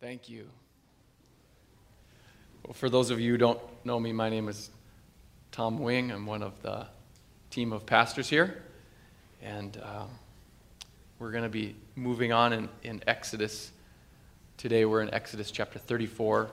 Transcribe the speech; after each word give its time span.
Thank 0.00 0.28
you. 0.28 0.46
Well, 2.64 2.74
for 2.74 2.90
those 2.90 3.10
of 3.10 3.20
you 3.20 3.32
who 3.32 3.38
don't 3.38 3.60
know 3.84 3.98
me, 3.98 4.12
my 4.12 4.28
name 4.28 4.48
is 4.48 4.70
Tom 5.52 5.78
Wing. 5.78 6.10
I'm 6.10 6.26
one 6.26 6.42
of 6.42 6.60
the 6.62 6.86
team 7.50 7.72
of 7.72 7.86
pastors 7.86 8.28
here. 8.28 8.62
And 9.42 9.80
um, 9.82 10.10
we're 11.18 11.30
going 11.30 11.44
to 11.44 11.50
be 11.50 11.76
moving 11.94 12.32
on 12.32 12.52
in, 12.52 12.68
in 12.82 13.02
Exodus. 13.06 13.70
Today 14.56 14.84
we're 14.84 15.00
in 15.00 15.12
Exodus 15.14 15.50
chapter 15.50 15.78
34, 15.78 16.50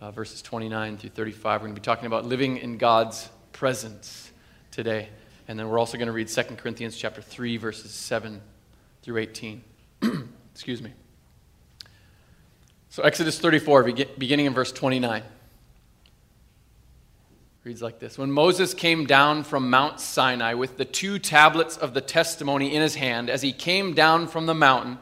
uh, 0.00 0.10
verses 0.12 0.40
29 0.40 0.96
through 0.96 1.10
35. 1.10 1.60
We're 1.60 1.66
going 1.66 1.74
to 1.74 1.80
be 1.80 1.84
talking 1.84 2.06
about 2.06 2.24
living 2.24 2.58
in 2.58 2.78
God's 2.78 3.28
presence 3.52 4.30
today. 4.70 5.08
And 5.48 5.58
then 5.58 5.68
we're 5.68 5.78
also 5.78 5.98
going 5.98 6.06
to 6.06 6.12
read 6.12 6.28
2 6.28 6.42
Corinthians 6.56 6.96
chapter 6.96 7.20
3, 7.20 7.56
verses 7.56 7.90
7 7.92 8.40
through 9.02 9.18
18. 9.18 9.64
Excuse 10.54 10.80
me. 10.80 10.92
So, 12.96 13.02
Exodus 13.02 13.38
34, 13.38 13.92
beginning 14.16 14.46
in 14.46 14.54
verse 14.54 14.72
29, 14.72 15.22
reads 17.62 17.82
like 17.82 17.98
this 17.98 18.16
When 18.16 18.32
Moses 18.32 18.72
came 18.72 19.04
down 19.04 19.44
from 19.44 19.68
Mount 19.68 20.00
Sinai 20.00 20.54
with 20.54 20.78
the 20.78 20.86
two 20.86 21.18
tablets 21.18 21.76
of 21.76 21.92
the 21.92 22.00
testimony 22.00 22.74
in 22.74 22.80
his 22.80 22.94
hand, 22.94 23.28
as 23.28 23.42
he 23.42 23.52
came 23.52 23.92
down 23.92 24.26
from 24.26 24.46
the 24.46 24.54
mountain, 24.54 24.96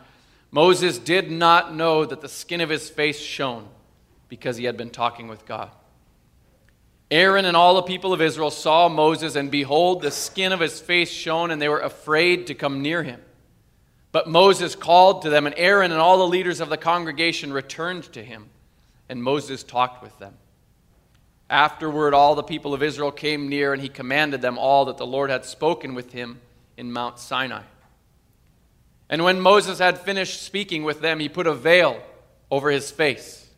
Moses 0.51 0.99
did 0.99 1.31
not 1.31 1.73
know 1.73 2.05
that 2.05 2.21
the 2.21 2.29
skin 2.29 2.61
of 2.61 2.69
his 2.69 2.91
face 2.91 3.21
shone 3.21 3.69
because 4.29 4.57
he 4.57 4.65
had 4.65 4.77
been 4.77 4.91
talking 4.91 5.29
with 5.29 5.47
God. 5.47 5.71
Aaron 7.13 7.45
and 7.45 7.57
all 7.57 7.77
the 7.77 7.83
people 7.83 8.13
of 8.13 8.21
Israel 8.21 8.51
saw 8.51 8.89
Moses, 8.89 9.37
and 9.37 9.53
behold, 9.53 10.03
the 10.03 10.11
skin 10.11 10.51
of 10.51 10.59
his 10.59 10.81
face 10.81 11.13
shone, 11.13 11.53
and 11.53 11.63
they 11.63 11.69
were 11.69 11.79
afraid 11.79 12.49
to 12.49 12.55
come 12.55 12.83
near 12.83 13.05
him. 13.05 13.21
But 14.15 14.29
Moses 14.29 14.77
called 14.77 15.23
to 15.23 15.29
them, 15.29 15.45
and 15.45 15.57
Aaron 15.59 15.91
and 15.91 16.01
all 16.01 16.19
the 16.19 16.29
leaders 16.29 16.61
of 16.61 16.69
the 16.69 16.77
congregation 16.77 17.53
returned 17.53 18.05
to 18.13 18.23
him, 18.23 18.49
and 19.09 19.21
Moses 19.21 19.65
talked 19.65 20.05
with 20.05 20.17
them. 20.21 20.35
Afterward, 21.51 22.15
all 22.15 22.37
the 22.37 22.45
people 22.45 22.75
of 22.75 22.83
Israel 22.85 23.11
came 23.11 23.49
near, 23.49 23.73
and 23.73 23.83
he 23.83 23.89
commanded 23.89 24.41
them 24.41 24.57
all 24.57 24.85
that 24.85 24.99
the 24.99 25.05
Lord 25.05 25.31
had 25.31 25.45
spoken 25.45 25.95
with 25.95 26.13
him 26.13 26.41
in 26.77 26.93
Mount 26.93 27.19
Sinai. 27.19 27.65
And 29.11 29.25
when 29.25 29.41
Moses 29.41 29.81
had 29.81 29.99
finished 29.99 30.43
speaking 30.43 30.85
with 30.85 31.01
them, 31.01 31.19
he 31.19 31.29
put 31.29 31.49
a 31.49 31.53
veil 31.53 32.01
over 32.53 32.71
his 32.71 32.93
face. 32.93 33.49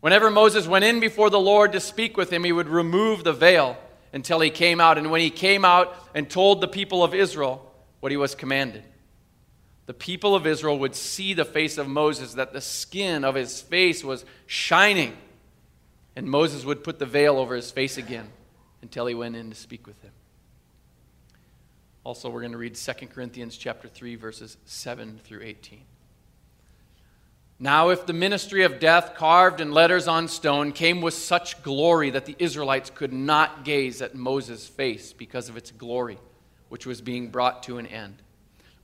Whenever 0.00 0.30
Moses 0.30 0.66
went 0.66 0.86
in 0.86 1.00
before 1.00 1.28
the 1.28 1.38
Lord 1.38 1.72
to 1.72 1.80
speak 1.80 2.16
with 2.16 2.32
him, 2.32 2.44
he 2.44 2.52
would 2.52 2.68
remove 2.68 3.22
the 3.22 3.34
veil 3.34 3.76
until 4.14 4.40
he 4.40 4.48
came 4.48 4.80
out. 4.80 4.96
And 4.96 5.10
when 5.10 5.20
he 5.20 5.28
came 5.28 5.62
out 5.62 5.94
and 6.14 6.30
told 6.30 6.62
the 6.62 6.68
people 6.68 7.04
of 7.04 7.12
Israel 7.12 7.70
what 8.00 8.10
he 8.10 8.16
was 8.16 8.34
commanded, 8.34 8.84
the 9.90 9.94
people 9.94 10.36
of 10.36 10.46
Israel 10.46 10.78
would 10.78 10.94
see 10.94 11.34
the 11.34 11.44
face 11.44 11.76
of 11.76 11.88
Moses, 11.88 12.34
that 12.34 12.52
the 12.52 12.60
skin 12.60 13.24
of 13.24 13.34
his 13.34 13.60
face 13.60 14.04
was 14.04 14.24
shining. 14.46 15.16
And 16.14 16.28
Moses 16.28 16.64
would 16.64 16.84
put 16.84 17.00
the 17.00 17.06
veil 17.06 17.38
over 17.38 17.56
his 17.56 17.72
face 17.72 17.98
again 17.98 18.28
until 18.82 19.06
he 19.06 19.16
went 19.16 19.34
in 19.34 19.50
to 19.50 19.56
speak 19.56 19.88
with 19.88 20.00
him. 20.00 20.12
Also, 22.04 22.30
we're 22.30 22.38
going 22.38 22.52
to 22.52 22.56
read 22.56 22.76
2 22.76 22.92
Corinthians 23.08 23.56
chapter 23.56 23.88
3 23.88 24.14
verses 24.14 24.58
7 24.64 25.18
through 25.24 25.42
18. 25.42 25.80
Now, 27.58 27.88
if 27.88 28.06
the 28.06 28.12
ministry 28.12 28.62
of 28.62 28.78
death 28.78 29.16
carved 29.16 29.60
in 29.60 29.72
letters 29.72 30.06
on 30.06 30.28
stone 30.28 30.70
came 30.70 31.00
with 31.00 31.14
such 31.14 31.64
glory 31.64 32.10
that 32.10 32.26
the 32.26 32.36
Israelites 32.38 32.90
could 32.90 33.12
not 33.12 33.64
gaze 33.64 34.00
at 34.02 34.14
Moses' 34.14 34.68
face 34.68 35.12
because 35.12 35.48
of 35.48 35.56
its 35.56 35.72
glory, 35.72 36.18
which 36.68 36.86
was 36.86 37.00
being 37.00 37.30
brought 37.32 37.64
to 37.64 37.78
an 37.78 37.88
end, 37.88 38.22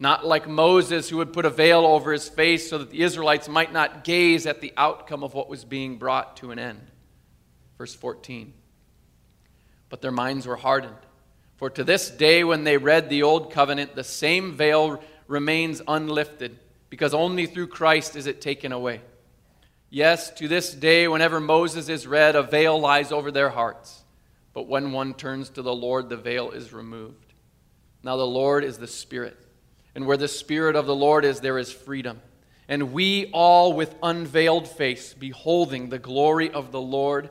not 0.00 0.24
like 0.24 0.48
Moses, 0.48 1.08
who 1.08 1.16
would 1.16 1.32
put 1.32 1.44
a 1.44 1.50
veil 1.50 1.84
over 1.84 2.12
his 2.12 2.28
face 2.28 2.70
so 2.70 2.78
that 2.78 2.90
the 2.90 3.02
Israelites 3.02 3.48
might 3.48 3.72
not 3.72 4.04
gaze 4.04 4.46
at 4.46 4.60
the 4.60 4.72
outcome 4.76 5.24
of 5.24 5.34
what 5.34 5.48
was 5.48 5.64
being 5.64 5.96
brought 5.96 6.36
to 6.36 6.52
an 6.52 6.58
end. 6.58 6.80
Verse 7.76 7.94
14. 7.94 8.52
But 9.88 10.00
their 10.00 10.12
minds 10.12 10.46
were 10.46 10.56
hardened. 10.56 10.94
For 11.56 11.68
to 11.70 11.82
this 11.82 12.10
day, 12.10 12.44
when 12.44 12.62
they 12.62 12.76
read 12.76 13.08
the 13.08 13.24
Old 13.24 13.50
Covenant, 13.50 13.96
the 13.96 14.04
same 14.04 14.52
veil 14.52 15.02
remains 15.26 15.82
unlifted, 15.88 16.58
because 16.90 17.12
only 17.12 17.46
through 17.46 17.66
Christ 17.66 18.14
is 18.14 18.28
it 18.28 18.40
taken 18.40 18.70
away. 18.70 19.00
Yes, 19.90 20.30
to 20.34 20.46
this 20.46 20.72
day, 20.72 21.08
whenever 21.08 21.40
Moses 21.40 21.88
is 21.88 22.06
read, 22.06 22.36
a 22.36 22.42
veil 22.42 22.78
lies 22.78 23.10
over 23.10 23.32
their 23.32 23.48
hearts. 23.48 24.04
But 24.52 24.68
when 24.68 24.92
one 24.92 25.14
turns 25.14 25.50
to 25.50 25.62
the 25.62 25.74
Lord, 25.74 26.08
the 26.08 26.16
veil 26.16 26.50
is 26.50 26.72
removed. 26.72 27.32
Now, 28.04 28.16
the 28.16 28.26
Lord 28.26 28.62
is 28.62 28.78
the 28.78 28.86
Spirit. 28.86 29.36
And 29.94 30.06
where 30.06 30.16
the 30.16 30.28
Spirit 30.28 30.76
of 30.76 30.86
the 30.86 30.94
Lord 30.94 31.24
is, 31.24 31.40
there 31.40 31.58
is 31.58 31.72
freedom. 31.72 32.20
And 32.68 32.92
we 32.92 33.30
all, 33.32 33.72
with 33.72 33.94
unveiled 34.02 34.68
face, 34.68 35.14
beholding 35.14 35.88
the 35.88 35.98
glory 35.98 36.50
of 36.50 36.70
the 36.70 36.80
Lord, 36.80 37.30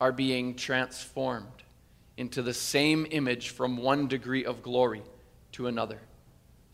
are 0.00 0.12
being 0.12 0.54
transformed 0.54 1.46
into 2.16 2.42
the 2.42 2.54
same 2.54 3.06
image 3.10 3.50
from 3.50 3.76
one 3.76 4.06
degree 4.06 4.44
of 4.44 4.62
glory 4.62 5.02
to 5.52 5.66
another. 5.66 5.98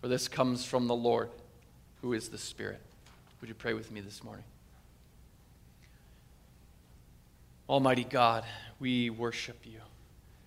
For 0.01 0.09
this 0.09 0.29
comes 0.29 0.65
from 0.65 0.87
the 0.87 0.95
Lord, 0.95 1.31
who 2.03 2.13
is 2.13 2.29
the 2.29 2.39
Spirit. 2.39 2.81
Would 3.41 3.49
you 3.49 3.55
pray 3.55 3.75
with 3.75 3.91
me 3.91 4.01
this 4.01 4.23
morning? 4.23 4.45
Almighty 7.69 8.05
God, 8.05 8.45
we 8.79 9.11
worship 9.11 9.59
you. 9.65 9.81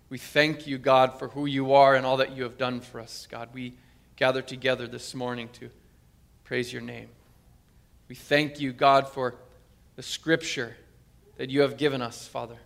We 0.09 0.17
thank 0.17 0.67
you, 0.67 0.77
God, 0.77 1.17
for 1.17 1.29
who 1.29 1.45
you 1.45 1.73
are 1.73 1.95
and 1.95 2.05
all 2.05 2.17
that 2.17 2.35
you 2.37 2.43
have 2.43 2.57
done 2.57 2.79
for 2.79 2.99
us. 2.99 3.27
God, 3.29 3.49
we 3.53 3.73
gather 4.15 4.41
together 4.41 4.87
this 4.87 5.13
morning 5.13 5.49
to 5.53 5.69
praise 6.45 6.71
your 6.71 6.81
name. 6.81 7.09
We 8.07 8.15
thank 8.15 8.59
you, 8.59 8.71
God, 8.71 9.09
for 9.09 9.35
the 9.95 10.03
scripture 10.03 10.75
that 11.37 11.49
you 11.49 11.61
have 11.61 11.77
given 11.77 12.01
us, 12.01 12.27
Father. 12.27 12.57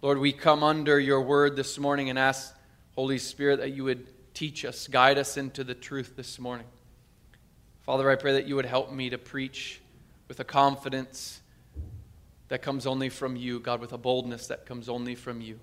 Lord, 0.00 0.18
we 0.18 0.32
come 0.32 0.62
under 0.62 1.00
your 1.00 1.22
word 1.22 1.56
this 1.56 1.78
morning 1.78 2.10
and 2.10 2.18
ask, 2.18 2.54
Holy 2.94 3.18
Spirit, 3.18 3.58
that 3.60 3.70
you 3.72 3.84
would 3.84 4.06
teach 4.34 4.64
us, 4.64 4.86
guide 4.86 5.18
us 5.18 5.36
into 5.36 5.64
the 5.64 5.74
truth 5.74 6.14
this 6.14 6.38
morning. 6.38 6.66
Father, 7.82 8.08
I 8.10 8.14
pray 8.14 8.34
that 8.34 8.46
you 8.46 8.54
would 8.56 8.66
help 8.66 8.92
me 8.92 9.10
to 9.10 9.18
preach 9.18 9.80
with 10.28 10.38
a 10.40 10.44
confidence 10.44 11.40
that 12.48 12.62
comes 12.62 12.86
only 12.86 13.08
from 13.08 13.34
you, 13.34 13.58
God, 13.58 13.80
with 13.80 13.92
a 13.92 13.98
boldness 13.98 14.46
that 14.48 14.66
comes 14.66 14.88
only 14.88 15.14
from 15.14 15.40
you. 15.40 15.58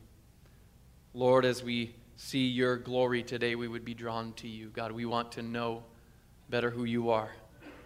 Lord, 1.13 1.45
as 1.45 1.63
we 1.63 1.93
see 2.21 2.47
your 2.47 2.77
glory 2.77 3.23
today, 3.23 3.55
we 3.55 3.67
would 3.67 3.83
be 3.83 3.95
drawn 3.95 4.31
to 4.33 4.47
you. 4.47 4.69
God, 4.69 4.91
we 4.91 5.05
want 5.05 5.31
to 5.33 5.41
know 5.41 5.83
better 6.49 6.69
who 6.69 6.83
you 6.83 7.09
are 7.09 7.31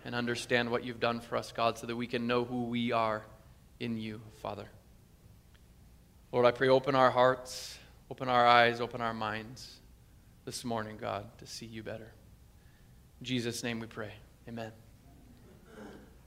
and 0.03 0.13
understand 0.13 0.69
what 0.69 0.83
you've 0.83 0.99
done 0.99 1.21
for 1.21 1.37
us, 1.37 1.53
God, 1.53 1.77
so 1.77 1.87
that 1.87 1.95
we 1.95 2.05
can 2.05 2.27
know 2.27 2.43
who 2.43 2.63
we 2.63 2.91
are 2.91 3.23
in 3.79 3.97
you, 3.97 4.19
Father. 4.41 4.67
Lord, 6.33 6.45
I 6.45 6.51
pray, 6.51 6.67
open 6.67 6.95
our 6.95 7.11
hearts, 7.11 7.77
open 8.11 8.27
our 8.27 8.45
eyes, 8.45 8.81
open 8.81 8.99
our 8.99 9.13
minds 9.13 9.79
this 10.43 10.65
morning, 10.65 10.97
God, 10.99 11.25
to 11.37 11.47
see 11.47 11.65
you 11.65 11.81
better. 11.81 12.11
In 13.21 13.25
Jesus' 13.25 13.63
name 13.63 13.79
we 13.79 13.87
pray. 13.87 14.11
Amen. 14.49 14.73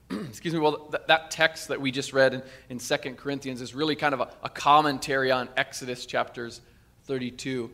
Excuse 0.11 0.55
me, 0.55 0.61
well, 0.61 0.89
th- 0.91 1.03
that 1.09 1.31
text 1.31 1.69
that 1.69 1.81
we 1.81 1.91
just 1.91 2.15
read 2.15 2.33
in, 2.33 2.43
in 2.71 2.79
2 2.79 2.97
Corinthians 3.17 3.61
is 3.61 3.75
really 3.75 3.97
kind 3.97 4.15
of 4.15 4.21
a, 4.21 4.31
a 4.43 4.49
commentary 4.49 5.31
on 5.31 5.50
Exodus 5.59 6.06
chapters 6.06 6.62
32 7.05 7.71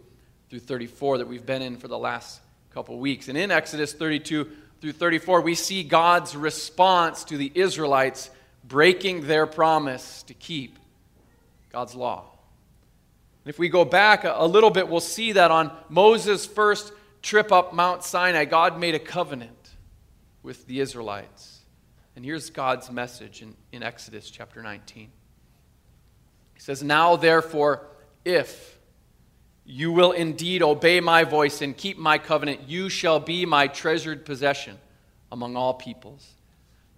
through 0.54 0.60
34 0.60 1.18
that 1.18 1.26
we've 1.26 1.44
been 1.44 1.62
in 1.62 1.76
for 1.76 1.88
the 1.88 1.98
last 1.98 2.40
couple 2.70 2.96
weeks. 3.00 3.26
And 3.26 3.36
in 3.36 3.50
Exodus 3.50 3.92
32 3.92 4.48
through 4.80 4.92
34, 4.92 5.40
we 5.40 5.56
see 5.56 5.82
God's 5.82 6.36
response 6.36 7.24
to 7.24 7.36
the 7.36 7.50
Israelites 7.56 8.30
breaking 8.62 9.26
their 9.26 9.48
promise 9.48 10.22
to 10.22 10.34
keep 10.34 10.78
God's 11.72 11.96
law. 11.96 12.26
And 13.44 13.50
if 13.50 13.58
we 13.58 13.68
go 13.68 13.84
back 13.84 14.22
a 14.22 14.46
little 14.46 14.70
bit, 14.70 14.88
we'll 14.88 15.00
see 15.00 15.32
that 15.32 15.50
on 15.50 15.72
Moses' 15.88 16.46
first 16.46 16.92
trip 17.20 17.50
up 17.50 17.74
Mount 17.74 18.04
Sinai, 18.04 18.44
God 18.44 18.78
made 18.78 18.94
a 18.94 19.00
covenant 19.00 19.70
with 20.44 20.68
the 20.68 20.78
Israelites. 20.78 21.64
And 22.14 22.24
here's 22.24 22.50
God's 22.50 22.92
message 22.92 23.42
in, 23.42 23.56
in 23.72 23.82
Exodus 23.82 24.30
chapter 24.30 24.62
19. 24.62 25.10
He 26.54 26.60
says, 26.60 26.80
Now 26.80 27.16
therefore, 27.16 27.88
if 28.24 28.73
you 29.66 29.92
will 29.92 30.12
indeed 30.12 30.62
obey 30.62 31.00
my 31.00 31.24
voice 31.24 31.62
and 31.62 31.76
keep 31.76 31.96
my 31.96 32.18
covenant. 32.18 32.68
You 32.68 32.88
shall 32.88 33.18
be 33.18 33.46
my 33.46 33.66
treasured 33.66 34.26
possession 34.26 34.78
among 35.32 35.56
all 35.56 35.74
peoples. 35.74 36.28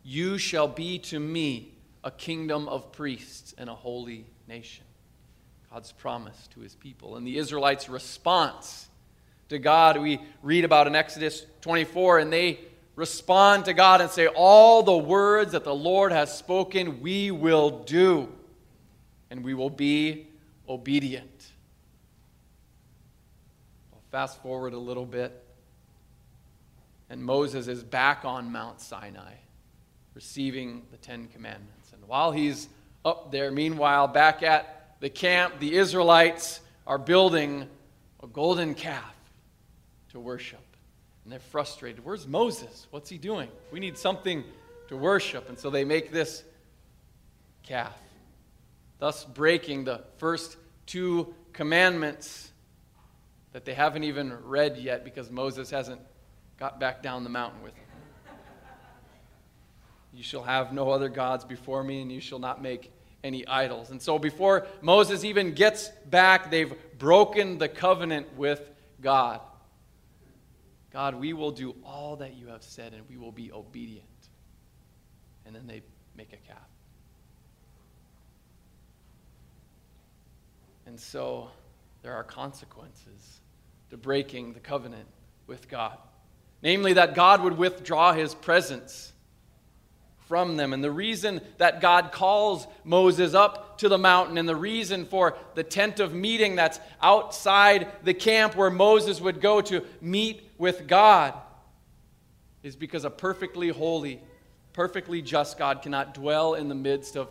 You 0.02 0.38
shall 0.38 0.68
be 0.68 0.98
to 1.00 1.20
me 1.20 1.72
a 2.02 2.10
kingdom 2.10 2.68
of 2.68 2.92
priests 2.92 3.54
and 3.56 3.70
a 3.70 3.74
holy 3.74 4.26
nation. 4.48 4.84
God's 5.72 5.92
promise 5.92 6.48
to 6.54 6.60
his 6.60 6.74
people. 6.74 7.16
And 7.16 7.26
the 7.26 7.38
Israelites' 7.38 7.88
response 7.88 8.88
to 9.48 9.58
God, 9.58 10.00
we 10.00 10.20
read 10.42 10.64
about 10.64 10.86
in 10.86 10.96
Exodus 10.96 11.44
24, 11.60 12.20
and 12.20 12.32
they 12.32 12.60
respond 12.96 13.66
to 13.66 13.74
God 13.74 14.00
and 14.00 14.10
say, 14.10 14.26
All 14.26 14.82
the 14.82 14.96
words 14.96 15.52
that 15.52 15.64
the 15.64 15.74
Lord 15.74 16.12
has 16.12 16.36
spoken, 16.36 17.00
we 17.00 17.30
will 17.30 17.84
do, 17.84 18.28
and 19.30 19.44
we 19.44 19.54
will 19.54 19.70
be 19.70 20.28
obedient. 20.68 21.35
Fast 24.10 24.40
forward 24.42 24.72
a 24.72 24.78
little 24.78 25.04
bit, 25.04 25.44
and 27.10 27.22
Moses 27.22 27.66
is 27.66 27.82
back 27.82 28.24
on 28.24 28.52
Mount 28.52 28.80
Sinai, 28.80 29.34
receiving 30.14 30.82
the 30.90 30.96
Ten 30.96 31.28
Commandments. 31.28 31.92
And 31.92 32.06
while 32.06 32.32
he's 32.32 32.68
up 33.04 33.30
there, 33.30 33.50
meanwhile, 33.50 34.08
back 34.08 34.42
at 34.42 34.96
the 35.00 35.10
camp, 35.10 35.58
the 35.58 35.74
Israelites 35.76 36.60
are 36.86 36.98
building 36.98 37.68
a 38.22 38.26
golden 38.26 38.74
calf 38.74 39.14
to 40.10 40.20
worship. 40.20 40.60
And 41.24 41.32
they're 41.32 41.40
frustrated. 41.40 42.04
Where's 42.04 42.26
Moses? 42.26 42.86
What's 42.90 43.10
he 43.10 43.18
doing? 43.18 43.48
We 43.72 43.80
need 43.80 43.98
something 43.98 44.44
to 44.88 44.96
worship. 44.96 45.48
And 45.48 45.58
so 45.58 45.68
they 45.68 45.84
make 45.84 46.12
this 46.12 46.44
calf, 47.64 47.98
thus 48.98 49.24
breaking 49.24 49.84
the 49.84 50.04
first 50.18 50.56
two 50.86 51.34
commandments 51.52 52.52
that 53.56 53.64
they 53.64 53.72
haven't 53.72 54.04
even 54.04 54.34
read 54.44 54.76
yet 54.76 55.02
because 55.02 55.30
Moses 55.30 55.70
hasn't 55.70 56.02
got 56.58 56.78
back 56.78 57.02
down 57.02 57.24
the 57.24 57.30
mountain 57.30 57.62
with 57.62 57.72
them. 57.74 57.84
You 60.12 60.22
shall 60.22 60.42
have 60.42 60.74
no 60.74 60.90
other 60.90 61.08
gods 61.08 61.42
before 61.42 61.82
me, 61.82 62.02
and 62.02 62.12
you 62.12 62.20
shall 62.20 62.38
not 62.38 62.60
make 62.60 62.92
any 63.24 63.46
idols. 63.46 63.88
And 63.88 64.02
so 64.02 64.18
before 64.18 64.66
Moses 64.82 65.24
even 65.24 65.54
gets 65.54 65.88
back, 66.10 66.50
they've 66.50 66.74
broken 66.98 67.56
the 67.56 67.66
covenant 67.66 68.36
with 68.36 68.60
God. 69.00 69.40
God, 70.92 71.14
we 71.14 71.32
will 71.32 71.50
do 71.50 71.74
all 71.82 72.16
that 72.16 72.34
you 72.34 72.48
have 72.48 72.62
said, 72.62 72.92
and 72.92 73.08
we 73.08 73.16
will 73.16 73.32
be 73.32 73.50
obedient. 73.52 74.04
And 75.46 75.56
then 75.56 75.66
they 75.66 75.80
make 76.14 76.34
a 76.34 76.46
calf. 76.46 76.58
And 80.84 81.00
so 81.00 81.48
there 82.02 82.12
are 82.12 82.22
consequences 82.22 83.40
to 83.96 84.02
breaking 84.02 84.52
the 84.52 84.60
covenant 84.60 85.06
with 85.46 85.68
God. 85.68 85.96
Namely, 86.62 86.94
that 86.94 87.14
God 87.14 87.42
would 87.42 87.56
withdraw 87.56 88.12
his 88.12 88.34
presence 88.34 89.12
from 90.28 90.56
them. 90.56 90.72
And 90.72 90.82
the 90.82 90.90
reason 90.90 91.40
that 91.58 91.80
God 91.80 92.12
calls 92.12 92.66
Moses 92.84 93.34
up 93.34 93.78
to 93.78 93.88
the 93.88 93.98
mountain, 93.98 94.38
and 94.38 94.48
the 94.48 94.56
reason 94.56 95.04
for 95.04 95.36
the 95.54 95.62
tent 95.62 96.00
of 96.00 96.12
meeting 96.12 96.56
that's 96.56 96.80
outside 97.00 97.88
the 98.04 98.14
camp 98.14 98.56
where 98.56 98.70
Moses 98.70 99.20
would 99.20 99.40
go 99.40 99.60
to 99.62 99.84
meet 100.00 100.42
with 100.58 100.86
God, 100.86 101.34
is 102.62 102.76
because 102.76 103.04
a 103.04 103.10
perfectly 103.10 103.68
holy, 103.68 104.20
perfectly 104.72 105.22
just 105.22 105.58
God 105.58 105.82
cannot 105.82 106.14
dwell 106.14 106.54
in 106.54 106.68
the 106.68 106.74
midst 106.74 107.16
of 107.16 107.28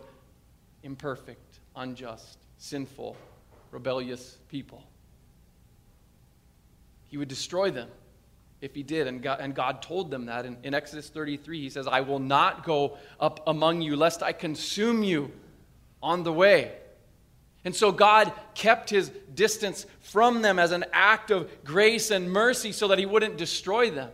imperfect, 0.82 1.60
unjust, 1.76 2.38
sinful, 2.56 3.16
rebellious 3.70 4.38
people. 4.48 4.82
He 7.08 7.16
would 7.16 7.28
destroy 7.28 7.70
them 7.70 7.88
if 8.60 8.74
he 8.74 8.82
did. 8.82 9.06
And 9.06 9.22
God, 9.22 9.38
and 9.40 9.54
God 9.54 9.82
told 9.82 10.10
them 10.10 10.26
that. 10.26 10.46
In, 10.46 10.56
in 10.62 10.74
Exodus 10.74 11.08
33, 11.08 11.60
he 11.60 11.70
says, 11.70 11.86
I 11.86 12.00
will 12.00 12.18
not 12.18 12.64
go 12.64 12.98
up 13.20 13.40
among 13.46 13.82
you, 13.82 13.96
lest 13.96 14.22
I 14.22 14.32
consume 14.32 15.02
you 15.02 15.30
on 16.02 16.22
the 16.22 16.32
way. 16.32 16.72
And 17.64 17.74
so 17.74 17.90
God 17.90 18.32
kept 18.54 18.90
his 18.90 19.10
distance 19.34 19.86
from 20.00 20.40
them 20.40 20.58
as 20.58 20.70
an 20.70 20.84
act 20.92 21.32
of 21.32 21.50
grace 21.64 22.12
and 22.12 22.30
mercy 22.30 22.70
so 22.70 22.88
that 22.88 22.98
he 22.98 23.06
wouldn't 23.06 23.36
destroy 23.36 23.90
them. 23.90 24.10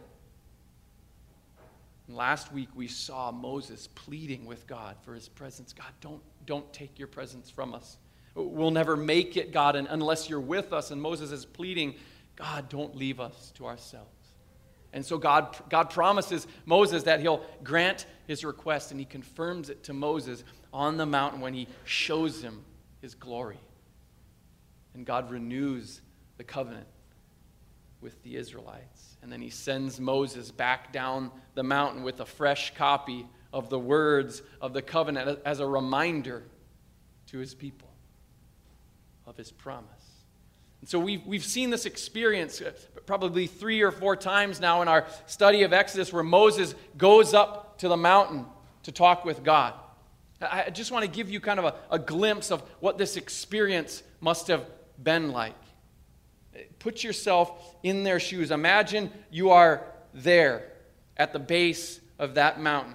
And 2.08 2.16
last 2.16 2.52
week 2.52 2.70
we 2.74 2.88
saw 2.88 3.30
Moses 3.30 3.88
pleading 3.94 4.46
with 4.46 4.66
God 4.66 4.96
for 5.02 5.14
his 5.14 5.28
presence. 5.28 5.74
God, 5.74 5.92
don't, 6.00 6.22
don't 6.46 6.72
take 6.72 6.98
your 6.98 7.08
presence 7.08 7.50
from 7.50 7.74
us. 7.74 7.98
We'll 8.34 8.70
never 8.70 8.96
make 8.96 9.36
it, 9.36 9.52
God, 9.52 9.76
unless 9.76 10.30
you're 10.30 10.40
with 10.40 10.72
us. 10.72 10.90
And 10.90 11.02
Moses 11.02 11.30
is 11.32 11.44
pleading, 11.44 11.94
God, 12.36 12.68
don't 12.68 12.96
leave 12.96 13.20
us 13.20 13.52
to 13.56 13.66
ourselves. 13.66 14.08
And 14.92 15.04
so 15.04 15.16
God, 15.16 15.56
God 15.70 15.90
promises 15.90 16.46
Moses 16.66 17.04
that 17.04 17.20
he'll 17.20 17.44
grant 17.62 18.06
his 18.26 18.44
request, 18.44 18.90
and 18.90 19.00
he 19.00 19.06
confirms 19.06 19.70
it 19.70 19.84
to 19.84 19.92
Moses 19.92 20.44
on 20.72 20.96
the 20.96 21.06
mountain 21.06 21.40
when 21.40 21.54
he 21.54 21.66
shows 21.84 22.42
him 22.42 22.64
his 23.00 23.14
glory. 23.14 23.60
And 24.94 25.06
God 25.06 25.30
renews 25.30 26.02
the 26.36 26.44
covenant 26.44 26.86
with 28.02 28.22
the 28.22 28.36
Israelites. 28.36 29.16
And 29.22 29.32
then 29.32 29.40
he 29.40 29.50
sends 29.50 30.00
Moses 30.00 30.50
back 30.50 30.92
down 30.92 31.30
the 31.54 31.62
mountain 31.62 32.02
with 32.02 32.20
a 32.20 32.26
fresh 32.26 32.74
copy 32.74 33.26
of 33.52 33.70
the 33.70 33.78
words 33.78 34.42
of 34.60 34.72
the 34.72 34.82
covenant 34.82 35.40
as 35.44 35.60
a 35.60 35.66
reminder 35.66 36.42
to 37.28 37.38
his 37.38 37.54
people 37.54 37.88
of 39.26 39.36
his 39.36 39.52
promise. 39.52 40.01
And 40.82 40.90
so 40.90 40.98
we've, 40.98 41.24
we've 41.24 41.44
seen 41.44 41.70
this 41.70 41.86
experience 41.86 42.60
uh, 42.60 42.72
probably 43.06 43.46
three 43.46 43.82
or 43.82 43.92
four 43.92 44.16
times 44.16 44.60
now 44.60 44.82
in 44.82 44.88
our 44.88 45.06
study 45.26 45.62
of 45.62 45.72
Exodus 45.72 46.12
where 46.12 46.24
Moses 46.24 46.74
goes 46.98 47.34
up 47.34 47.78
to 47.78 47.88
the 47.88 47.96
mountain 47.96 48.46
to 48.82 48.92
talk 48.92 49.24
with 49.24 49.44
God. 49.44 49.74
I 50.40 50.70
just 50.70 50.90
want 50.90 51.04
to 51.04 51.10
give 51.10 51.30
you 51.30 51.38
kind 51.38 51.60
of 51.60 51.66
a, 51.66 51.74
a 51.92 51.98
glimpse 52.00 52.50
of 52.50 52.62
what 52.80 52.98
this 52.98 53.16
experience 53.16 54.02
must 54.20 54.48
have 54.48 54.66
been 55.00 55.30
like. 55.30 55.54
Put 56.80 57.04
yourself 57.04 57.76
in 57.84 58.02
their 58.02 58.18
shoes. 58.18 58.50
Imagine 58.50 59.12
you 59.30 59.50
are 59.50 59.86
there 60.12 60.72
at 61.16 61.32
the 61.32 61.38
base 61.38 62.00
of 62.18 62.34
that 62.34 62.60
mountain. 62.60 62.94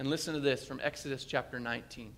And 0.00 0.10
listen 0.10 0.34
to 0.34 0.40
this 0.40 0.64
from 0.64 0.80
Exodus 0.82 1.24
chapter 1.24 1.60
19. 1.60 2.12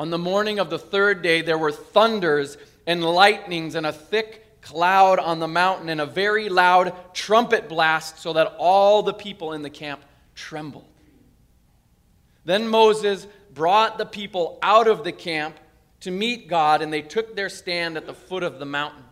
On 0.00 0.08
the 0.08 0.16
morning 0.16 0.58
of 0.58 0.70
the 0.70 0.78
third 0.78 1.20
day, 1.20 1.42
there 1.42 1.58
were 1.58 1.70
thunders 1.70 2.56
and 2.86 3.04
lightnings 3.04 3.74
and 3.74 3.84
a 3.84 3.92
thick 3.92 4.62
cloud 4.62 5.18
on 5.18 5.40
the 5.40 5.46
mountain 5.46 5.90
and 5.90 6.00
a 6.00 6.06
very 6.06 6.48
loud 6.48 6.94
trumpet 7.12 7.68
blast, 7.68 8.18
so 8.18 8.32
that 8.32 8.54
all 8.56 9.02
the 9.02 9.12
people 9.12 9.52
in 9.52 9.60
the 9.60 9.68
camp 9.68 10.00
trembled. 10.34 10.86
Then 12.46 12.66
Moses 12.66 13.26
brought 13.52 13.98
the 13.98 14.06
people 14.06 14.58
out 14.62 14.88
of 14.88 15.04
the 15.04 15.12
camp 15.12 15.60
to 16.00 16.10
meet 16.10 16.48
God, 16.48 16.80
and 16.80 16.90
they 16.90 17.02
took 17.02 17.36
their 17.36 17.50
stand 17.50 17.98
at 17.98 18.06
the 18.06 18.14
foot 18.14 18.42
of 18.42 18.58
the 18.58 18.64
mountain. 18.64 19.04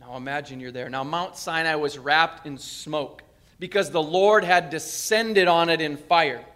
Now 0.00 0.16
imagine 0.16 0.58
you're 0.58 0.72
there. 0.72 0.88
Now, 0.88 1.04
Mount 1.04 1.36
Sinai 1.36 1.74
was 1.74 1.98
wrapped 1.98 2.46
in 2.46 2.56
smoke 2.56 3.24
because 3.58 3.90
the 3.90 4.02
Lord 4.02 4.42
had 4.42 4.70
descended 4.70 5.48
on 5.48 5.68
it 5.68 5.82
in 5.82 5.98
fire. 5.98 6.46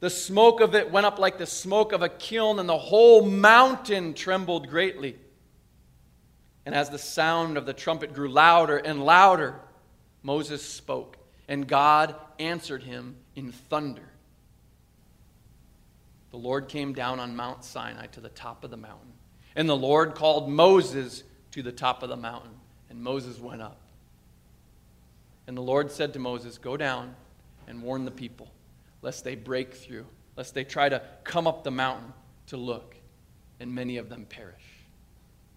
The 0.00 0.10
smoke 0.10 0.60
of 0.60 0.74
it 0.74 0.92
went 0.92 1.06
up 1.06 1.18
like 1.18 1.38
the 1.38 1.46
smoke 1.46 1.92
of 1.92 2.02
a 2.02 2.08
kiln, 2.08 2.58
and 2.58 2.68
the 2.68 2.78
whole 2.78 3.22
mountain 3.26 4.14
trembled 4.14 4.68
greatly. 4.68 5.16
And 6.64 6.74
as 6.74 6.90
the 6.90 6.98
sound 6.98 7.56
of 7.56 7.66
the 7.66 7.72
trumpet 7.72 8.14
grew 8.14 8.28
louder 8.28 8.76
and 8.76 9.04
louder, 9.04 9.56
Moses 10.22 10.62
spoke, 10.64 11.16
and 11.48 11.66
God 11.66 12.14
answered 12.38 12.84
him 12.84 13.16
in 13.34 13.50
thunder. 13.50 14.08
The 16.30 16.36
Lord 16.36 16.68
came 16.68 16.92
down 16.92 17.18
on 17.18 17.34
Mount 17.34 17.64
Sinai 17.64 18.06
to 18.08 18.20
the 18.20 18.28
top 18.28 18.62
of 18.62 18.70
the 18.70 18.76
mountain, 18.76 19.14
and 19.56 19.68
the 19.68 19.76
Lord 19.76 20.14
called 20.14 20.48
Moses 20.48 21.24
to 21.52 21.62
the 21.62 21.72
top 21.72 22.02
of 22.04 22.08
the 22.08 22.16
mountain, 22.16 22.52
and 22.90 23.02
Moses 23.02 23.40
went 23.40 23.62
up. 23.62 23.80
And 25.48 25.56
the 25.56 25.62
Lord 25.62 25.90
said 25.90 26.12
to 26.12 26.18
Moses, 26.18 26.58
Go 26.58 26.76
down 26.76 27.16
and 27.66 27.82
warn 27.82 28.04
the 28.04 28.10
people 28.10 28.52
lest 29.02 29.24
they 29.24 29.34
break 29.34 29.74
through, 29.74 30.06
lest 30.36 30.54
they 30.54 30.64
try 30.64 30.88
to 30.88 31.02
come 31.24 31.46
up 31.46 31.64
the 31.64 31.70
mountain 31.70 32.12
to 32.46 32.56
look, 32.56 32.96
and 33.60 33.74
many 33.74 33.96
of 33.96 34.08
them 34.08 34.24
perish. 34.24 34.62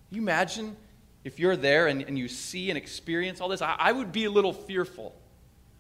Can 0.10 0.18
you 0.18 0.22
imagine 0.22 0.76
if 1.24 1.40
you're 1.40 1.56
there 1.56 1.88
and, 1.88 2.02
and 2.02 2.18
you 2.18 2.28
see 2.28 2.70
and 2.70 2.78
experience 2.78 3.42
all 3.42 3.50
this? 3.50 3.62
I, 3.62 3.76
I 3.78 3.92
would 3.92 4.12
be 4.12 4.26
a 4.26 4.32
little 4.32 4.54
fearful 4.54 5.16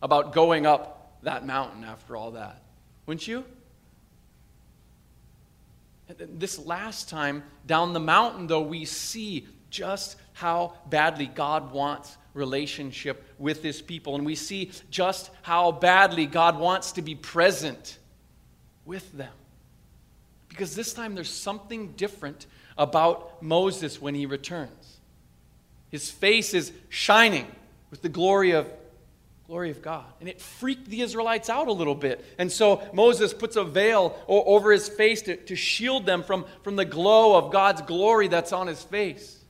about 0.01 0.33
going 0.33 0.65
up 0.65 1.17
that 1.23 1.45
mountain 1.45 1.83
after 1.83 2.15
all 2.15 2.31
that. 2.31 2.61
Wouldn't 3.05 3.27
you? 3.27 3.45
This 6.17 6.59
last 6.59 7.09
time 7.09 7.43
down 7.65 7.93
the 7.93 7.99
mountain, 7.99 8.47
though, 8.47 8.61
we 8.61 8.85
see 8.85 9.47
just 9.69 10.17
how 10.33 10.73
badly 10.89 11.27
God 11.27 11.71
wants 11.71 12.17
relationship 12.33 13.23
with 13.37 13.61
his 13.63 13.81
people. 13.81 14.15
And 14.15 14.25
we 14.25 14.35
see 14.35 14.71
just 14.89 15.29
how 15.41 15.71
badly 15.71 16.25
God 16.25 16.57
wants 16.57 16.93
to 16.93 17.01
be 17.01 17.15
present 17.15 17.97
with 18.85 19.11
them. 19.13 19.33
Because 20.49 20.75
this 20.75 20.93
time 20.93 21.15
there's 21.15 21.29
something 21.29 21.93
different 21.93 22.45
about 22.77 23.41
Moses 23.41 24.01
when 24.01 24.15
he 24.15 24.25
returns. 24.25 24.97
His 25.89 26.09
face 26.09 26.53
is 26.53 26.71
shining 26.89 27.47
with 27.89 28.01
the 28.01 28.09
glory 28.09 28.51
of, 28.51 28.71
glory 29.45 29.71
of 29.71 29.81
God. 29.81 30.05
And 30.19 30.29
it 30.29 30.41
freaked 30.41 30.89
the 30.89 31.01
Israelites 31.01 31.49
out 31.49 31.67
a 31.67 31.73
little 31.73 31.95
bit. 31.95 32.23
And 32.37 32.51
so 32.51 32.81
Moses 32.93 33.33
puts 33.33 33.57
a 33.57 33.63
veil 33.63 34.17
over 34.27 34.71
his 34.71 34.87
face 34.87 35.21
to, 35.23 35.35
to 35.35 35.55
shield 35.55 36.05
them 36.05 36.23
from, 36.23 36.45
from 36.63 36.77
the 36.77 36.85
glow 36.85 37.37
of 37.37 37.51
God's 37.51 37.81
glory 37.81 38.29
that's 38.29 38.53
on 38.53 38.67
his 38.67 38.81
face. 38.81 39.40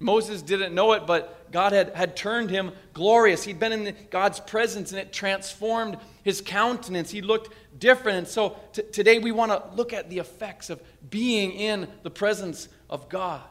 Moses 0.00 0.40
didn't 0.40 0.74
know 0.74 0.92
it, 0.92 1.06
but 1.06 1.52
God 1.52 1.72
had, 1.72 1.94
had 1.94 2.16
turned 2.16 2.48
him 2.48 2.72
glorious. 2.94 3.44
He'd 3.44 3.60
been 3.60 3.72
in 3.72 3.94
God's 4.08 4.40
presence 4.40 4.92
and 4.92 5.00
it 5.00 5.12
transformed 5.12 5.98
his 6.24 6.40
countenance. 6.40 7.10
He 7.10 7.20
looked 7.20 7.54
different. 7.78 8.18
And 8.18 8.26
so 8.26 8.56
t- 8.72 8.82
today 8.82 9.18
we 9.18 9.30
want 9.30 9.52
to 9.52 9.62
look 9.76 9.92
at 9.92 10.08
the 10.08 10.18
effects 10.18 10.70
of 10.70 10.80
being 11.10 11.52
in 11.52 11.86
the 12.02 12.10
presence 12.10 12.68
of 12.88 13.10
God. 13.10 13.42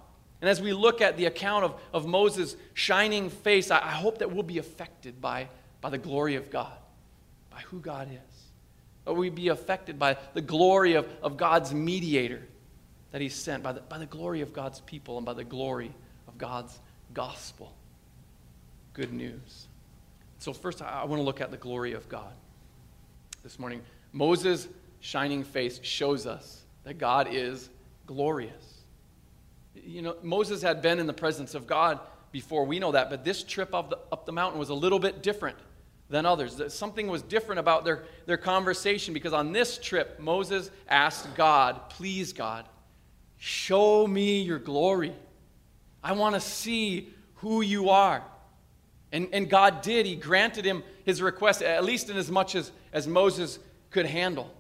And 0.42 0.50
as 0.50 0.60
we 0.60 0.74
look 0.74 1.02
at 1.02 1.18
the 1.18 1.26
account 1.26 1.66
of, 1.66 1.80
of 1.94 2.08
Moses' 2.08 2.56
shining 2.74 3.30
face, 3.30 3.70
I, 3.70 3.78
I 3.78 3.92
hope 3.92 4.18
that 4.18 4.32
we'll 4.32 4.42
be 4.42 4.58
affected 4.58 5.22
by, 5.22 5.50
by 5.82 5.92
the 5.92 5.98
glory 6.00 6.34
of 6.34 6.50
God, 6.50 6.78
by 7.52 7.60
who 7.60 7.80
God 7.80 8.10
is. 8.12 8.44
That 9.06 9.14
we 9.14 9.30
be 9.30 9.50
affected 9.50 10.00
by 10.00 10.18
the 10.34 10.42
glory 10.42 10.96
of, 10.96 11.08
of 11.22 11.38
God's 11.38 11.76
mediator 11.76 12.42
that 13.12 13.22
He 13.22 13.30
sent, 13.30 13.62
by 13.62 13.74
the, 13.74 13.82
by 13.82 14.00
the 14.00 14.06
glory 14.08 14.42
of 14.42 14.52
God's 14.52 14.80
people, 14.82 15.18
and 15.18 15.26
by 15.26 15.34
the 15.34 15.44
glory 15.44 15.94
God's 16.40 16.80
gospel. 17.14 17.72
Good 18.94 19.14
news. 19.14 19.68
So, 20.40 20.54
first, 20.54 20.82
I, 20.82 21.04
want 21.04 21.20
to 21.20 21.24
look 21.24 21.42
at 21.42 21.52
the 21.52 21.58
glory 21.58 21.94
of 21.94 22.10
God 22.10 22.34
this 23.44 23.60
morning. 23.60 23.82
Moses' 24.14 24.68
shining 25.02 25.44
face 25.44 25.80
shows 25.84 26.26
us 26.26 26.64
that 26.86 26.98
God 26.98 27.28
is 27.30 27.70
glorious. 28.08 28.84
You 29.76 30.02
know, 30.02 30.16
Moses 30.24 30.62
had 30.62 30.82
been 30.82 30.98
in 31.00 31.06
the 31.06 31.14
presence 31.14 31.54
of 31.54 31.68
God 31.68 32.00
before, 32.32 32.66
we 32.66 32.80
know 32.80 32.92
that, 32.92 33.10
but 33.10 33.24
this 33.24 33.44
trip 33.44 33.74
up 33.74 33.90
the, 33.90 34.00
up 34.12 34.26
the 34.26 34.32
mountain 34.32 34.60
was 34.60 34.70
a 34.70 34.74
little 34.74 35.00
bit 35.00 35.22
different 35.22 35.58
than 36.10 36.26
others. 36.26 36.62
Something 36.74 37.08
was 37.08 37.22
different 37.22 37.60
about 37.60 37.86
their, 37.86 38.04
their 38.26 38.38
conversation 38.38 39.14
because 39.14 39.34
on 39.34 39.52
this 39.52 39.78
trip, 39.78 40.20
Moses 40.20 40.72
asked 40.88 41.36
God, 41.36 41.90
Please, 41.90 42.34
God, 42.34 42.66
show 43.38 44.08
me 44.08 44.42
your 44.42 44.60
glory. 44.60 45.14
I 46.04 46.14
want 46.14 46.36
to 46.36 46.42
see 46.42 47.14
who 47.36 47.62
you 47.62 47.90
are. 47.90 48.24
And, 49.12 49.28
and 49.34 49.50
God 49.50 49.82
did. 49.82 50.06
He 50.06 50.16
granted 50.16 50.66
him 50.66 50.84
his 51.06 51.22
request, 51.22 51.62
at 51.62 51.84
least 51.84 52.10
in 52.10 52.18
as 52.18 52.30
much 52.30 52.56
as, 52.56 52.72
as 52.94 53.08
Moses 53.08 53.60
could 53.90 54.06
handle. 54.06 54.54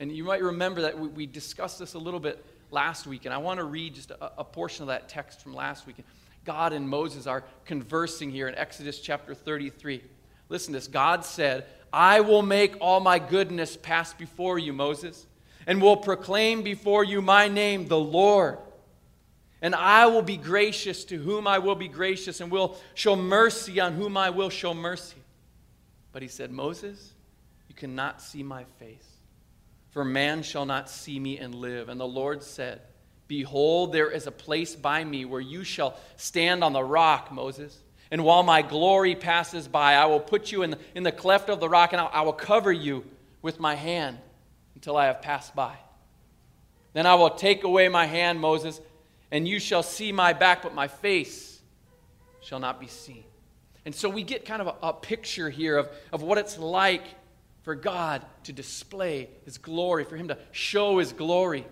And 0.00 0.10
you 0.14 0.24
might 0.24 0.42
remember 0.42 0.82
that 0.82 0.98
we, 0.98 1.08
we 1.08 1.26
discussed 1.26 1.78
this 1.78 1.94
a 1.94 1.98
little 1.98 2.20
bit 2.20 2.44
last 2.70 3.06
week, 3.06 3.24
and 3.24 3.32
I 3.32 3.38
want 3.38 3.58
to 3.58 3.64
read 3.64 3.94
just 3.94 4.10
a, 4.10 4.40
a 4.40 4.44
portion 4.44 4.82
of 4.82 4.88
that 4.88 5.08
text 5.08 5.40
from 5.40 5.54
last 5.54 5.86
week. 5.86 5.96
God 6.44 6.72
and 6.72 6.88
Moses 6.88 7.26
are 7.26 7.44
conversing 7.64 8.30
here 8.30 8.48
in 8.48 8.54
Exodus 8.56 9.00
chapter 9.00 9.34
33. 9.34 10.02
Listen 10.48 10.72
to 10.72 10.78
this 10.78 10.88
God 10.88 11.24
said, 11.24 11.66
I 11.92 12.20
will 12.20 12.42
make 12.42 12.76
all 12.80 13.00
my 13.00 13.18
goodness 13.18 13.76
pass 13.76 14.12
before 14.12 14.58
you, 14.58 14.72
Moses, 14.72 15.26
and 15.66 15.80
will 15.80 15.96
proclaim 15.96 16.62
before 16.62 17.04
you 17.04 17.22
my 17.22 17.48
name, 17.48 17.88
the 17.88 17.98
Lord. 17.98 18.58
And 19.62 19.74
I 19.74 20.06
will 20.06 20.22
be 20.22 20.36
gracious 20.36 21.04
to 21.06 21.16
whom 21.16 21.46
I 21.46 21.58
will 21.58 21.74
be 21.74 21.88
gracious, 21.88 22.40
and 22.40 22.50
will 22.50 22.76
show 22.94 23.16
mercy 23.16 23.80
on 23.80 23.94
whom 23.94 24.16
I 24.16 24.30
will 24.30 24.50
show 24.50 24.74
mercy. 24.74 25.16
But 26.12 26.22
he 26.22 26.28
said, 26.28 26.50
Moses, 26.50 27.14
you 27.68 27.74
cannot 27.74 28.20
see 28.20 28.42
my 28.42 28.64
face 28.78 29.16
for 29.96 30.04
man 30.04 30.42
shall 30.42 30.66
not 30.66 30.90
see 30.90 31.18
me 31.18 31.38
and 31.38 31.54
live. 31.54 31.88
And 31.88 31.98
the 31.98 32.06
Lord 32.06 32.42
said, 32.42 32.82
Behold, 33.28 33.94
there 33.94 34.10
is 34.10 34.26
a 34.26 34.30
place 34.30 34.76
by 34.76 35.02
me 35.02 35.24
where 35.24 35.40
you 35.40 35.64
shall 35.64 35.98
stand 36.16 36.62
on 36.62 36.74
the 36.74 36.84
rock, 36.84 37.32
Moses. 37.32 37.74
And 38.10 38.22
while 38.22 38.42
my 38.42 38.60
glory 38.60 39.14
passes 39.14 39.66
by, 39.66 39.94
I 39.94 40.04
will 40.04 40.20
put 40.20 40.52
you 40.52 40.64
in 40.64 40.72
the, 40.72 40.78
in 40.94 41.02
the 41.02 41.12
cleft 41.12 41.48
of 41.48 41.60
the 41.60 41.68
rock, 41.70 41.94
and 41.94 42.02
I 42.02 42.20
will 42.20 42.34
cover 42.34 42.70
you 42.70 43.06
with 43.40 43.58
my 43.58 43.74
hand 43.74 44.18
until 44.74 44.98
I 44.98 45.06
have 45.06 45.22
passed 45.22 45.56
by. 45.56 45.78
Then 46.92 47.06
I 47.06 47.14
will 47.14 47.30
take 47.30 47.64
away 47.64 47.88
my 47.88 48.04
hand, 48.04 48.38
Moses, 48.38 48.82
and 49.30 49.46
you 49.46 49.58
shall 49.58 49.82
see 49.82 50.12
my 50.12 50.32
back, 50.32 50.62
but 50.62 50.74
my 50.74 50.88
face 50.88 51.60
shall 52.40 52.60
not 52.60 52.80
be 52.80 52.86
seen. 52.86 53.24
And 53.84 53.94
so 53.94 54.08
we 54.08 54.22
get 54.22 54.44
kind 54.44 54.60
of 54.60 54.68
a, 54.68 54.88
a 54.88 54.92
picture 54.92 55.48
here 55.50 55.78
of, 55.78 55.88
of 56.12 56.22
what 56.22 56.38
it's 56.38 56.58
like 56.58 57.04
for 57.62 57.74
God 57.74 58.24
to 58.44 58.52
display 58.52 59.28
his 59.44 59.58
glory, 59.58 60.04
for 60.04 60.16
him 60.16 60.28
to 60.28 60.38
show 60.52 60.98
his 60.98 61.12
glory. 61.12 61.66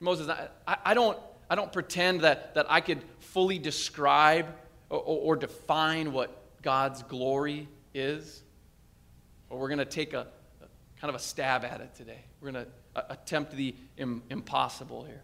Moses, 0.00 0.28
I, 0.28 0.76
I, 0.84 0.94
don't, 0.94 1.18
I 1.48 1.54
don't 1.54 1.72
pretend 1.72 2.22
that, 2.22 2.54
that 2.54 2.66
I 2.70 2.80
could 2.80 3.02
fully 3.18 3.58
describe 3.58 4.46
or, 4.88 4.98
or, 4.98 5.36
define 5.36 6.12
what 6.12 6.62
God's 6.62 7.02
glory 7.02 7.68
is. 7.94 8.42
But 9.48 9.58
we're 9.58 9.68
going 9.68 9.78
to 9.78 9.84
take 9.84 10.14
a, 10.14 10.26
a, 10.62 11.00
kind 11.00 11.10
of 11.10 11.14
a 11.14 11.22
stab 11.22 11.64
at 11.64 11.80
it 11.80 11.94
today. 11.94 12.24
We're 12.40 12.52
going 12.52 12.64
to 12.64 13.12
attempt 13.12 13.52
the 13.52 13.74
Im, 13.98 14.22
impossible 14.30 15.04
here. 15.04 15.22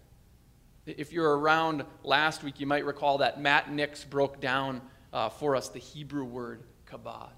If 0.86 1.12
you're 1.12 1.36
around 1.36 1.84
last 2.04 2.44
week, 2.44 2.60
you 2.60 2.66
might 2.66 2.84
recall 2.84 3.18
that 3.18 3.40
Matt 3.40 3.72
Nix 3.72 4.04
broke 4.04 4.40
down 4.40 4.80
uh, 5.12 5.28
for 5.28 5.56
us 5.56 5.68
the 5.68 5.80
Hebrew 5.80 6.24
word 6.24 6.62
kabod. 6.88 7.30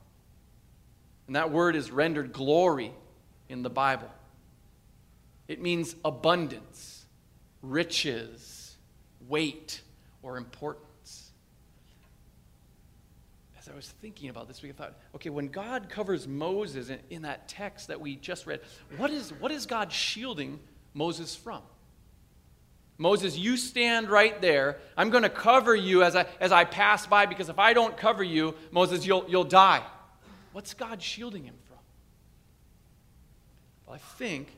And 1.27 1.37
that 1.37 1.51
word 1.51 1.75
is 1.75 1.91
rendered 1.91 2.33
glory 2.33 2.93
in 3.49 3.63
the 3.63 3.71
Bible. 3.71 4.11
It 5.47 5.63
means 5.63 5.95
abundance, 6.05 7.07
riches, 7.63 8.77
weight, 9.29 9.81
or 10.23 10.37
importance. 10.37 11.31
As 13.59 13.69
I 13.69 13.75
was 13.75 13.89
thinking 14.03 14.29
about 14.29 14.47
this 14.47 14.63
week, 14.63 14.73
I 14.77 14.83
thought, 14.83 14.95
okay, 15.15 15.31
when 15.31 15.49
God 15.49 15.89
covers 15.89 16.29
Moses 16.29 16.91
in, 16.91 16.99
in 17.09 17.23
that 17.23 17.49
text 17.49 17.89
that 17.89 18.01
we 18.01 18.17
just 18.17 18.47
read, 18.47 18.61
what 18.99 19.11
is, 19.11 19.33
what 19.35 19.51
is 19.51 19.65
God 19.65 19.91
shielding 19.91 20.61
Moses 20.93 21.35
from? 21.35 21.63
Moses, 22.99 23.39
you 23.39 23.57
stand 23.57 24.11
right 24.11 24.41
there. 24.43 24.79
I'm 24.97 25.11
going 25.11 25.23
to 25.23 25.31
cover 25.31 25.75
you 25.75 26.03
as 26.03 26.17
I, 26.17 26.27
as 26.41 26.51
I 26.51 26.65
pass 26.65 27.07
by 27.07 27.27
because 27.27 27.49
if 27.49 27.59
I 27.59 27.73
don't 27.73 27.97
cover 27.97 28.25
you, 28.25 28.57
Moses, 28.73 29.07
you'll, 29.07 29.25
you'll 29.29 29.45
die. 29.45 29.85
What's 30.53 30.75
God 30.75 31.01
shielding 31.01 31.45
him 31.45 31.55
from? 31.69 31.79
Well, 33.87 33.95
I 33.95 33.99
think 34.19 34.49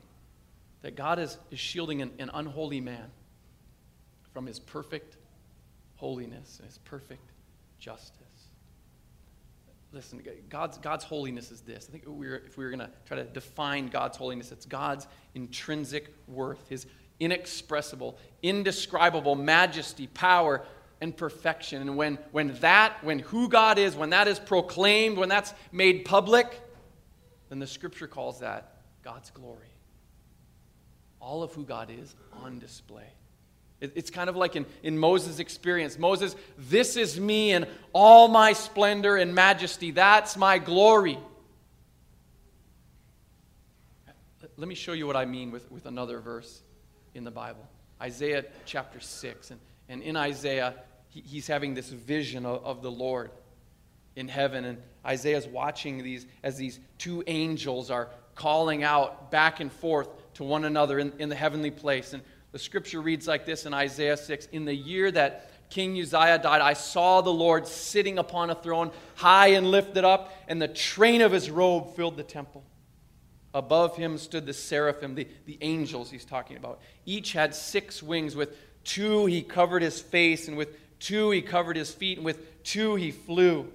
that 0.81 0.97
God 0.97 1.19
is, 1.19 1.37
is 1.51 1.59
shielding 1.59 2.01
an, 2.01 2.13
an 2.19 2.31
unholy 2.33 2.81
man 2.81 3.11
from 4.33 4.47
his 4.47 4.59
perfect 4.59 5.19
holiness 5.97 6.57
and 6.59 6.67
his 6.67 6.79
perfect 6.79 7.33
justice. 7.79 8.17
Listen, 9.93 10.23
God's, 10.49 10.79
God's 10.79 11.05
holiness 11.05 11.51
is 11.51 11.61
this. 11.63 11.89
I 11.89 11.93
think 11.93 12.05
we 12.07 12.33
if 12.33 12.57
we 12.57 12.65
were 12.65 12.71
going 12.71 12.81
to 12.81 12.91
try 13.07 13.17
to 13.17 13.25
define 13.25 13.89
God's 13.89 14.17
holiness, 14.17 14.53
it's 14.53 14.65
God's 14.65 15.09
intrinsic 15.35 16.15
worth, 16.29 16.69
his 16.69 16.87
inexpressible, 17.21 18.19
indescribable 18.43 19.37
majesty, 19.37 20.07
power, 20.09 20.63
and 21.01 21.17
perfection. 21.17 21.83
And 21.83 21.97
when, 21.97 22.19
when 22.33 22.55
that, 22.61 23.03
when 23.05 23.21
who 23.21 23.49
God 23.49 23.79
is, 23.79 23.95
when 23.95 24.11
that 24.11 24.27
is 24.27 24.39
proclaimed, 24.39 25.19
when 25.19 25.29
that's 25.29 25.55
made 25.71 26.05
public, 26.05 26.61
then 27.49 27.59
the 27.59 27.67
scripture 27.67 28.07
calls 28.07 28.41
that 28.41 28.77
God's 29.03 29.31
glory. 29.31 29.69
All 31.21 31.43
of 31.43 31.53
who 31.53 31.65
God 31.65 31.91
is 31.91 32.15
on 32.43 32.59
display. 32.59 33.07
It, 33.81 33.93
it's 33.95 34.11
kind 34.11 34.29
of 34.29 34.37
like 34.37 34.57
in, 34.57 34.67
in 34.83 34.99
Moses' 34.99 35.39
experience. 35.39 35.99
Moses, 35.99 36.37
this 36.59 36.97
is 36.97 37.21
me 37.21 37.53
and 37.53 37.67
all 37.93 38.29
my 38.29 38.53
splendor 38.53 39.17
and 39.17 39.35
majesty. 39.35 39.91
That's 39.91 40.37
my 40.37 40.59
glory. 40.59 41.19
Let 44.57 44.69
me 44.69 44.75
show 44.75 44.93
you 44.93 45.07
what 45.07 45.17
I 45.17 45.25
mean 45.25 45.51
with, 45.51 45.71
with 45.71 45.87
another 45.87 46.21
verse 46.21 46.63
in 47.15 47.25
the 47.25 47.31
Bible. 47.31 47.67
Isaiah 48.01 48.45
chapter 48.65 49.01
6. 49.01 49.51
And, 49.51 49.61
and 49.89 50.03
in 50.03 50.17
Isaiah, 50.17 50.75
he, 51.09 51.21
he's 51.21 51.47
having 51.47 51.75
this 51.75 51.91
vision 51.91 52.47
of, 52.47 52.65
of 52.65 52.83
the 52.83 52.91
Lord 52.91 53.31
in 54.17 54.29
heaven. 54.29 54.65
And 54.65 54.79
Isaiah's 55.05 55.47
watching 55.47 56.03
these 56.03 56.27
as 56.43 56.57
these 56.57 56.81
two 56.99 57.23
angels 57.27 57.91
are 57.91 58.09
calling 58.35 58.83
out 58.83 59.31
back 59.31 59.61
and 59.61 59.71
forth 59.71 60.09
to 60.35 60.45
one 60.45 60.65
another 60.65 60.99
in, 60.99 61.13
in 61.19 61.29
the 61.29 61.35
heavenly 61.35 61.71
place. 61.71 62.13
And 62.13 62.23
the 62.53 62.59
scripture 62.59 63.01
reads 63.01 63.29
like 63.29 63.47
this 63.47 63.67
in 63.67 63.75
Isaiah 63.75 64.17
6 64.17 64.47
In 64.47 64.65
the 64.65 64.75
year 64.75 65.11
that 65.11 65.51
King 65.71 66.01
Uzziah 66.01 66.39
died, 66.39 66.61
I 66.61 66.73
saw 66.73 67.21
the 67.21 67.33
Lord 67.33 67.67
sitting 67.67 68.19
upon 68.19 68.51
a 68.51 68.55
throne, 68.55 68.91
high 69.15 69.49
and 69.49 69.71
lifted 69.71 70.05
up, 70.05 70.33
and 70.49 70.61
the 70.61 70.69
train 70.69 71.21
of 71.21 71.31
his 71.31 71.49
robe 71.49 71.95
filled 71.95 72.17
the 72.17 72.25
temple. 72.25 72.65
Above 73.53 73.97
him 73.97 74.17
stood 74.17 74.47
the 74.47 74.53
seraphim, 74.53 75.15
the, 75.15 75.27
the 75.47 75.59
angels 75.61 76.11
he's 76.11 76.25
talking 76.25 76.57
about. 76.57 76.81
Each 77.05 77.33
had 77.33 77.55
six 77.55 78.03
wings. 78.03 78.37
With 78.37 78.57
two 78.85 79.27
he 79.27 79.43
covered 79.43 79.83
his 79.83 80.01
face, 80.01 80.49
and 80.49 80.57
with 80.57 80.77
two 81.01 81.31
he 81.31 81.43
covered 81.43 81.77
his 81.77 81.93
feet, 81.93 82.19
and 82.19 82.25
with 82.25 82.63
two 82.63 82.95
he 82.95 83.11
flew. 83.11 83.71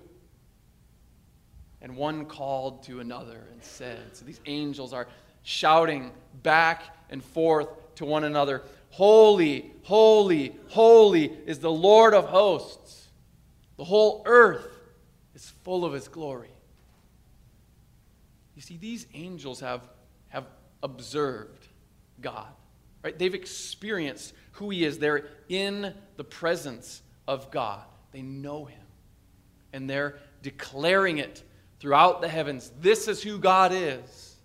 And 1.82 1.98
one 1.98 2.26
called 2.26 2.84
to 2.84 3.00
another 3.00 3.44
and 3.52 3.62
said, 3.62 4.00
So 4.14 4.26
these 4.26 4.40
angels 4.46 4.94
are 4.94 5.08
shouting 5.44 6.12
back 6.42 6.84
and 7.10 7.24
forth 7.24 7.68
to 7.96 8.06
one 8.06 8.24
another 8.24 8.64
Holy, 8.96 9.74
holy, 9.84 10.56
holy 10.70 11.26
is 11.46 11.60
the 11.60 11.70
Lord 11.70 12.14
of 12.14 12.30
hosts. 12.30 13.10
The 13.76 13.84
whole 13.84 14.24
earth 14.26 14.66
is 15.34 15.50
full 15.66 15.84
of 15.84 15.92
his 15.92 16.08
glory. 16.08 16.55
You 18.56 18.62
see, 18.62 18.78
these 18.78 19.06
angels 19.14 19.60
have, 19.60 19.82
have 20.30 20.46
observed 20.82 21.68
God, 22.22 22.48
right? 23.04 23.18
They've 23.18 23.34
experienced 23.34 24.34
who 24.54 24.70
he 24.70 24.86
is. 24.86 24.98
They're 24.98 25.28
in 25.50 25.94
the 26.16 26.24
presence 26.24 27.02
of 27.28 27.52
God, 27.52 27.84
they 28.12 28.22
know 28.22 28.66
him. 28.66 28.80
And 29.74 29.90
they're 29.90 30.20
declaring 30.42 31.18
it 31.18 31.44
throughout 31.80 32.22
the 32.22 32.30
heavens. 32.30 32.72
This 32.80 33.08
is 33.08 33.22
who 33.22 33.40
God 33.40 33.72
is. 33.74 34.36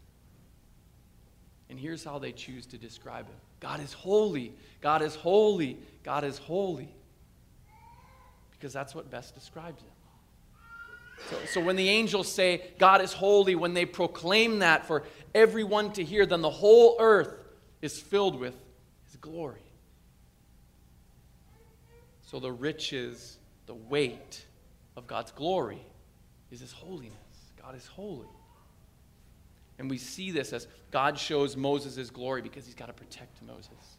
And 1.68 1.78
here's 1.78 2.02
how 2.02 2.18
they 2.18 2.32
choose 2.32 2.66
to 2.66 2.78
describe 2.78 3.26
him 3.26 3.36
God 3.60 3.80
is 3.80 3.92
holy. 3.92 4.54
God 4.80 5.02
is 5.02 5.14
holy. 5.14 5.78
God 6.02 6.24
is 6.24 6.38
holy. 6.38 6.92
Because 8.50 8.72
that's 8.72 8.94
what 8.94 9.10
best 9.10 9.34
describes 9.34 9.80
him. 9.82 9.90
So, 11.28 11.36
so 11.52 11.60
when 11.60 11.76
the 11.76 11.88
angels 11.88 12.30
say 12.30 12.70
God 12.78 13.00
is 13.00 13.12
holy, 13.12 13.54
when 13.54 13.74
they 13.74 13.84
proclaim 13.84 14.60
that 14.60 14.86
for 14.86 15.04
everyone 15.34 15.92
to 15.92 16.04
hear, 16.04 16.26
then 16.26 16.40
the 16.40 16.50
whole 16.50 16.96
earth 16.98 17.34
is 17.82 18.00
filled 18.00 18.38
with 18.38 18.54
his 19.04 19.16
glory. 19.16 19.62
So 22.22 22.40
the 22.40 22.52
riches, 22.52 23.38
the 23.66 23.74
weight 23.74 24.44
of 24.96 25.06
God's 25.06 25.32
glory 25.32 25.82
is 26.50 26.60
his 26.60 26.72
holiness. 26.72 27.14
God 27.60 27.74
is 27.74 27.86
holy. 27.86 28.28
And 29.78 29.88
we 29.88 29.98
see 29.98 30.30
this 30.30 30.52
as 30.52 30.66
God 30.90 31.18
shows 31.18 31.56
Moses 31.56 31.96
his 31.96 32.10
glory 32.10 32.42
because 32.42 32.66
he's 32.66 32.74
got 32.74 32.86
to 32.86 32.92
protect 32.92 33.42
Moses 33.42 33.96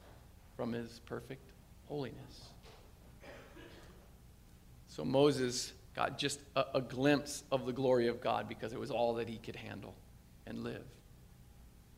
from 0.55 0.73
his 0.73 0.99
perfect 1.05 1.51
holiness. 1.87 2.49
So 4.87 5.03
Moses 5.03 5.73
got 5.95 6.17
just 6.17 6.39
a, 6.55 6.65
a, 6.75 6.81
glimpse 6.81 7.43
of 7.51 7.65
the 7.65 7.73
glory 7.73 8.07
of 8.07 8.21
God 8.21 8.47
because 8.47 8.73
it 8.73 8.79
was 8.79 8.91
all 8.91 9.15
that 9.15 9.27
he 9.27 9.37
could 9.37 9.55
handle 9.55 9.93
and 10.47 10.63
live. 10.63 10.83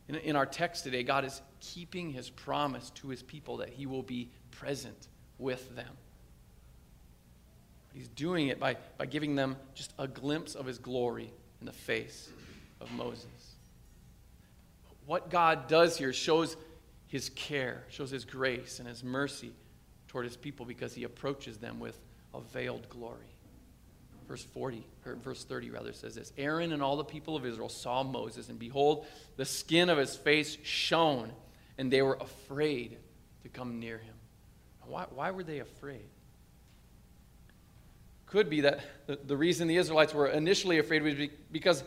In, 0.08 0.16
in 0.16 0.36
our 0.36 0.46
text 0.46 0.84
today, 0.84 1.02
God 1.02 1.24
is 1.24 1.40
keeping 1.60 2.10
his 2.10 2.28
promise 2.28 2.90
to 2.96 3.08
his 3.08 3.22
people 3.22 3.58
that 3.58 3.68
he 3.68 3.86
will 3.86 4.02
be 4.02 4.30
present 4.50 5.08
with 5.38 5.74
them. 5.76 5.96
He's 7.92 8.08
doing 8.08 8.48
it 8.48 8.58
by, 8.58 8.76
by 8.98 9.06
giving 9.06 9.36
them 9.36 9.56
just 9.74 9.92
a 9.98 10.08
glimpse 10.08 10.56
of 10.56 10.66
his 10.66 10.78
glory 10.78 11.30
in 11.60 11.66
the 11.66 11.72
face 11.72 12.28
of 12.80 12.90
Moses. 12.92 13.54
What 15.06 15.30
God 15.30 15.68
does 15.68 15.96
here 15.96 16.12
shows 16.12 16.56
his 17.06 17.28
care, 17.30 17.84
shows 17.88 18.10
his 18.10 18.24
grace 18.24 18.80
and 18.80 18.88
his 18.88 19.04
mercy 19.04 19.52
toward 20.08 20.24
his 20.24 20.36
people 20.36 20.66
because 20.66 20.94
he 20.94 21.04
approaches 21.04 21.58
them 21.58 21.78
with 21.78 22.00
a 22.34 22.40
veiled 22.40 22.88
glory. 22.88 23.33
Verse 24.26 24.44
40, 24.44 24.86
or 25.04 25.16
verse 25.16 25.44
30 25.44 25.70
rather, 25.70 25.92
says 25.92 26.14
this 26.14 26.32
Aaron 26.38 26.72
and 26.72 26.82
all 26.82 26.96
the 26.96 27.04
people 27.04 27.36
of 27.36 27.44
Israel 27.44 27.68
saw 27.68 28.02
Moses, 28.02 28.48
and 28.48 28.58
behold, 28.58 29.06
the 29.36 29.44
skin 29.44 29.90
of 29.90 29.98
his 29.98 30.16
face 30.16 30.56
shone, 30.62 31.30
and 31.76 31.92
they 31.92 32.02
were 32.02 32.18
afraid 32.20 32.96
to 33.42 33.48
come 33.48 33.78
near 33.78 33.98
him. 33.98 34.14
Why, 34.86 35.06
why 35.14 35.30
were 35.30 35.42
they 35.42 35.58
afraid? 35.60 36.08
Could 38.26 38.50
be 38.50 38.62
that 38.62 38.80
the, 39.06 39.18
the 39.24 39.36
reason 39.36 39.68
the 39.68 39.76
Israelites 39.76 40.14
were 40.14 40.28
initially 40.28 40.78
afraid 40.78 41.02
was 41.02 41.14
because 41.52 41.84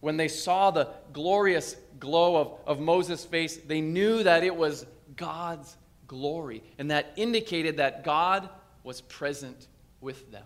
when 0.00 0.16
they 0.16 0.28
saw 0.28 0.70
the 0.70 0.88
glorious 1.12 1.76
glow 2.00 2.36
of, 2.36 2.58
of 2.66 2.80
Moses' 2.80 3.24
face, 3.24 3.56
they 3.56 3.80
knew 3.80 4.22
that 4.22 4.42
it 4.42 4.54
was 4.54 4.86
God's 5.16 5.76
glory, 6.06 6.62
and 6.78 6.90
that 6.90 7.12
indicated 7.16 7.76
that 7.76 8.04
God 8.04 8.48
was 8.84 9.00
present 9.02 9.68
with 10.00 10.30
them. 10.32 10.44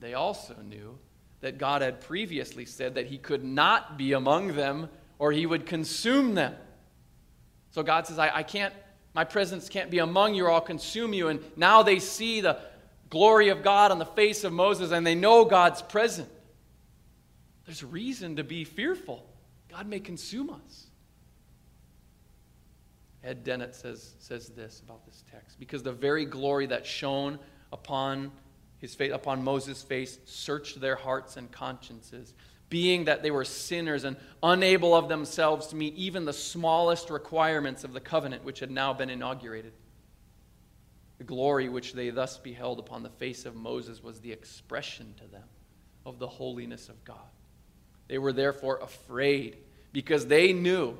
They 0.00 0.14
also 0.14 0.54
knew 0.62 0.98
that 1.40 1.58
God 1.58 1.82
had 1.82 2.00
previously 2.00 2.64
said 2.64 2.94
that 2.94 3.06
he 3.06 3.18
could 3.18 3.44
not 3.44 3.96
be 3.96 4.12
among 4.12 4.54
them 4.54 4.88
or 5.18 5.32
he 5.32 5.46
would 5.46 5.66
consume 5.66 6.34
them. 6.34 6.54
So 7.70 7.82
God 7.82 8.06
says, 8.06 8.18
I, 8.18 8.38
I 8.38 8.42
can't, 8.42 8.74
my 9.14 9.24
presence 9.24 9.68
can't 9.68 9.90
be 9.90 9.98
among 9.98 10.34
you 10.34 10.46
or 10.46 10.52
I'll 10.52 10.60
consume 10.60 11.12
you. 11.12 11.28
And 11.28 11.40
now 11.56 11.82
they 11.82 11.98
see 11.98 12.40
the 12.40 12.58
glory 13.10 13.48
of 13.50 13.62
God 13.62 13.90
on 13.90 13.98
the 13.98 14.06
face 14.06 14.44
of 14.44 14.52
Moses 14.52 14.90
and 14.90 15.06
they 15.06 15.14
know 15.14 15.44
God's 15.44 15.82
present. 15.82 16.28
There's 17.66 17.84
reason 17.84 18.36
to 18.36 18.44
be 18.44 18.64
fearful. 18.64 19.24
God 19.70 19.86
may 19.86 20.00
consume 20.00 20.50
us. 20.50 20.86
Ed 23.22 23.44
Dennett 23.44 23.74
says, 23.74 24.14
says 24.18 24.48
this 24.48 24.80
about 24.80 25.04
this 25.04 25.24
text 25.30 25.58
because 25.58 25.82
the 25.82 25.92
very 25.92 26.24
glory 26.24 26.66
that 26.66 26.86
shone 26.86 27.38
upon 27.72 28.32
his 28.78 28.94
face, 28.94 29.12
upon 29.12 29.42
Moses' 29.42 29.82
face, 29.82 30.18
searched 30.24 30.80
their 30.80 30.96
hearts 30.96 31.36
and 31.36 31.50
consciences, 31.50 32.34
being 32.70 33.06
that 33.06 33.22
they 33.22 33.30
were 33.30 33.44
sinners 33.44 34.04
and 34.04 34.16
unable 34.42 34.94
of 34.94 35.08
themselves 35.08 35.68
to 35.68 35.76
meet 35.76 35.94
even 35.94 36.24
the 36.24 36.32
smallest 36.32 37.10
requirements 37.10 37.82
of 37.82 37.92
the 37.92 38.00
covenant 38.00 38.44
which 38.44 38.60
had 38.60 38.70
now 38.70 38.92
been 38.92 39.10
inaugurated. 39.10 39.72
The 41.18 41.24
glory 41.24 41.68
which 41.68 41.94
they 41.94 42.10
thus 42.10 42.38
beheld 42.38 42.78
upon 42.78 43.02
the 43.02 43.10
face 43.10 43.44
of 43.44 43.56
Moses 43.56 44.02
was 44.02 44.20
the 44.20 44.30
expression 44.30 45.14
to 45.18 45.26
them 45.26 45.48
of 46.06 46.18
the 46.18 46.28
holiness 46.28 46.88
of 46.88 47.02
God. 47.04 47.16
They 48.06 48.18
were 48.18 48.32
therefore 48.32 48.78
afraid 48.78 49.58
because 49.92 50.26
they 50.26 50.52
knew 50.52 50.96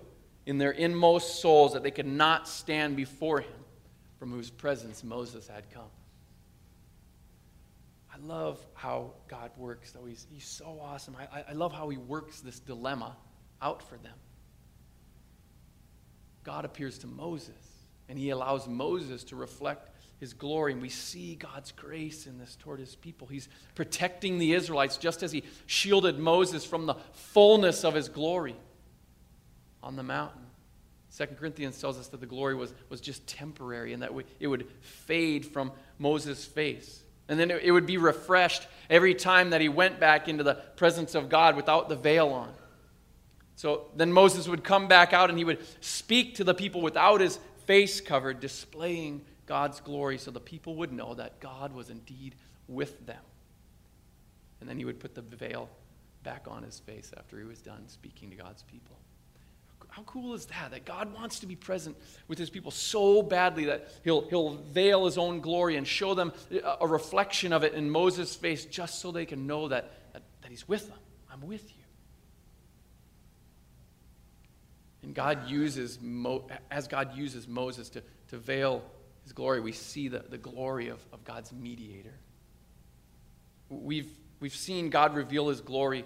in 0.47 0.59
their 0.59 0.73
inmost 0.73 1.41
souls 1.41 1.75
that 1.75 1.83
they 1.83 1.91
could 1.91 2.07
not 2.07 2.49
stand 2.49 2.97
before 2.97 3.41
him 3.41 3.65
from 4.19 4.33
whose 4.33 4.51
presence 4.51 5.05
Moses 5.05 5.47
had 5.47 5.71
come. 5.71 5.91
I 8.19 8.27
love 8.27 8.65
how 8.75 9.13
God 9.29 9.51
works, 9.57 9.93
though. 9.93 10.05
He's, 10.05 10.27
he's 10.31 10.47
so 10.47 10.79
awesome. 10.83 11.17
I, 11.17 11.45
I 11.49 11.53
love 11.53 11.73
how 11.73 11.89
he 11.89 11.97
works 11.97 12.41
this 12.41 12.59
dilemma 12.61 13.17
out 13.63 13.83
for 13.83 13.97
them. 13.99 14.15
God 16.45 16.65
appears 16.65 16.99
to 16.99 17.07
Moses, 17.07 17.55
and 18.09 18.19
he 18.19 18.31
allows 18.31 18.67
Moses 18.67 19.25
to 19.25 19.37
reflect 19.37 19.91
his 20.19 20.33
glory. 20.33 20.73
And 20.73 20.83
we 20.83 20.89
see 20.89 21.35
God's 21.35 21.73
grace 21.73 22.27
in 22.27 22.39
this 22.39 22.57
toward 22.57 22.81
his 22.81 22.97
people. 22.97 23.27
He's 23.27 23.49
protecting 23.75 24.39
the 24.39 24.55
Israelites 24.55 24.97
just 24.97 25.23
as 25.23 25.31
he 25.31 25.45
shielded 25.67 26.19
Moses 26.19 26.65
from 26.65 26.87
the 26.87 26.95
fullness 27.13 27.85
of 27.85 27.95
his 27.95 28.09
glory 28.09 28.57
on 29.83 29.97
the 29.97 30.03
mountain. 30.03 30.43
Second 31.11 31.37
Corinthians 31.37 31.81
tells 31.81 31.99
us 31.99 32.09
that 32.09 32.21
the 32.21 32.27
glory 32.27 32.55
was, 32.55 32.75
was 32.89 33.01
just 33.01 33.27
temporary 33.27 33.93
and 33.93 34.03
that 34.03 34.13
we, 34.13 34.25
it 34.41 34.47
would 34.47 34.69
fade 34.81 35.47
from 35.47 35.73
Moses' 35.99 36.45
face. 36.45 37.03
And 37.29 37.39
then 37.39 37.51
it 37.51 37.71
would 37.71 37.87
be 37.87 37.99
refreshed 37.99 38.67
every 38.89 39.15
time 39.15 39.51
that 39.51 39.61
he 39.61 39.69
went 39.69 40.01
back 40.01 40.29
into 40.29 40.43
the 40.43 40.55
presence 40.55 41.15
of 41.15 41.29
God 41.29 41.57
without 41.57 41.89
the 41.89 41.97
veil 41.97 42.29
on. 42.29 42.53
So 43.57 43.91
then 43.97 44.13
Moses 44.13 44.49
would 44.49 44.65
come 44.65 44.89
back 44.89 45.13
out 45.13 45.31
and 45.31 45.39
he 45.39 45.45
would 45.45 45.59
speak 45.83 46.37
to 46.37 46.45
the 46.45 46.55
people 46.55 46.81
without 46.81 47.21
his 47.21 47.39
face 47.67 48.01
covered, 48.01 48.41
displaying 48.41 49.23
God's 49.47 49.81
glory 49.81 50.17
so 50.17 50.31
the 50.31 50.41
people 50.41 50.77
would 50.77 50.93
know 50.93 51.15
that 51.15 51.41
God 51.41 51.75
was 51.75 51.91
indeed 51.91 52.35
with 52.67 53.05
them. 53.07 53.23
And 54.61 54.69
then 54.69 54.79
he 54.79 54.85
would 54.85 55.01
put 55.01 55.15
the 55.15 55.23
veil 55.23 55.69
back 56.23 56.47
on 56.49 56.63
his 56.63 56.79
face 56.79 57.11
after 57.17 57.39
he 57.39 57.45
was 57.45 57.61
done 57.61 57.89
speaking 57.89 58.31
to 58.31 58.37
God's 58.37 58.63
people. 58.63 58.97
How 59.89 60.03
cool 60.03 60.35
is 60.35 60.47
that? 60.47 60.71
That 60.71 60.85
God 60.85 61.13
wants 61.15 61.41
to 61.41 61.47
be 61.47 61.57
present 61.57 61.97
with 62.29 62.39
his 62.39 62.51
people 62.51 62.71
so 62.71 63.23
badly 63.23 63.65
that 63.67 63.89
he'll, 64.05 64.29
he'll 64.29 64.57
veil 64.57 65.07
his 65.07 65.19
own 65.19 65.41
glory 65.41 65.77
and 65.77 65.87
show 65.87 66.15
them 66.15 66.33
a 66.81 66.87
reflection 66.87 67.53
of 67.53 67.65
it 67.65 67.75
in 67.75 67.91
Moses' 67.91 68.37
face 68.37 68.65
just 68.65 69.01
so 69.01 69.11
they 69.11 69.27
can 69.27 69.47
know 69.47 69.69
that, 69.69 70.13
that, 70.13 70.23
that 70.43 70.51
he's 70.51 70.69
with 70.69 70.89
them. 70.89 70.99
I'm 71.33 71.47
with 71.47 71.69
you. 71.71 71.83
And 75.03 75.15
God 75.15 75.49
uses, 75.49 75.99
Mo, 76.01 76.47
as 76.71 76.87
God 76.87 77.17
uses 77.17 77.49
Moses 77.49 77.89
to, 77.91 78.03
to 78.29 78.37
veil 78.37 78.85
his 79.23 79.33
glory, 79.33 79.61
we 79.61 79.73
see 79.73 80.09
the, 80.09 80.19
the 80.29 80.39
glory 80.39 80.89
of, 80.89 81.05
of 81.13 81.25
God's 81.25 81.53
mediator. 81.53 82.15
We've, 83.69 84.11
we've 84.39 84.55
seen 84.55 84.91
God 84.91 85.15
reveal 85.15 85.49
his 85.49 85.61
glory 85.61 86.05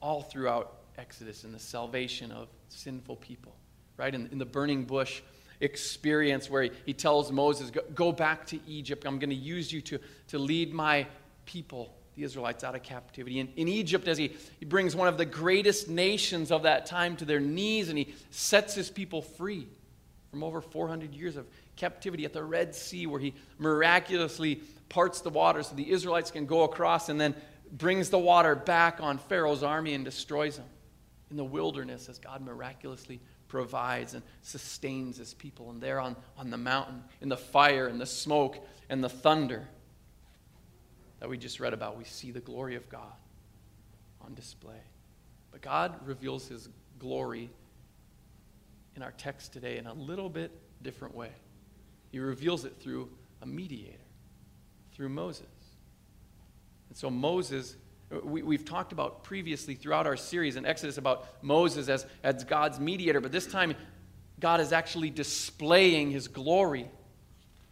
all 0.00 0.22
throughout 0.22 0.76
Exodus 0.98 1.44
and 1.44 1.54
the 1.54 1.58
salvation 1.58 2.32
of 2.32 2.48
sinful 2.68 3.16
people, 3.16 3.54
right? 3.96 4.14
In, 4.14 4.28
in 4.32 4.38
the 4.38 4.46
burning 4.46 4.84
bush 4.84 5.22
experience 5.60 6.50
where 6.50 6.64
he, 6.64 6.70
he 6.86 6.92
tells 6.92 7.32
Moses, 7.32 7.70
go, 7.70 7.80
go 7.94 8.12
back 8.12 8.46
to 8.46 8.60
Egypt. 8.66 9.06
I'm 9.06 9.18
going 9.18 9.30
to 9.30 9.36
use 9.36 9.72
you 9.72 9.80
to, 9.82 9.98
to 10.28 10.38
lead 10.38 10.72
my 10.72 11.06
people, 11.44 11.94
the 12.14 12.24
Israelites, 12.24 12.64
out 12.64 12.74
of 12.74 12.82
captivity. 12.82 13.40
In, 13.40 13.48
in 13.56 13.68
Egypt, 13.68 14.08
as 14.08 14.18
he, 14.18 14.36
he 14.58 14.66
brings 14.66 14.94
one 14.94 15.08
of 15.08 15.18
the 15.18 15.24
greatest 15.24 15.88
nations 15.88 16.50
of 16.50 16.64
that 16.64 16.86
time 16.86 17.16
to 17.16 17.24
their 17.24 17.40
knees 17.40 17.88
and 17.88 17.98
he 17.98 18.14
sets 18.30 18.74
his 18.74 18.90
people 18.90 19.22
free 19.22 19.66
from 20.30 20.42
over 20.42 20.60
400 20.60 21.14
years 21.14 21.36
of 21.36 21.46
captivity 21.76 22.24
at 22.24 22.32
the 22.32 22.42
Red 22.42 22.74
Sea, 22.74 23.06
where 23.06 23.20
he 23.20 23.34
miraculously 23.58 24.56
parts 24.88 25.20
the 25.20 25.30
water 25.30 25.62
so 25.62 25.74
the 25.74 25.90
Israelites 25.90 26.30
can 26.30 26.46
go 26.46 26.62
across 26.62 27.08
and 27.08 27.20
then 27.20 27.34
brings 27.72 28.10
the 28.10 28.18
water 28.18 28.54
back 28.54 28.98
on 29.00 29.18
Pharaoh's 29.18 29.62
army 29.62 29.94
and 29.94 30.04
destroys 30.04 30.56
them 30.56 30.66
in 31.30 31.36
the 31.36 31.44
wilderness 31.44 32.08
as 32.08 32.18
God 32.18 32.40
miraculously 32.40 33.20
provides 33.48 34.14
and 34.14 34.22
sustains 34.42 35.16
his 35.18 35.34
people. 35.34 35.70
And 35.70 35.80
there 35.80 36.00
on, 36.00 36.16
on 36.36 36.50
the 36.50 36.56
mountain, 36.56 37.02
in 37.20 37.28
the 37.28 37.36
fire 37.36 37.86
and 37.86 38.00
the 38.00 38.06
smoke 38.06 38.58
and 38.88 39.02
the 39.02 39.08
thunder. 39.08 39.68
that 41.20 41.28
we 41.28 41.38
just 41.38 41.60
read 41.60 41.72
about, 41.72 41.96
we 41.96 42.04
see 42.04 42.30
the 42.30 42.40
glory 42.40 42.76
of 42.76 42.88
God 42.88 43.12
on 44.20 44.34
display. 44.34 44.80
But 45.50 45.62
God 45.62 45.94
reveals 46.04 46.48
his 46.48 46.68
glory 46.98 47.50
in 48.94 49.02
our 49.02 49.12
text 49.12 49.52
today 49.52 49.78
in 49.78 49.86
a 49.86 49.94
little 49.94 50.28
bit 50.28 50.50
different 50.82 51.14
way. 51.14 51.30
He 52.10 52.18
reveals 52.18 52.64
it 52.64 52.74
through 52.80 53.10
a 53.42 53.46
mediator, 53.46 53.98
through 54.92 55.10
Moses. 55.10 55.46
And 56.88 56.96
so 56.96 57.10
Moses, 57.10 57.76
we, 58.24 58.54
have 58.56 58.64
talked 58.64 58.92
about 58.92 59.24
previously 59.24 59.74
throughout 59.74 60.06
our 60.06 60.16
series 60.16 60.56
in 60.56 60.64
Exodus 60.64 60.98
about 60.98 61.26
Moses 61.42 61.88
as, 61.88 62.06
as 62.22 62.44
God's 62.44 62.78
mediator, 62.78 63.20
but 63.20 63.32
this 63.32 63.46
time 63.46 63.74
God 64.38 64.60
is 64.60 64.72
actually 64.72 65.10
displaying 65.10 66.10
his 66.10 66.28
glory 66.28 66.88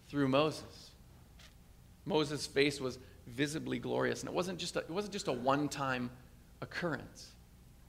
through 0.08 0.28
Moses. 0.28 0.90
Moses' 2.04 2.46
face 2.46 2.80
was 2.80 2.98
visibly 3.26 3.78
glorious, 3.78 4.20
and 4.20 4.28
it 4.28 4.34
wasn't 4.34 4.58
just 4.58 4.76
a, 4.76 4.80
it 4.80 4.90
wasn't 4.90 5.12
just 5.12 5.28
a 5.28 5.32
one-time 5.32 6.10
occurrence. 6.60 7.30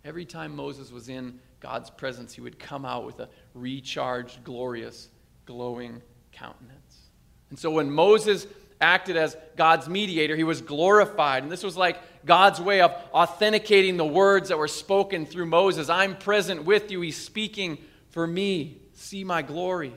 Every 0.03 0.25
time 0.25 0.55
Moses 0.55 0.91
was 0.91 1.09
in 1.09 1.39
God's 1.59 1.89
presence, 1.89 2.33
he 2.33 2.41
would 2.41 2.59
come 2.59 2.85
out 2.85 3.05
with 3.05 3.19
a 3.19 3.29
recharged, 3.53 4.43
glorious, 4.43 5.09
glowing 5.45 6.01
countenance. 6.31 7.09
And 7.49 7.57
so 7.57 7.71
when 7.71 7.89
Moses 7.89 8.45
acted 8.81 9.17
as 9.17 9.37
God's 9.55 9.87
mediator, 9.87 10.35
he 10.35 10.43
was 10.43 10.61
glorified. 10.61 11.43
And 11.43 11.51
this 11.51 11.63
was 11.63 11.77
like 11.77 11.97
God's 12.25 12.59
way 12.59 12.81
of 12.81 12.91
authenticating 13.13 13.97
the 13.97 14.05
words 14.05 14.49
that 14.49 14.57
were 14.57 14.67
spoken 14.67 15.25
through 15.25 15.45
Moses 15.45 15.89
I'm 15.89 16.17
present 16.17 16.65
with 16.65 16.91
you. 16.91 17.01
He's 17.01 17.17
speaking 17.17 17.77
for 18.09 18.25
me. 18.25 18.81
See 18.93 19.23
my 19.23 19.41
glory. 19.41 19.93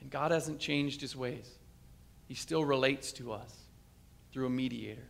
And 0.00 0.10
God 0.10 0.30
hasn't 0.30 0.60
changed 0.60 1.00
his 1.00 1.16
ways, 1.16 1.50
he 2.26 2.34
still 2.34 2.64
relates 2.64 3.12
to 3.12 3.32
us 3.32 3.52
through 4.32 4.46
a 4.46 4.50
mediator. 4.50 5.06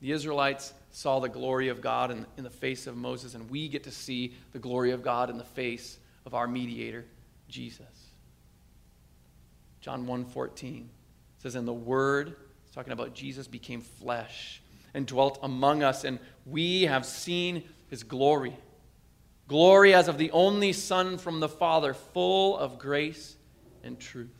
The 0.00 0.12
Israelites 0.12 0.74
saw 0.90 1.20
the 1.20 1.28
glory 1.28 1.68
of 1.68 1.80
God 1.80 2.10
in, 2.10 2.26
in 2.36 2.44
the 2.44 2.50
face 2.50 2.86
of 2.86 2.96
Moses, 2.96 3.34
and 3.34 3.48
we 3.48 3.68
get 3.68 3.84
to 3.84 3.90
see 3.90 4.34
the 4.52 4.58
glory 4.58 4.90
of 4.90 5.02
God 5.02 5.30
in 5.30 5.38
the 5.38 5.44
face 5.44 5.98
of 6.26 6.34
our 6.34 6.46
mediator, 6.46 7.06
Jesus. 7.48 8.10
John 9.80 10.06
1:14 10.06 10.88
says, 11.38 11.54
"And 11.54 11.66
the 11.66 11.74
Word, 11.74 12.36
it's 12.64 12.74
talking 12.74 12.92
about 12.92 13.14
Jesus, 13.14 13.46
became 13.46 13.80
flesh 13.80 14.62
and 14.94 15.06
dwelt 15.06 15.38
among 15.42 15.82
us, 15.82 16.04
and 16.04 16.18
we 16.46 16.82
have 16.82 17.04
seen 17.04 17.62
his 17.88 18.02
glory. 18.02 18.56
Glory 19.48 19.94
as 19.94 20.08
of 20.08 20.18
the 20.18 20.30
only 20.32 20.72
Son 20.72 21.18
from 21.18 21.40
the 21.40 21.48
Father, 21.48 21.94
full 21.94 22.56
of 22.56 22.78
grace 22.78 23.36
and 23.84 24.00
truth. 24.00 24.30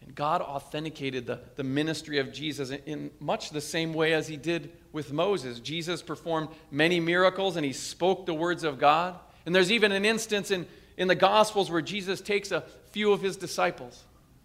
And 0.00 0.14
God 0.14 0.40
authenticated 0.42 1.26
the, 1.26 1.40
the 1.56 1.64
ministry 1.64 2.18
of 2.18 2.32
Jesus 2.32 2.70
in, 2.70 2.80
in 2.86 3.10
much 3.20 3.50
the 3.50 3.60
same 3.60 3.92
way 3.92 4.12
as 4.12 4.28
he 4.28 4.36
did 4.36 4.70
with 4.92 5.12
Moses. 5.12 5.58
Jesus 5.60 6.00
performed 6.00 6.48
many 6.70 7.00
miracles 7.00 7.56
and 7.56 7.64
he 7.64 7.72
spoke 7.72 8.26
the 8.26 8.34
words 8.34 8.64
of 8.64 8.78
God. 8.78 9.18
And 9.44 9.54
there's 9.54 9.72
even 9.72 9.92
an 9.92 10.04
instance 10.04 10.50
in, 10.50 10.66
in 10.96 11.08
the 11.08 11.14
Gospels 11.14 11.70
where 11.70 11.82
Jesus 11.82 12.20
takes 12.20 12.52
a 12.52 12.62
few 12.92 13.12
of 13.12 13.22
his 13.22 13.36
disciples 13.36 14.04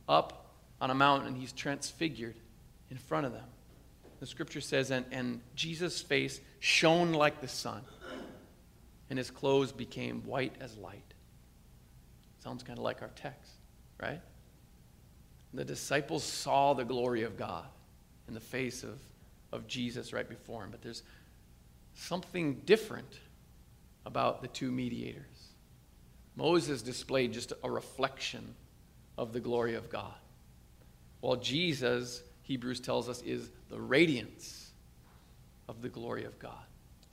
up 0.10 0.48
on 0.82 0.90
a 0.90 0.96
mountain 0.96 1.30
and 1.30 1.38
he's 1.38 1.54
transfigured 1.54 2.36
in 2.90 2.98
front 2.98 3.26
of 3.26 3.32
them. 3.32 3.46
The 4.20 4.26
scripture 4.26 4.60
says, 4.60 4.92
and, 4.92 5.06
and 5.12 5.40
Jesus' 5.56 6.02
face 6.02 6.42
shone 6.60 7.14
like 7.14 7.40
the 7.40 7.48
sun 7.48 7.84
and 9.10 9.18
his 9.18 9.32
clothes 9.32 9.72
became 9.72 10.22
white 10.24 10.56
as 10.60 10.76
light. 10.78 11.14
Sounds 12.44 12.64
kind 12.64 12.78
of 12.78 12.84
like 12.84 13.02
our 13.02 13.12
text, 13.16 13.54
right? 14.02 14.22
The 15.54 15.66
disciples 15.66 16.24
saw 16.24 16.74
the 16.74 16.86
glory 16.86 17.24
of 17.24 17.38
God 17.38 17.66
in 18.28 18.34
the 18.34 18.40
face 18.40 18.84
of, 18.84 19.00
of 19.52 19.68
Jesus 19.68 20.14
right 20.14 20.28
before 20.28 20.64
him, 20.64 20.72
but 20.72 20.82
there's 20.82 21.04
something 21.96 22.62
different 22.66 23.20
about 24.06 24.42
the 24.42 24.48
two 24.48 24.72
mediators. 24.72 25.24
Moses 26.36 26.82
displayed 26.82 27.34
just 27.34 27.52
a 27.64 27.70
reflection 27.70 28.56
of 29.20 29.34
the 29.34 29.40
glory 29.42 29.76
of 29.76 29.90
God, 29.90 30.14
while 31.20 31.36
Jesus, 31.36 32.24
Hebrews 32.44 32.80
tells 32.80 33.10
us, 33.10 33.22
is 33.22 33.52
the 33.70 33.80
radiance 33.80 34.72
of 35.68 35.82
the 35.82 35.90
glory 35.90 36.24
of 36.24 36.40
God. 36.40 36.64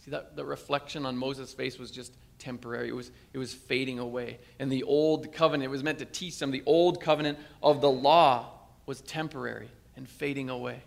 See, 0.05 0.13
that 0.13 0.37
the 0.37 0.45
reflection 0.45 1.05
on 1.05 1.17
Moses' 1.17 1.53
face 1.53 1.81
was 1.81 1.91
just 1.91 2.15
temporary. 2.39 2.89
It 2.89 2.95
was, 2.95 3.11
it 3.33 3.39
was 3.39 3.53
fading 3.53 3.99
away. 3.99 4.39
And 4.61 4.71
the 4.71 4.85
old 4.85 5.33
covenant, 5.33 5.65
it 5.65 5.71
was 5.71 5.83
meant 5.83 5.99
to 5.99 6.05
teach 6.05 6.39
them 6.39 6.53
the 6.53 6.63
old 6.65 7.01
covenant 7.01 7.41
of 7.61 7.81
the 7.81 7.91
law 7.91 8.51
was 8.87 9.01
temporary 9.01 9.69
and 9.97 10.09
fading 10.09 10.49
away. 10.49 10.81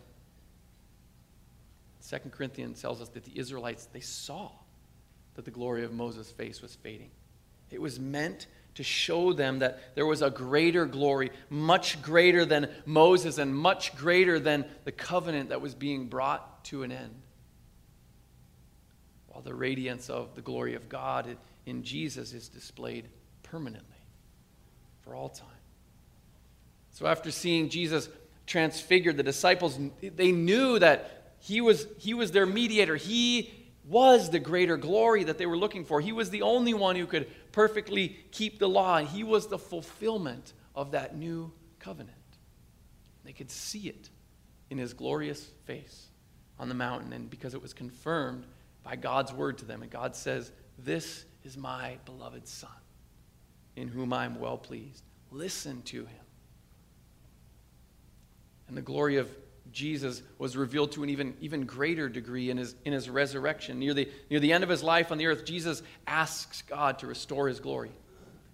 Second 1.99 2.31
Corinthians 2.31 2.81
tells 2.81 3.01
us 3.01 3.09
that 3.09 3.25
the 3.25 3.37
Israelites, 3.37 3.89
they 3.91 3.99
saw 3.99 4.51
that 5.35 5.43
the 5.43 5.51
glory 5.51 5.83
of 5.83 5.91
Moses' 5.91 6.31
face 6.31 6.61
was 6.61 6.75
fading. 6.75 7.11
It 7.71 7.81
was 7.81 7.99
meant 7.99 8.47
to 8.75 8.83
show 8.83 9.33
them 9.33 9.59
that 9.59 9.95
there 9.95 10.05
was 10.05 10.21
a 10.21 10.29
greater 10.29 10.85
glory, 10.85 11.31
much 11.49 12.01
greater 12.01 12.45
than 12.45 12.69
Moses 12.85 13.37
and 13.37 13.53
much 13.53 13.95
greater 13.95 14.39
than 14.39 14.65
the 14.85 14.91
covenant 14.91 15.49
that 15.49 15.61
was 15.61 15.75
being 15.75 16.07
brought 16.07 16.63
to 16.65 16.83
an 16.83 16.91
end 16.91 17.15
while 19.27 19.41
the 19.41 19.55
radiance 19.55 20.09
of 20.09 20.35
the 20.35 20.41
glory 20.41 20.75
of 20.75 20.89
God 20.89 21.37
in 21.65 21.83
Jesus 21.83 22.33
is 22.33 22.49
displayed 22.49 23.07
permanently 23.43 23.95
for 25.01 25.15
all 25.15 25.29
time. 25.29 25.47
So 26.91 27.07
after 27.07 27.31
seeing 27.31 27.69
Jesus 27.69 28.09
transfigured, 28.45 29.15
the 29.15 29.23
disciples 29.23 29.79
they 30.01 30.31
knew 30.31 30.79
that 30.79 31.35
he 31.39 31.61
was, 31.61 31.87
he 31.99 32.13
was 32.13 32.31
their 32.31 32.45
mediator. 32.45 32.97
He 32.97 33.49
was 33.85 34.29
the 34.29 34.39
greater 34.39 34.77
glory 34.77 35.23
that 35.23 35.37
they 35.37 35.45
were 35.45 35.57
looking 35.57 35.85
for. 35.85 36.01
He 36.01 36.11
was 36.11 36.29
the 36.29 36.41
only 36.41 36.73
one 36.73 36.95
who 36.95 37.05
could 37.05 37.27
perfectly 37.51 38.17
keep 38.31 38.59
the 38.59 38.69
law, 38.69 38.97
and 38.97 39.07
he 39.07 39.23
was 39.23 39.47
the 39.47 39.57
fulfillment 39.57 40.53
of 40.75 40.91
that 40.91 41.15
new 41.15 41.51
covenant. 41.79 42.15
They 43.23 43.33
could 43.33 43.51
see 43.51 43.87
it 43.87 44.09
in 44.69 44.77
his 44.77 44.93
glorious 44.93 45.43
face 45.65 46.07
on 46.57 46.69
the 46.69 46.75
mountain, 46.75 47.13
and 47.13 47.29
because 47.29 47.53
it 47.53 47.61
was 47.61 47.73
confirmed 47.73 48.45
by 48.83 48.95
God's 48.95 49.33
word 49.33 49.57
to 49.59 49.65
them. 49.65 49.81
And 49.81 49.91
God 49.91 50.15
says, 50.15 50.51
This 50.77 51.25
is 51.43 51.57
my 51.57 51.97
beloved 52.05 52.47
Son, 52.47 52.69
in 53.75 53.87
whom 53.87 54.13
I 54.13 54.25
am 54.25 54.39
well 54.39 54.57
pleased. 54.57 55.03
Listen 55.31 55.81
to 55.83 56.05
him. 56.05 56.25
And 58.67 58.77
the 58.77 58.81
glory 58.81 59.17
of 59.17 59.29
Jesus 59.71 60.21
was 60.37 60.57
revealed 60.57 60.91
to 60.93 61.03
an 61.03 61.09
even, 61.09 61.35
even 61.41 61.65
greater 61.65 62.09
degree 62.09 62.49
in 62.49 62.57
his, 62.57 62.75
in 62.85 62.93
his 62.93 63.09
resurrection. 63.09 63.79
Near 63.79 63.93
the, 63.93 64.09
near 64.29 64.39
the 64.39 64.53
end 64.53 64.63
of 64.63 64.69
his 64.69 64.83
life 64.83 65.11
on 65.11 65.17
the 65.17 65.27
earth, 65.27 65.45
Jesus 65.45 65.81
asks 66.07 66.61
God 66.63 66.99
to 66.99 67.07
restore 67.07 67.47
his 67.47 67.59
glory. 67.59 67.91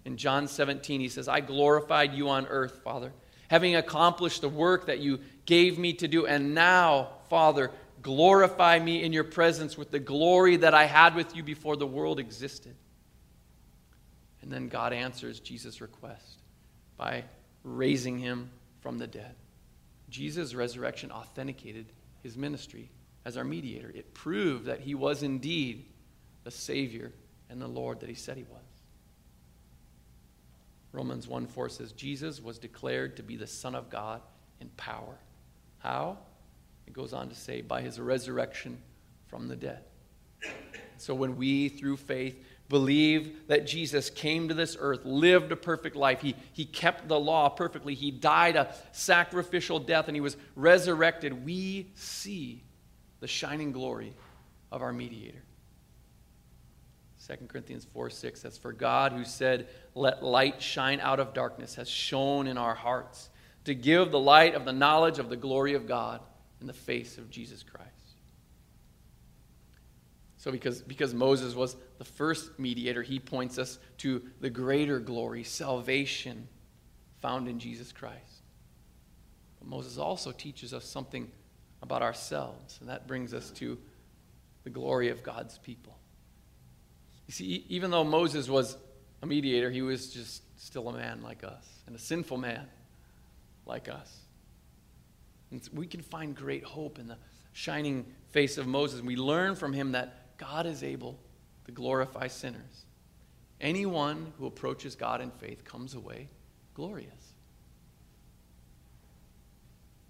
In 0.04 0.16
John 0.16 0.48
17, 0.48 1.00
he 1.00 1.08
says, 1.08 1.28
I 1.28 1.40
glorified 1.40 2.14
you 2.14 2.28
on 2.28 2.46
earth, 2.46 2.80
Father, 2.84 3.12
having 3.48 3.76
accomplished 3.76 4.40
the 4.40 4.48
work 4.48 4.86
that 4.86 5.00
you 5.00 5.20
gave 5.46 5.78
me 5.78 5.92
to 5.94 6.08
do. 6.08 6.26
And 6.26 6.54
now, 6.54 7.08
Father, 7.28 7.70
Glorify 8.06 8.78
me 8.78 9.02
in 9.02 9.12
your 9.12 9.24
presence 9.24 9.76
with 9.76 9.90
the 9.90 9.98
glory 9.98 10.58
that 10.58 10.74
I 10.74 10.84
had 10.84 11.16
with 11.16 11.34
you 11.34 11.42
before 11.42 11.76
the 11.76 11.88
world 11.88 12.20
existed. 12.20 12.76
And 14.42 14.52
then 14.52 14.68
God 14.68 14.92
answers 14.92 15.40
Jesus' 15.40 15.80
request 15.80 16.38
by 16.96 17.24
raising 17.64 18.20
him 18.20 18.50
from 18.80 18.98
the 18.98 19.08
dead. 19.08 19.34
Jesus' 20.08 20.54
resurrection 20.54 21.10
authenticated 21.10 21.92
his 22.22 22.36
ministry 22.36 22.90
as 23.24 23.36
our 23.36 23.44
mediator. 23.44 23.90
It 23.94 24.14
proved 24.14 24.66
that 24.66 24.80
he 24.80 24.94
was 24.94 25.22
indeed 25.22 25.86
the 26.44 26.50
Savior 26.50 27.12
and 27.50 27.60
the 27.60 27.68
Lord 27.68 28.00
that 28.00 28.08
he 28.08 28.14
said 28.14 28.36
he 28.36 28.44
was. 28.44 28.60
Romans 30.92 31.28
1 31.28 31.46
4 31.46 31.68
says, 31.68 31.92
Jesus 31.92 32.40
was 32.40 32.58
declared 32.58 33.16
to 33.16 33.22
be 33.22 33.36
the 33.36 33.46
Son 33.46 33.74
of 33.74 33.90
God 33.90 34.22
in 34.60 34.68
power. 34.70 35.18
How? 35.78 36.18
It 36.86 36.92
goes 36.92 37.12
on 37.12 37.28
to 37.28 37.34
say, 37.34 37.60
by 37.60 37.82
his 37.82 38.00
resurrection 38.00 38.78
from 39.26 39.48
the 39.48 39.56
dead. 39.56 39.84
So 40.98 41.14
when 41.14 41.36
we, 41.36 41.68
through 41.68 41.98
faith, 41.98 42.42
believe 42.68 43.46
that 43.48 43.66
Jesus 43.66 44.10
came 44.10 44.48
to 44.48 44.54
this 44.54 44.76
earth, 44.78 45.04
lived 45.04 45.52
a 45.52 45.56
perfect 45.56 45.96
life, 45.96 46.20
he, 46.20 46.34
he 46.52 46.64
kept 46.64 47.08
the 47.08 47.18
law 47.18 47.48
perfectly, 47.48 47.94
he 47.94 48.10
died 48.10 48.56
a 48.56 48.74
sacrificial 48.92 49.78
death, 49.78 50.08
and 50.08 50.16
he 50.16 50.20
was 50.20 50.36
resurrected, 50.54 51.44
we 51.44 51.90
see 51.94 52.62
the 53.20 53.28
shining 53.28 53.72
glory 53.72 54.14
of 54.72 54.82
our 54.82 54.92
mediator. 54.92 55.42
2 57.26 57.46
Corinthians 57.48 57.86
4 57.92 58.10
6 58.10 58.40
says, 58.40 58.58
For 58.58 58.72
God, 58.72 59.12
who 59.12 59.24
said, 59.24 59.68
Let 59.94 60.22
light 60.22 60.62
shine 60.62 61.00
out 61.00 61.18
of 61.18 61.34
darkness, 61.34 61.74
has 61.74 61.88
shone 61.88 62.46
in 62.46 62.56
our 62.56 62.74
hearts 62.74 63.30
to 63.64 63.74
give 63.74 64.12
the 64.12 64.18
light 64.18 64.54
of 64.54 64.64
the 64.64 64.72
knowledge 64.72 65.18
of 65.18 65.28
the 65.28 65.36
glory 65.36 65.74
of 65.74 65.88
God 65.88 66.20
in 66.60 66.66
the 66.66 66.72
face 66.72 67.18
of 67.18 67.30
Jesus 67.30 67.64
Christ. 67.64 67.90
So, 70.36 70.52
because, 70.52 70.80
because 70.82 71.12
Moses 71.12 71.56
was 71.56 71.76
the 71.98 72.04
first 72.04 72.58
mediator, 72.58 73.02
he 73.02 73.18
points 73.18 73.58
us 73.58 73.78
to 73.98 74.22
the 74.40 74.50
greater 74.50 74.98
glory, 74.98 75.44
salvation 75.44 76.48
found 77.20 77.48
in 77.48 77.58
Jesus 77.58 77.92
Christ. 77.92 78.42
But 79.58 79.68
Moses 79.68 79.98
also 79.98 80.32
teaches 80.32 80.74
us 80.74 80.84
something 80.84 81.30
about 81.82 82.02
ourselves, 82.02 82.78
and 82.80 82.88
that 82.88 83.06
brings 83.06 83.32
us 83.32 83.50
to 83.52 83.78
the 84.64 84.70
glory 84.70 85.08
of 85.08 85.22
God's 85.22 85.58
people. 85.58 85.96
You 87.26 87.32
see, 87.32 87.64
even 87.68 87.90
though 87.90 88.04
Moses 88.04 88.48
was 88.48 88.76
a 89.22 89.26
mediator, 89.26 89.70
he 89.70 89.82
was 89.82 90.12
just 90.12 90.42
still 90.60 90.88
a 90.88 90.92
man 90.92 91.22
like 91.22 91.44
us, 91.44 91.66
and 91.86 91.96
a 91.96 91.98
sinful 91.98 92.36
man 92.36 92.66
like 93.64 93.88
us. 93.88 94.20
And 95.50 95.68
we 95.72 95.86
can 95.86 96.02
find 96.02 96.34
great 96.34 96.64
hope 96.64 96.98
in 96.98 97.06
the 97.06 97.18
shining 97.52 98.06
face 98.30 98.58
of 98.58 98.66
Moses. 98.66 99.00
We 99.00 99.16
learn 99.16 99.54
from 99.54 99.72
him 99.72 99.92
that 99.92 100.36
God 100.38 100.66
is 100.66 100.82
able 100.82 101.18
to 101.66 101.72
glorify 101.72 102.28
sinners. 102.28 102.86
Anyone 103.60 104.32
who 104.38 104.46
approaches 104.46 104.94
God 104.94 105.20
in 105.20 105.30
faith 105.30 105.64
comes 105.64 105.94
away 105.94 106.28
glorious. 106.74 107.32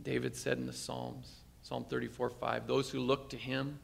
David 0.02 0.36
said 0.36 0.58
in 0.58 0.66
the 0.66 0.72
Psalms, 0.72 1.32
Psalm 1.62 1.84
34 1.88 2.30
5, 2.30 2.66
those 2.66 2.90
who 2.90 3.00
look 3.00 3.30
to 3.30 3.36
him 3.36 3.78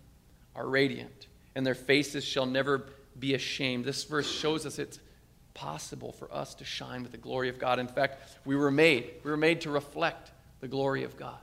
are 0.55 0.67
radiant, 0.67 1.27
and 1.55 1.65
their 1.65 1.75
faces 1.75 2.25
shall 2.25 2.47
never 2.47 2.87
be 3.19 3.35
ashamed. 3.35 3.85
This 3.85 4.05
verse 4.05 4.31
shows 4.31 4.67
us 4.67 4.79
it's 4.79 4.99
possible 5.55 6.13
for 6.13 6.33
us 6.33 6.55
to 6.57 6.65
shine 6.65 7.03
with 7.03 7.13
the 7.13 7.19
glory 7.19 7.49
of 7.49 7.59
God. 7.59 7.79
In 7.79 7.89
fact, 7.89 8.21
we 8.45 8.57
were 8.57 8.71
made. 8.71 9.11
We 9.23 9.31
were 9.31 9.37
made 9.37 9.63
to 9.63 9.71
reflect 9.71 10.33
the 10.61 10.69
glory 10.69 11.05
of 11.05 11.17
God. 11.17 11.39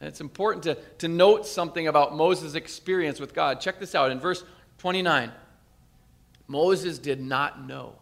And 0.00 0.08
it's 0.08 0.20
important 0.20 0.62
to, 0.64 0.76
to 0.98 1.08
note 1.08 1.46
something 1.46 1.88
about 1.88 2.14
Moses' 2.14 2.54
experience 2.54 3.18
with 3.18 3.34
God. 3.34 3.60
Check 3.60 3.80
this 3.80 3.94
out 3.94 4.12
in 4.12 4.20
verse 4.20 4.44
29. 4.78 5.32
Moses 6.46 6.98
did 6.98 7.20
not 7.20 7.66
know 7.66 7.94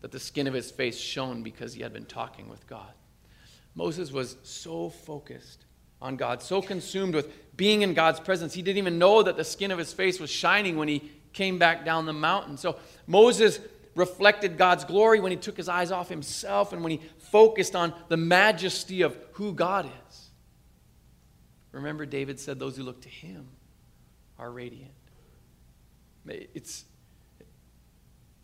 that 0.00 0.12
the 0.12 0.20
skin 0.20 0.46
of 0.46 0.54
his 0.54 0.70
face 0.70 0.98
shone 0.98 1.42
because 1.42 1.74
he 1.74 1.82
had 1.82 1.92
been 1.92 2.04
talking 2.04 2.48
with 2.48 2.66
God. 2.66 2.92
Moses 3.74 4.10
was 4.10 4.36
so 4.42 4.88
focused 4.88 5.64
on 6.00 6.16
God, 6.16 6.42
so 6.42 6.60
consumed 6.60 7.14
with 7.14 7.56
being 7.56 7.82
in 7.82 7.94
God's 7.94 8.20
presence, 8.20 8.52
he 8.54 8.62
didn't 8.62 8.78
even 8.78 8.98
know 8.98 9.22
that 9.22 9.36
the 9.36 9.44
skin 9.44 9.70
of 9.70 9.78
his 9.78 9.92
face 9.92 10.20
was 10.20 10.30
shining 10.30 10.76
when 10.76 10.88
he 10.88 11.10
came 11.32 11.58
back 11.58 11.84
down 11.84 12.06
the 12.06 12.12
mountain. 12.12 12.56
So 12.56 12.76
Moses 13.06 13.60
reflected 13.94 14.58
God's 14.58 14.84
glory 14.84 15.20
when 15.20 15.32
he 15.32 15.38
took 15.38 15.56
his 15.56 15.68
eyes 15.68 15.90
off 15.90 16.08
himself 16.08 16.72
and 16.72 16.82
when 16.82 16.92
he 16.92 17.00
focused 17.18 17.74
on 17.74 17.94
the 18.08 18.16
majesty 18.16 19.02
of 19.02 19.16
who 19.32 19.52
God 19.52 19.86
is. 20.08 20.30
Remember, 21.72 22.06
David 22.06 22.40
said, 22.40 22.58
Those 22.58 22.76
who 22.76 22.82
look 22.82 23.02
to 23.02 23.08
him 23.08 23.48
are 24.38 24.50
radiant. 24.50 24.92
It's, 26.28 26.84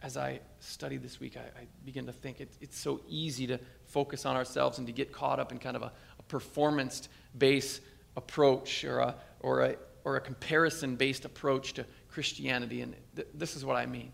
as 0.02 0.16
I 0.16 0.40
study 0.60 0.96
this 0.96 1.20
week, 1.20 1.36
I, 1.36 1.60
I 1.60 1.66
begin 1.84 2.06
to 2.06 2.12
think 2.12 2.40
it, 2.40 2.50
it's 2.60 2.78
so 2.78 3.00
easy 3.08 3.46
to 3.46 3.58
focus 3.86 4.26
on 4.26 4.36
ourselves 4.36 4.78
and 4.78 4.86
to 4.86 4.92
get 4.92 5.12
caught 5.12 5.38
up 5.38 5.52
in 5.52 5.58
kind 5.58 5.76
of 5.76 5.82
a, 5.82 5.92
a 6.18 6.22
performance 6.24 7.08
based 7.36 7.80
approach 8.16 8.84
or 8.84 8.98
a, 8.98 9.14
or 9.40 9.62
a, 9.62 9.76
or 10.04 10.16
a 10.16 10.20
comparison 10.20 10.96
based 10.96 11.24
approach 11.24 11.72
to 11.74 11.86
Christianity. 12.08 12.82
And 12.82 12.94
th- 13.16 13.28
this 13.34 13.56
is 13.56 13.64
what 13.64 13.76
I 13.76 13.86
mean. 13.86 14.12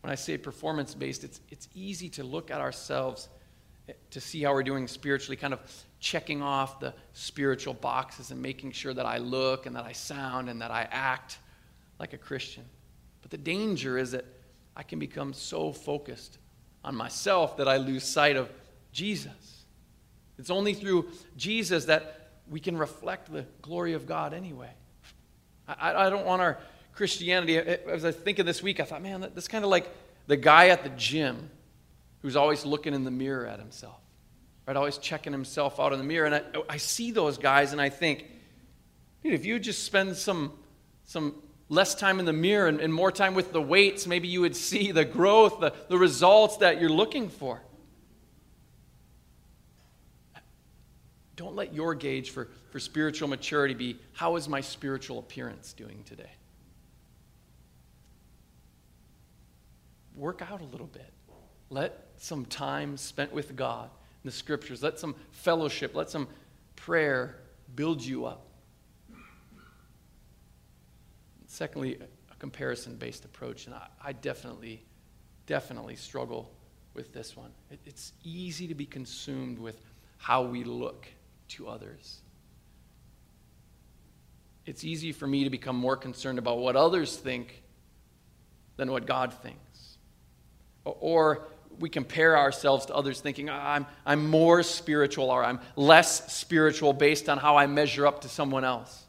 When 0.00 0.12
I 0.12 0.16
say 0.16 0.36
performance 0.36 0.94
based, 0.94 1.24
it's, 1.24 1.40
it's 1.50 1.68
easy 1.74 2.08
to 2.10 2.24
look 2.24 2.50
at 2.50 2.60
ourselves 2.60 3.28
eh, 3.88 3.92
to 4.10 4.20
see 4.20 4.42
how 4.42 4.52
we're 4.52 4.62
doing 4.62 4.86
spiritually, 4.86 5.36
kind 5.36 5.54
of 5.54 5.60
checking 5.98 6.42
off 6.42 6.78
the 6.80 6.92
spiritual 7.14 7.74
boxes 7.74 8.30
and 8.30 8.40
making 8.40 8.72
sure 8.72 8.92
that 8.92 9.06
I 9.06 9.18
look 9.18 9.66
and 9.66 9.74
that 9.74 9.84
I 9.84 9.92
sound 9.92 10.50
and 10.50 10.60
that 10.60 10.70
I 10.70 10.86
act 10.90 11.38
like 11.98 12.12
a 12.12 12.18
Christian. 12.18 12.64
But 13.22 13.30
the 13.30 13.38
danger 13.38 13.98
is 13.98 14.12
that 14.12 14.24
I 14.76 14.82
can 14.82 14.98
become 14.98 15.32
so 15.32 15.72
focused 15.72 16.38
on 16.84 16.94
myself 16.94 17.56
that 17.56 17.68
I 17.68 17.78
lose 17.78 18.04
sight 18.04 18.36
of 18.36 18.50
Jesus. 18.92 19.64
It's 20.38 20.50
only 20.50 20.74
through 20.74 21.08
Jesus 21.36 21.86
that 21.86 22.30
we 22.50 22.60
can 22.60 22.76
reflect 22.76 23.32
the 23.32 23.46
glory 23.62 23.94
of 23.94 24.06
God 24.06 24.34
anyway. 24.34 24.70
I, 25.66 26.06
I 26.06 26.10
don't 26.10 26.26
want 26.26 26.42
our 26.42 26.58
Christianity, 26.94 27.58
eh, 27.58 27.62
eh, 27.66 27.76
as 27.90 28.04
I 28.04 28.08
was 28.08 28.16
thinking 28.16 28.44
this 28.44 28.62
week, 28.62 28.80
I 28.80 28.84
thought, 28.84 29.02
man, 29.02 29.20
that's 29.20 29.48
kind 29.48 29.64
of 29.64 29.70
like 29.70 29.88
the 30.26 30.36
guy 30.36 30.68
at 30.68 30.84
the 30.84 30.90
gym 30.90 31.50
who's 32.22 32.36
always 32.36 32.64
looking 32.64 32.94
in 32.94 33.04
the 33.04 33.10
mirror 33.10 33.46
at 33.46 33.58
himself, 33.58 34.00
right? 34.66 34.76
Always 34.76 34.98
checking 34.98 35.32
himself 35.32 35.80
out 35.80 35.92
in 35.92 35.98
the 35.98 36.04
mirror. 36.04 36.26
And 36.26 36.34
I, 36.34 36.42
I 36.68 36.76
see 36.76 37.10
those 37.10 37.38
guys 37.38 37.72
and 37.72 37.80
I 37.80 37.88
think, 37.88 38.26
dude, 39.22 39.34
if 39.34 39.44
you 39.44 39.58
just 39.58 39.84
spend 39.84 40.16
some, 40.16 40.52
some 41.04 41.34
less 41.68 41.94
time 41.94 42.18
in 42.18 42.24
the 42.24 42.32
mirror 42.32 42.68
and, 42.68 42.80
and 42.80 42.92
more 42.92 43.10
time 43.10 43.34
with 43.34 43.52
the 43.52 43.62
weights, 43.62 44.06
maybe 44.06 44.28
you 44.28 44.40
would 44.42 44.56
see 44.56 44.92
the 44.92 45.04
growth, 45.04 45.60
the, 45.60 45.72
the 45.88 45.98
results 45.98 46.58
that 46.58 46.80
you're 46.80 46.90
looking 46.90 47.28
for. 47.28 47.60
Don't 51.36 51.56
let 51.56 51.74
your 51.74 51.94
gauge 51.94 52.30
for, 52.30 52.48
for 52.70 52.78
spiritual 52.78 53.28
maturity 53.28 53.74
be 53.74 53.98
how 54.12 54.36
is 54.36 54.48
my 54.48 54.60
spiritual 54.60 55.18
appearance 55.18 55.72
doing 55.72 56.04
today? 56.04 56.30
work 60.14 60.42
out 60.42 60.60
a 60.60 60.64
little 60.64 60.86
bit. 60.86 61.12
Let 61.70 62.06
some 62.18 62.44
time 62.44 62.96
spent 62.96 63.32
with 63.32 63.56
God 63.56 63.90
in 64.22 64.28
the 64.28 64.32
scriptures, 64.32 64.82
let 64.82 64.98
some 64.98 65.14
fellowship, 65.32 65.94
let 65.94 66.10
some 66.10 66.28
prayer 66.76 67.36
build 67.74 68.02
you 68.02 68.26
up. 68.26 68.46
Secondly, 71.54 71.96
a 72.32 72.34
comparison 72.40 72.96
based 72.96 73.24
approach. 73.24 73.66
And 73.66 73.76
I, 73.76 73.86
I, 74.02 74.12
definitely, 74.12 74.82
definitely 75.46 75.94
struggle 75.94 76.50
with 76.94 77.12
this 77.12 77.36
one. 77.36 77.52
It, 77.70 77.78
it's 77.86 78.12
easy 78.24 78.66
to 78.66 78.74
be 78.74 78.86
consumed 78.86 79.60
with 79.60 79.80
how 80.18 80.42
we 80.42 80.64
look 80.64 81.06
to 81.50 81.68
others. 81.68 82.22
It's 84.66 84.82
easy 84.82 85.12
for 85.12 85.28
me 85.28 85.44
to 85.44 85.50
become 85.50 85.76
more 85.76 85.96
concerned 85.96 86.40
about 86.40 86.58
what 86.58 86.74
others 86.74 87.16
think 87.16 87.62
than 88.76 88.90
what 88.90 89.06
God 89.06 89.32
thinks. 89.32 89.98
Or 90.84 91.46
we 91.78 91.88
compare 91.88 92.36
ourselves 92.36 92.86
to 92.86 92.96
others 92.96 93.20
thinking, 93.20 93.48
I'm, 93.48 93.86
I'm 94.04 94.28
more 94.28 94.64
spiritual 94.64 95.30
or 95.30 95.44
I'm 95.44 95.60
less 95.76 96.32
spiritual 96.32 96.92
based 96.92 97.28
on 97.28 97.38
how 97.38 97.56
I 97.56 97.68
measure 97.68 98.08
up 98.08 98.22
to 98.22 98.28
someone 98.28 98.64
else. 98.64 99.03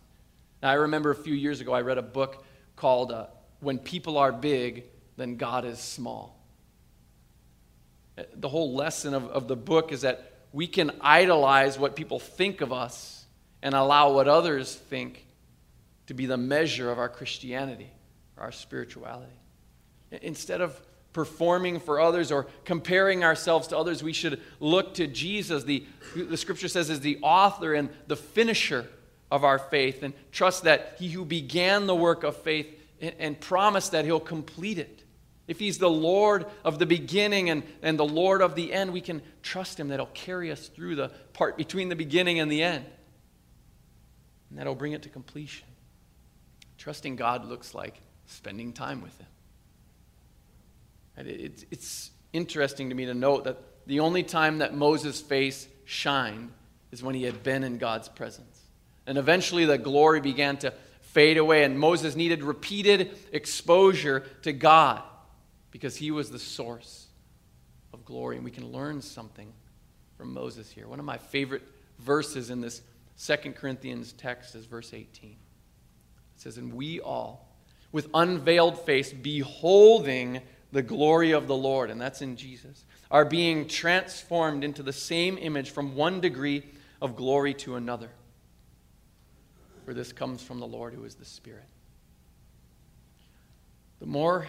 Now, 0.65 0.71
I 0.71 0.75
remember 0.75 1.12
a 1.12 1.15
few 1.15 1.36
years 1.36 1.62
ago, 1.62 1.73
I 1.73 1.82
read 1.82 1.99
a 1.99 2.01
book 2.01 2.43
called 2.75 3.12
uh, 3.12 3.28
When 3.60 3.78
People 3.78 4.17
Are 4.17 4.32
Big, 4.32 4.86
Then 5.15 5.36
God 5.36 5.63
is 5.63 5.78
Small. 5.78 6.43
The 8.34 8.49
whole 8.49 8.73
lesson 8.73 9.13
of, 9.13 9.28
of 9.28 9.47
the 9.47 9.56
book 9.56 9.91
is 9.91 10.01
that 10.01 10.34
we 10.51 10.65
can 10.65 10.89
idolize 11.01 11.78
what 11.78 11.95
people 11.95 12.17
think 12.17 12.62
of 12.62 12.73
us 12.73 13.28
and 13.62 13.75
allow 13.75 14.12
what 14.13 14.28
others 14.28 14.73
think 14.73 15.28
to 16.08 16.15
be 16.15 16.25
the 16.25 16.36
measure 16.36 16.89
of 16.89 16.97
our 16.97 17.10
Christianity 17.10 17.91
or 18.36 18.45
our 18.45 18.51
spirituality. 18.51 19.38
Instead 20.10 20.62
of 20.62 20.82
performing 21.13 21.80
for 21.80 21.99
others 21.99 22.32
or 22.32 22.47
comparing 22.65 23.23
ourselves 23.23 23.67
to 23.67 23.78
others. 23.78 24.01
We 24.04 24.13
should 24.13 24.41
look 24.60 24.95
to 24.95 25.06
Jesus, 25.06 25.63
the, 25.63 25.86
the 26.15 26.36
scripture 26.36 26.67
says, 26.67 26.89
is 26.89 27.01
the 27.01 27.19
author 27.21 27.75
and 27.75 27.89
the 28.08 28.17
finisher 28.17 28.89
of 29.31 29.43
our 29.43 29.59
faith, 29.59 30.03
and 30.03 30.13
trust 30.31 30.63
that 30.63 30.95
he 30.99 31.09
who 31.09 31.25
began 31.25 31.88
the 31.88 31.95
work 31.95 32.23
of 32.23 32.38
faith 32.38 32.67
and, 33.01 33.15
and 33.19 33.39
promised 33.39 33.91
that 33.91 34.05
he'll 34.05 34.19
complete 34.19 34.77
it. 34.77 35.03
If 35.47 35.59
he's 35.59 35.77
the 35.77 35.89
Lord 35.89 36.45
of 36.63 36.79
the 36.79 36.85
beginning 36.85 37.49
and, 37.49 37.63
and 37.81 37.99
the 37.99 38.05
Lord 38.05 38.41
of 38.41 38.55
the 38.55 38.73
end, 38.73 38.93
we 38.93 39.01
can 39.01 39.21
trust 39.43 39.79
him 39.79 39.89
that 39.89 39.99
he'll 39.99 40.07
carry 40.07 40.51
us 40.51 40.67
through 40.67 40.95
the 40.95 41.09
part 41.33 41.55
between 41.57 41.89
the 41.89 41.95
beginning 41.95 42.39
and 42.39 42.51
the 42.51 42.63
end. 42.63 42.85
And 44.49 44.57
that'll 44.57 44.75
bring 44.75 44.93
it 44.93 45.03
to 45.03 45.09
completion. 45.09 45.67
Trusting 46.77 47.15
God 47.15 47.45
looks 47.45 47.75
like 47.75 48.01
spending 48.27 48.73
time 48.73 49.01
with 49.01 49.15
him. 49.17 49.27
It's 51.71 52.11
interesting 52.33 52.89
to 52.89 52.95
me 52.95 53.05
to 53.05 53.13
note 53.13 53.45
that 53.45 53.57
the 53.88 53.99
only 54.01 54.23
time 54.23 54.59
that 54.59 54.73
Moses' 54.73 55.21
face 55.21 55.67
shined 55.85 56.51
is 56.91 57.03
when 57.03 57.15
he 57.15 57.23
had 57.23 57.43
been 57.43 57.63
in 57.63 57.77
God's 57.77 58.09
presence. 58.09 58.54
And 59.07 59.17
eventually 59.17 59.65
the 59.65 59.77
glory 59.77 60.19
began 60.19 60.57
to 60.57 60.73
fade 61.01 61.37
away, 61.37 61.63
and 61.63 61.79
Moses 61.79 62.15
needed 62.15 62.43
repeated 62.43 63.17
exposure 63.31 64.21
to 64.41 64.51
God 64.51 65.01
because 65.71 65.95
he 65.95 66.11
was 66.11 66.29
the 66.29 66.39
source 66.39 67.07
of 67.93 68.03
glory. 68.03 68.35
And 68.35 68.45
we 68.45 68.51
can 68.51 68.71
learn 68.71 69.01
something 69.01 69.51
from 70.17 70.33
Moses 70.33 70.69
here. 70.69 70.87
One 70.87 70.99
of 70.99 71.05
my 71.05 71.17
favorite 71.17 71.63
verses 71.99 72.49
in 72.49 72.61
this 72.61 72.81
Second 73.15 73.55
Corinthians 73.55 74.13
text 74.13 74.55
is 74.55 74.65
verse 74.65 74.93
18. 74.93 75.31
It 75.31 75.37
says, 76.35 76.57
And 76.57 76.73
we 76.73 76.99
all, 76.99 77.55
with 77.91 78.09
unveiled 78.13 78.79
face, 78.85 79.13
beholding 79.13 80.41
the 80.71 80.81
glory 80.81 81.31
of 81.31 81.47
the 81.47 81.55
Lord, 81.55 81.89
and 81.89 82.01
that's 82.01 82.21
in 82.21 82.35
Jesus, 82.35 82.83
are 83.09 83.23
being 83.23 83.67
transformed 83.67 84.63
into 84.63 84.83
the 84.83 84.91
same 84.91 85.37
image 85.37 85.69
from 85.69 85.95
one 85.95 86.19
degree 86.19 86.63
of 87.01 87.15
glory 87.15 87.53
to 87.53 87.75
another. 87.75 88.09
For 89.85 89.93
this 89.93 90.11
comes 90.11 90.41
from 90.41 90.59
the 90.59 90.67
Lord 90.67 90.93
who 90.93 91.05
is 91.05 91.15
the 91.15 91.25
Spirit. 91.25 91.67
The 93.99 94.07
more 94.07 94.47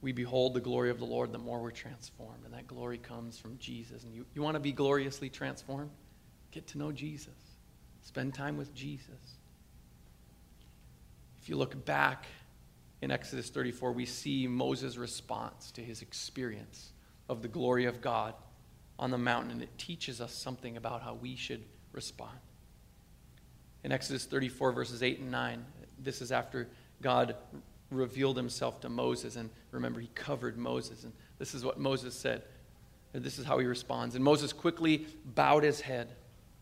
we 0.00 0.12
behold 0.12 0.54
the 0.54 0.60
glory 0.60 0.90
of 0.90 0.98
the 0.98 1.04
Lord, 1.04 1.32
the 1.32 1.38
more 1.38 1.60
we're 1.60 1.70
transformed. 1.70 2.44
And 2.46 2.54
that 2.54 2.66
glory 2.66 2.96
comes 2.96 3.38
from 3.38 3.58
Jesus. 3.58 4.04
And 4.04 4.14
you, 4.14 4.24
you 4.34 4.42
want 4.42 4.54
to 4.54 4.60
be 4.60 4.72
gloriously 4.72 5.28
transformed? 5.28 5.90
Get 6.50 6.66
to 6.68 6.78
know 6.78 6.90
Jesus. 6.90 7.34
Spend 8.02 8.32
time 8.32 8.56
with 8.56 8.74
Jesus. 8.74 9.36
If 11.42 11.48
you 11.50 11.56
look 11.56 11.84
back 11.84 12.24
in 13.02 13.10
Exodus 13.10 13.50
34, 13.50 13.92
we 13.92 14.06
see 14.06 14.46
Moses' 14.46 14.96
response 14.96 15.70
to 15.72 15.82
his 15.82 16.00
experience 16.00 16.92
of 17.28 17.42
the 17.42 17.48
glory 17.48 17.84
of 17.84 18.00
God 18.00 18.34
on 18.98 19.10
the 19.10 19.18
mountain, 19.18 19.50
and 19.50 19.62
it 19.62 19.76
teaches 19.78 20.20
us 20.20 20.32
something 20.34 20.76
about 20.76 21.02
how 21.02 21.14
we 21.14 21.36
should 21.36 21.64
respond. 21.92 22.38
In 23.82 23.92
Exodus 23.92 24.24
34, 24.26 24.72
verses 24.72 25.02
8 25.02 25.20
and 25.20 25.30
9, 25.30 25.64
this 26.02 26.20
is 26.20 26.32
after 26.32 26.68
God 27.00 27.36
revealed 27.90 28.36
himself 28.36 28.80
to 28.82 28.88
Moses, 28.88 29.36
and 29.36 29.50
remember, 29.70 30.00
he 30.00 30.10
covered 30.14 30.56
Moses, 30.56 31.04
and 31.04 31.12
this 31.38 31.54
is 31.54 31.64
what 31.64 31.78
Moses 31.78 32.14
said. 32.14 32.42
This 33.12 33.38
is 33.38 33.44
how 33.44 33.58
he 33.58 33.66
responds. 33.66 34.14
And 34.14 34.24
Moses 34.24 34.52
quickly 34.52 35.06
bowed 35.24 35.64
his 35.64 35.80
head 35.80 36.12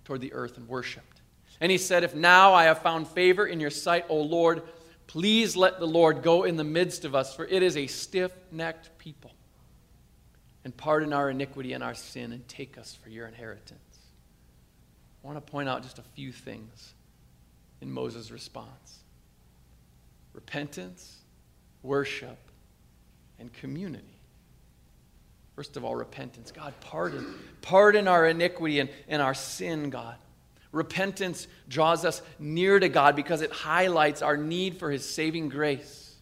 toward 0.04 0.22
the 0.22 0.32
earth 0.32 0.56
and 0.56 0.66
worshiped. 0.66 1.20
And 1.60 1.70
he 1.70 1.76
said, 1.76 2.04
If 2.04 2.14
now 2.14 2.54
I 2.54 2.64
have 2.64 2.78
found 2.78 3.06
favor 3.08 3.46
in 3.46 3.60
your 3.60 3.70
sight, 3.70 4.06
O 4.08 4.22
Lord, 4.22 4.62
please 5.06 5.56
let 5.56 5.78
the 5.78 5.86
Lord 5.86 6.22
go 6.22 6.44
in 6.44 6.56
the 6.56 6.64
midst 6.64 7.04
of 7.04 7.14
us, 7.14 7.34
for 7.34 7.44
it 7.44 7.62
is 7.62 7.76
a 7.76 7.86
stiff 7.86 8.32
necked 8.50 8.96
people. 8.96 9.32
And 10.64 10.74
pardon 10.74 11.12
our 11.12 11.28
iniquity 11.28 11.74
and 11.74 11.84
our 11.84 11.94
sin, 11.94 12.32
and 12.32 12.46
take 12.48 12.78
us 12.78 12.94
for 13.02 13.10
your 13.10 13.26
inheritance. 13.26 13.80
I 15.22 15.26
want 15.26 15.44
to 15.44 15.52
point 15.52 15.68
out 15.68 15.82
just 15.82 15.98
a 15.98 16.02
few 16.14 16.32
things 16.32 16.94
in 17.80 17.92
Moses' 17.92 18.30
response 18.30 19.00
repentance, 20.34 21.18
worship, 21.82 22.38
and 23.40 23.52
community. 23.52 24.04
First 25.56 25.76
of 25.76 25.84
all, 25.84 25.96
repentance. 25.96 26.52
God, 26.52 26.72
pardon. 26.80 27.34
Pardon 27.62 28.06
our 28.06 28.26
iniquity 28.28 28.78
and, 28.78 28.88
and 29.08 29.20
our 29.20 29.34
sin, 29.34 29.90
God. 29.90 30.14
Repentance 30.70 31.48
draws 31.68 32.04
us 32.04 32.22
near 32.38 32.78
to 32.78 32.88
God 32.88 33.16
because 33.16 33.40
it 33.42 33.50
highlights 33.50 34.22
our 34.22 34.36
need 34.36 34.76
for 34.76 34.90
His 34.90 35.04
saving 35.04 35.48
grace. 35.48 36.14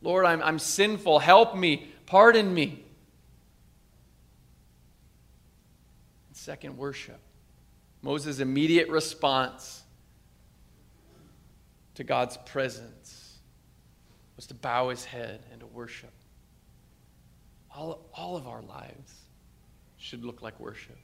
Lord, 0.00 0.24
I'm, 0.24 0.42
I'm 0.42 0.58
sinful. 0.58 1.18
Help 1.18 1.54
me. 1.54 1.92
Pardon 2.06 2.54
me. 2.54 2.82
And 6.28 6.36
second, 6.36 6.78
worship. 6.78 7.20
Moses' 8.00 8.40
immediate 8.40 8.88
response 8.88 9.79
to 11.94 12.04
God's 12.04 12.36
presence 12.46 13.38
was 14.36 14.46
to 14.46 14.54
bow 14.54 14.88
his 14.88 15.04
head 15.04 15.42
and 15.52 15.60
to 15.60 15.66
worship. 15.66 16.12
All, 17.74 18.08
all 18.14 18.36
of 18.36 18.46
our 18.46 18.62
lives 18.62 19.14
should 19.96 20.24
look 20.24 20.42
like 20.42 20.58
worship. 20.58 20.96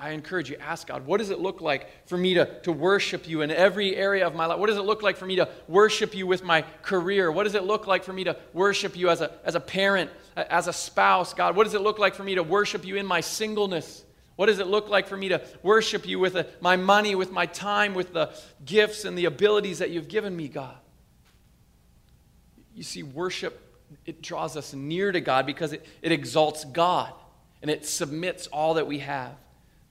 I 0.00 0.10
encourage 0.10 0.50
you, 0.50 0.56
ask 0.56 0.88
God, 0.88 1.06
what 1.06 1.18
does 1.18 1.30
it 1.30 1.38
look 1.38 1.60
like 1.60 2.08
for 2.08 2.18
me 2.18 2.34
to, 2.34 2.60
to 2.62 2.72
worship 2.72 3.28
you 3.28 3.42
in 3.42 3.52
every 3.52 3.94
area 3.94 4.26
of 4.26 4.34
my 4.34 4.46
life? 4.46 4.58
What 4.58 4.66
does 4.66 4.78
it 4.78 4.82
look 4.82 5.02
like 5.02 5.16
for 5.16 5.26
me 5.26 5.36
to 5.36 5.48
worship 5.68 6.12
you 6.12 6.26
with 6.26 6.42
my 6.42 6.62
career? 6.82 7.30
What 7.30 7.44
does 7.44 7.54
it 7.54 7.62
look 7.62 7.86
like 7.86 8.02
for 8.02 8.12
me 8.12 8.24
to 8.24 8.36
worship 8.52 8.96
you 8.96 9.10
as 9.10 9.20
a, 9.20 9.30
as 9.44 9.54
a 9.54 9.60
parent, 9.60 10.10
as 10.36 10.66
a 10.66 10.72
spouse? 10.72 11.34
God, 11.34 11.54
what 11.54 11.64
does 11.64 11.74
it 11.74 11.82
look 11.82 12.00
like 12.00 12.16
for 12.16 12.24
me 12.24 12.34
to 12.34 12.42
worship 12.42 12.84
you 12.84 12.96
in 12.96 13.06
my 13.06 13.20
singleness? 13.20 14.04
What 14.36 14.46
does 14.46 14.58
it 14.58 14.66
look 14.66 14.88
like 14.88 15.08
for 15.08 15.16
me 15.16 15.28
to 15.30 15.42
worship 15.62 16.06
you 16.06 16.18
with 16.18 16.36
a, 16.36 16.46
my 16.60 16.76
money, 16.76 17.14
with 17.14 17.32
my 17.32 17.46
time, 17.46 17.94
with 17.94 18.12
the 18.12 18.34
gifts 18.64 19.04
and 19.04 19.16
the 19.16 19.24
abilities 19.24 19.78
that 19.78 19.90
you've 19.90 20.08
given 20.08 20.36
me, 20.36 20.48
God? 20.48 20.76
You 22.74 22.82
see, 22.82 23.02
worship 23.02 23.62
it 24.04 24.22
draws 24.22 24.56
us 24.56 24.74
near 24.74 25.12
to 25.12 25.20
God 25.20 25.46
because 25.46 25.72
it, 25.72 25.86
it 26.02 26.12
exalts 26.12 26.64
God 26.64 27.12
and 27.62 27.70
it 27.70 27.86
submits 27.86 28.46
all 28.48 28.74
that 28.74 28.86
we 28.86 28.98
have 29.00 29.34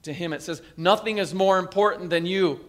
to 0.02 0.12
Him. 0.12 0.32
It 0.32 0.42
says, 0.42 0.62
Nothing 0.76 1.18
is 1.18 1.34
more 1.34 1.58
important 1.58 2.10
than 2.10 2.26
you. 2.26 2.64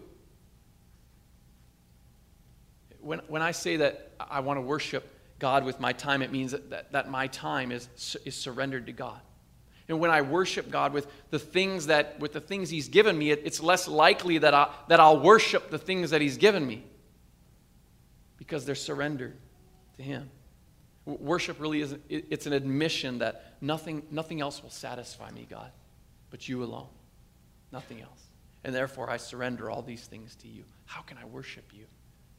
When, 3.00 3.20
when 3.28 3.42
I 3.42 3.52
say 3.52 3.78
that 3.78 4.12
I 4.20 4.42
want 4.42 4.58
to 4.58 4.62
worship 4.62 5.08
God 5.40 5.63
with 5.63 5.80
my 5.80 5.94
time, 5.94 6.22
it 6.22 6.32
means 6.32 6.52
that, 6.52 6.70
that, 6.72 6.92
that 6.92 7.10
my 7.10 7.28
time 7.28 7.72
is, 7.72 7.88
is 8.26 8.36
surrendered 8.36 8.88
to 8.88 8.92
God. 8.92 9.20
And 9.89 10.00
when 10.00 10.12
I 10.12 10.21
worship 10.21 10.69
God 10.69 10.91
with 10.93 11.08
the 11.30 11.39
things 11.39 11.88
that 11.88 12.19
with 12.19 12.34
the 12.34 12.41
things 12.41 12.69
He's 12.69 12.89
given 12.89 13.17
me, 13.17 13.32
it, 13.32 13.41
it's 13.45 13.62
less 13.62 13.88
likely 13.88 14.38
that, 14.39 14.54
I, 14.54 14.73
that 14.89 15.00
I'll 15.00 15.19
worship 15.19 15.69
the 15.69 15.78
things 15.78 16.10
that 16.10 16.21
He's 16.21 16.38
given 16.38 16.65
me 16.65 16.84
because 18.38 18.65
they're 18.65 18.76
surrendered 18.76 19.38
to 19.97 20.04
Him. 20.04 20.30
Worship 21.06 21.60
really 21.62 21.82
is 21.82 21.95
it's 22.10 22.47
an 22.47 22.54
admission 22.54 23.19
that 23.19 23.56
nothing, 23.62 24.04
nothing 24.12 24.41
else 24.41 24.62
will 24.62 24.69
satisfy 24.69 25.32
me, 25.32 25.47
God, 25.50 25.71
but 26.32 26.50
you 26.50 26.63
alone. 26.63 26.89
Nothing 27.71 28.02
else. 28.02 28.23
And 28.65 28.76
therefore, 28.76 29.10
I 29.10 29.15
surrender 29.15 29.69
all 29.69 29.82
these 29.82 30.06
things 30.06 30.36
to 30.38 30.50
you. 30.50 30.65
How 30.86 31.02
can 31.02 31.17
I 31.17 31.26
worship 31.26 31.71
you 31.73 31.86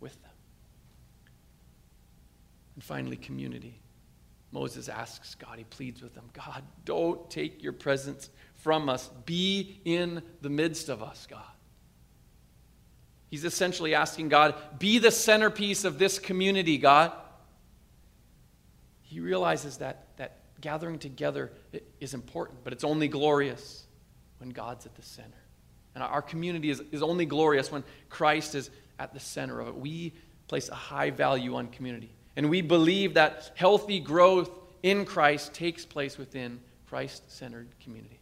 with 0.01 0.21
them? 0.23 0.31
And 2.75 2.85
finally, 2.85 3.17
community. 3.17 3.81
Moses 4.51 4.89
asks 4.89 5.35
God, 5.35 5.59
he 5.59 5.65
pleads 5.65 6.03
with 6.03 6.15
them 6.15 6.25
God, 6.33 6.63
don't 6.85 7.31
take 7.31 7.63
your 7.63 7.73
presence 7.73 8.31
from 8.57 8.89
us. 8.89 9.09
Be 9.27 9.81
in 9.85 10.23
the 10.41 10.49
midst 10.49 10.89
of 10.89 11.03
us, 11.03 11.27
God. 11.29 11.43
He's 13.31 13.45
essentially 13.45 13.95
asking 13.95 14.31
God, 14.31 14.55
be 14.79 14.99
the 14.99 15.11
centerpiece 15.11 15.85
of 15.85 15.99
this 15.99 16.19
community, 16.19 16.79
God 16.79 17.13
he 19.09 19.21
realizes 19.21 19.79
that, 19.79 20.09
that 20.19 20.37
gathering 20.61 20.99
together 20.99 21.51
is 21.99 22.13
important, 22.13 22.59
but 22.63 22.75
it's 22.75 22.85
only 22.85 23.09
glorious 23.09 23.87
when 24.37 24.51
God's 24.51 24.85
at 24.85 24.95
the 24.97 25.03
center. 25.03 25.43
And 25.95 26.05
our 26.05 26.21
community 26.21 26.69
is, 26.69 26.83
is 26.93 27.03
only 27.03 27.25
glorious 27.25 27.73
when 27.73 27.85
Christ 28.11 28.55
is 28.55 28.69
at 28.99 29.15
the 29.15 29.21
center 29.21 29.61
of 29.61 29.69
it. 29.69 29.77
We 29.77 30.13
place 30.47 30.69
a 30.69 30.75
high 30.75 31.09
value 31.09 31.55
on 31.55 31.69
community. 31.69 32.11
And 32.39 32.49
we 32.49 32.63
believe 32.63 33.15
that 33.15 33.51
healthy 33.57 33.99
growth 33.99 34.49
in 34.85 35.05
Christ 35.05 35.53
takes 35.53 35.85
place 35.85 36.17
within 36.17 36.61
Christ 36.87 37.29
centered 37.33 37.67
community. 37.83 38.21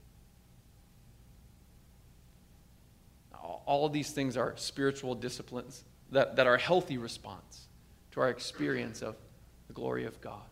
All 3.35 3.85
of 3.85 3.93
these 3.93 4.13
things 4.13 4.39
are 4.39 4.55
spiritual 4.57 5.15
disciplines 5.15 5.85
that, 6.13 6.37
that 6.37 6.47
are 6.47 6.55
a 6.55 6.59
healthy 6.61 6.97
response 6.97 7.69
to 8.13 8.21
our 8.21 8.31
experience 8.31 9.03
of 9.03 9.17
the 9.67 9.75
glory 9.75 10.07
of 10.07 10.19
God. 10.23 10.47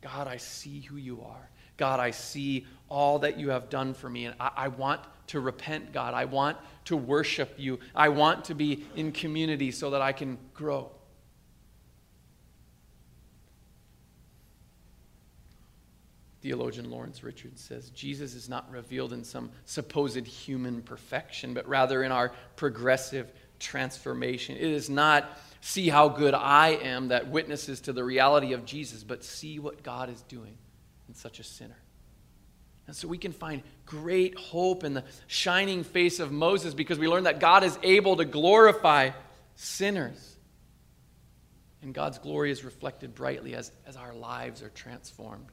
God, 0.00 0.26
I 0.26 0.38
see 0.38 0.80
who 0.80 0.96
you 0.96 1.22
are. 1.22 1.48
God, 1.76 2.00
I 2.00 2.10
see 2.10 2.66
all 2.88 3.20
that 3.20 3.38
you 3.38 3.50
have 3.50 3.70
done 3.70 3.94
for 3.94 4.10
me. 4.10 4.24
And 4.24 4.34
I, 4.40 4.50
I, 4.56 4.68
want 4.68 5.00
to 5.28 5.38
repent, 5.38 5.92
God. 5.92 6.12
I 6.12 6.24
want 6.24 6.58
to 6.86 6.96
worship 6.96 7.54
you. 7.56 7.78
I 7.94 8.08
want 8.08 8.46
to 8.46 8.56
be 8.56 8.84
in 8.96 9.12
community 9.12 9.70
so 9.70 9.90
that 9.90 10.02
I 10.02 10.10
can 10.10 10.38
grow. 10.54 10.90
Theologian 16.42 16.90
Lawrence 16.90 17.22
Richards 17.22 17.62
says 17.62 17.90
Jesus 17.90 18.34
is 18.34 18.48
not 18.48 18.70
revealed 18.70 19.12
in 19.12 19.22
some 19.24 19.50
supposed 19.64 20.26
human 20.26 20.82
perfection, 20.82 21.54
but 21.54 21.68
rather 21.68 22.02
in 22.02 22.10
our 22.10 22.32
progressive 22.56 23.32
transformation. 23.60 24.56
It 24.56 24.70
is 24.70 24.90
not 24.90 25.38
see 25.60 25.88
how 25.88 26.08
good 26.08 26.34
I 26.34 26.70
am 26.70 27.08
that 27.08 27.28
witnesses 27.28 27.80
to 27.82 27.92
the 27.92 28.02
reality 28.02 28.52
of 28.52 28.64
Jesus, 28.64 29.04
but 29.04 29.22
see 29.24 29.60
what 29.60 29.84
God 29.84 30.10
is 30.10 30.20
doing 30.22 30.58
in 31.08 31.14
such 31.14 31.38
a 31.38 31.44
sinner. 31.44 31.78
And 32.88 32.96
so 32.96 33.06
we 33.06 33.18
can 33.18 33.32
find 33.32 33.62
great 33.86 34.36
hope 34.36 34.82
in 34.82 34.92
the 34.92 35.04
shining 35.28 35.84
face 35.84 36.18
of 36.18 36.32
Moses 36.32 36.74
because 36.74 36.98
we 36.98 37.06
learn 37.06 37.24
that 37.24 37.38
God 37.38 37.62
is 37.62 37.78
able 37.84 38.16
to 38.16 38.24
glorify 38.24 39.10
sinners. 39.54 40.36
And 41.82 41.94
God's 41.94 42.18
glory 42.18 42.50
is 42.50 42.64
reflected 42.64 43.14
brightly 43.14 43.54
as, 43.54 43.70
as 43.86 43.96
our 43.96 44.12
lives 44.12 44.62
are 44.62 44.70
transformed, 44.70 45.46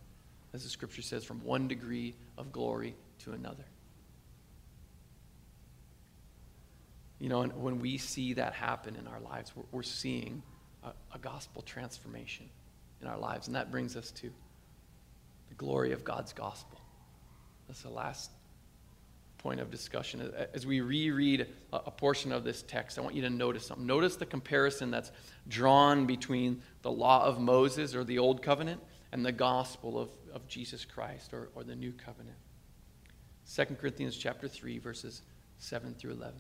as 0.53 0.63
the 0.63 0.69
scripture 0.69 1.01
says, 1.01 1.23
from 1.23 1.43
one 1.43 1.67
degree 1.67 2.15
of 2.37 2.51
glory 2.51 2.95
to 3.19 3.33
another. 3.33 3.65
You 7.19 7.29
know, 7.29 7.41
and 7.41 7.61
when 7.61 7.79
we 7.79 7.97
see 7.97 8.33
that 8.33 8.53
happen 8.53 8.95
in 8.95 9.05
our 9.07 9.19
lives, 9.19 9.51
we're, 9.55 9.63
we're 9.71 9.83
seeing 9.83 10.41
a, 10.83 10.91
a 11.13 11.19
gospel 11.19 11.61
transformation 11.61 12.49
in 13.01 13.07
our 13.07 13.17
lives. 13.17 13.47
And 13.47 13.55
that 13.55 13.71
brings 13.71 13.95
us 13.95 14.11
to 14.11 14.31
the 15.49 15.55
glory 15.55 15.91
of 15.91 16.03
God's 16.03 16.33
gospel. 16.33 16.79
That's 17.67 17.81
the 17.81 17.89
last 17.89 18.31
point 19.37 19.59
of 19.59 19.71
discussion. 19.71 20.33
As 20.53 20.65
we 20.65 20.81
reread 20.81 21.47
a, 21.71 21.75
a 21.75 21.91
portion 21.91 22.31
of 22.31 22.43
this 22.43 22.63
text, 22.63 22.97
I 22.97 23.01
want 23.01 23.15
you 23.15 23.21
to 23.21 23.29
notice 23.29 23.67
something. 23.67 23.85
Notice 23.85 24.15
the 24.15 24.25
comparison 24.25 24.91
that's 24.91 25.11
drawn 25.47 26.05
between 26.05 26.61
the 26.81 26.91
law 26.91 27.23
of 27.23 27.39
Moses 27.39 27.95
or 27.95 28.03
the 28.03 28.19
Old 28.19 28.41
Covenant 28.41 28.81
and 29.11 29.25
the 29.25 29.31
gospel 29.31 29.99
of, 29.99 30.09
of 30.33 30.47
Jesus 30.47 30.85
Christ 30.85 31.33
or, 31.33 31.49
or 31.55 31.63
the 31.63 31.75
New 31.75 31.91
Covenant. 31.91 32.37
2 33.53 33.65
Corinthians 33.75 34.15
chapter 34.15 34.47
3, 34.47 34.77
verses 34.79 35.21
7 35.57 35.95
through 35.95 36.11
11. 36.11 36.35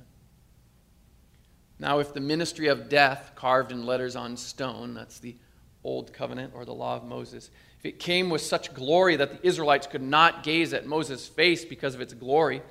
Now, 1.79 1.99
if 1.99 2.13
the 2.13 2.19
ministry 2.19 2.67
of 2.67 2.89
death 2.89 3.31
carved 3.35 3.71
in 3.71 3.85
letters 3.85 4.15
on 4.15 4.35
stone, 4.37 4.93
that's 4.93 5.19
the 5.19 5.35
Old 5.83 6.13
Covenant 6.13 6.53
or 6.53 6.65
the 6.65 6.73
Law 6.73 6.97
of 6.97 7.05
Moses, 7.05 7.49
if 7.79 7.85
it 7.85 7.99
came 7.99 8.29
with 8.29 8.41
such 8.41 8.73
glory 8.73 9.15
that 9.15 9.31
the 9.41 9.47
Israelites 9.47 9.87
could 9.87 10.01
not 10.01 10.43
gaze 10.43 10.73
at 10.73 10.85
Moses' 10.85 11.27
face 11.27 11.63
because 11.63 11.95
of 11.95 12.01
its 12.01 12.13
glory, 12.13 12.61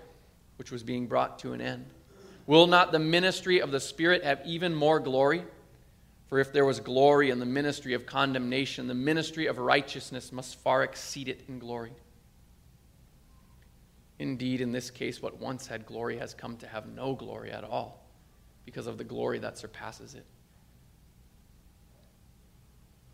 which 0.56 0.70
was 0.70 0.82
being 0.82 1.06
brought 1.06 1.38
to 1.40 1.52
an 1.52 1.60
end. 1.60 1.86
Will 2.46 2.66
not 2.66 2.92
the 2.92 2.98
ministry 2.98 3.60
of 3.60 3.70
the 3.70 3.80
Spirit 3.80 4.24
have 4.24 4.40
even 4.44 4.74
more 4.74 5.00
glory? 5.00 5.44
For 6.28 6.38
if 6.38 6.52
there 6.52 6.66
was 6.66 6.78
glory 6.78 7.30
in 7.30 7.38
the 7.38 7.46
ministry 7.46 7.94
of 7.94 8.04
condemnation, 8.04 8.86
the 8.86 8.94
ministry 8.94 9.46
of 9.46 9.58
righteousness 9.58 10.30
must 10.30 10.56
far 10.56 10.82
exceed 10.82 11.28
it 11.28 11.44
in 11.48 11.58
glory. 11.58 11.92
Indeed, 14.18 14.60
in 14.60 14.72
this 14.72 14.90
case, 14.90 15.22
what 15.22 15.40
once 15.40 15.66
had 15.66 15.86
glory 15.86 16.18
has 16.18 16.34
come 16.34 16.56
to 16.58 16.66
have 16.66 16.86
no 16.86 17.14
glory 17.14 17.50
at 17.50 17.64
all 17.64 18.04
because 18.66 18.86
of 18.86 18.98
the 18.98 19.04
glory 19.04 19.38
that 19.38 19.56
surpasses 19.56 20.14
it. 20.14 20.26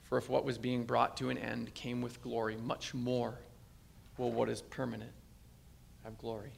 For 0.03 0.19
if 0.19 0.29
what 0.29 0.45
was 0.45 0.59
being 0.59 0.85
brought 0.85 1.17
to 1.19 1.31
an 1.31 1.39
end 1.39 1.73
came 1.75 2.01
with 2.01 2.21
glory, 2.21 2.57
much 2.57 2.95
more 2.95 3.39
will 4.19 4.33
what 4.33 4.49
is 4.49 4.63
permanent 4.63 5.13
have 6.03 6.19
glory. 6.19 6.53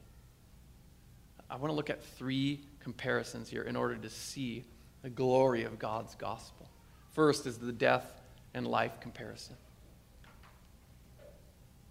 I 1.51 1.57
want 1.57 1.71
to 1.71 1.75
look 1.75 1.91
at 1.91 2.03
three 2.03 2.61
comparisons 2.81 3.49
here 3.49 3.63
in 3.63 3.77
order 3.77 3.97
to 3.97 4.11
see 4.11 4.65
the 5.07 5.11
glory 5.11 5.63
of 5.63 5.79
God's 5.79 6.17
gospel. 6.17 6.69
First 7.13 7.47
is 7.47 7.59
the 7.59 7.71
death 7.71 8.21
and 8.55 8.67
life 8.67 8.99
comparison. 8.99 9.55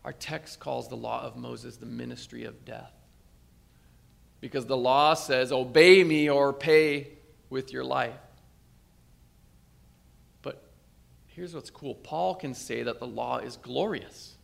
Our 0.03 0.11
text 0.11 0.59
calls 0.59 0.89
the 0.89 0.97
law 0.97 1.23
of 1.23 1.37
Moses 1.37 1.77
the 1.77 1.85
ministry 1.85 2.43
of 2.43 2.65
death. 2.65 2.91
Because 4.41 4.65
the 4.65 4.75
law 4.75 5.13
says, 5.13 5.53
obey 5.53 6.03
me 6.03 6.29
or 6.29 6.51
pay 6.51 7.07
with 7.49 7.71
your 7.71 7.85
life. 7.85 8.19
But 10.41 10.61
here's 11.27 11.55
what's 11.55 11.69
cool 11.69 11.95
Paul 11.95 12.35
can 12.35 12.53
say 12.53 12.83
that 12.83 12.99
the 12.99 13.07
law 13.07 13.37
is 13.37 13.55
glorious, 13.55 14.35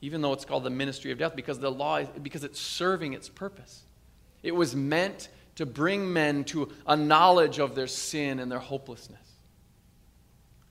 even 0.00 0.22
though 0.22 0.32
it's 0.32 0.44
called 0.44 0.62
the 0.62 0.70
ministry 0.70 1.10
of 1.10 1.18
death, 1.18 1.34
because 1.34 1.58
the 1.58 1.72
law 1.72 1.96
is, 1.96 2.08
because 2.22 2.44
it's 2.44 2.60
serving 2.60 3.14
its 3.14 3.28
purpose. 3.28 3.82
It 4.44 4.54
was 4.54 4.76
meant 4.76 5.28
to 5.56 5.66
bring 5.66 6.12
men 6.12 6.44
to 6.44 6.70
a 6.86 6.96
knowledge 6.96 7.58
of 7.58 7.74
their 7.74 7.86
sin 7.86 8.38
and 8.38 8.50
their 8.50 8.58
hopelessness. 8.58 9.18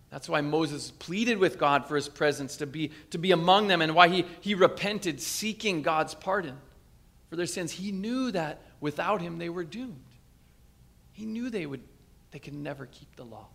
That's 0.10 0.30
why 0.30 0.42
Moses 0.42 0.92
pleaded 0.92 1.40
with 1.40 1.60
God 1.60 1.88
for 1.88 1.96
his 1.96 2.08
presence 2.08 2.58
to 2.58 2.68
be, 2.68 2.92
to 3.10 3.18
be 3.18 3.32
among 3.32 3.68
them 3.68 3.82
and 3.82 3.94
why 3.94 4.08
he, 4.08 4.26
he 4.40 4.56
repented, 4.56 5.20
seeking 5.20 5.82
God's 5.82 6.16
pardon 6.16 6.58
for 7.30 7.36
their 7.36 7.48
sins. 7.48 7.72
He 7.72 7.92
knew 7.92 8.32
that 8.32 8.62
without 8.80 9.22
him 9.22 9.40
they 9.40 9.50
were 9.50 9.66
doomed. 9.66 10.06
He 11.12 11.26
knew 11.26 11.50
they, 11.50 11.66
would, 11.66 11.82
they 12.32 12.40
could 12.40 12.54
never 12.54 12.86
keep 12.86 13.16
the 13.16 13.26
law. 13.26 13.48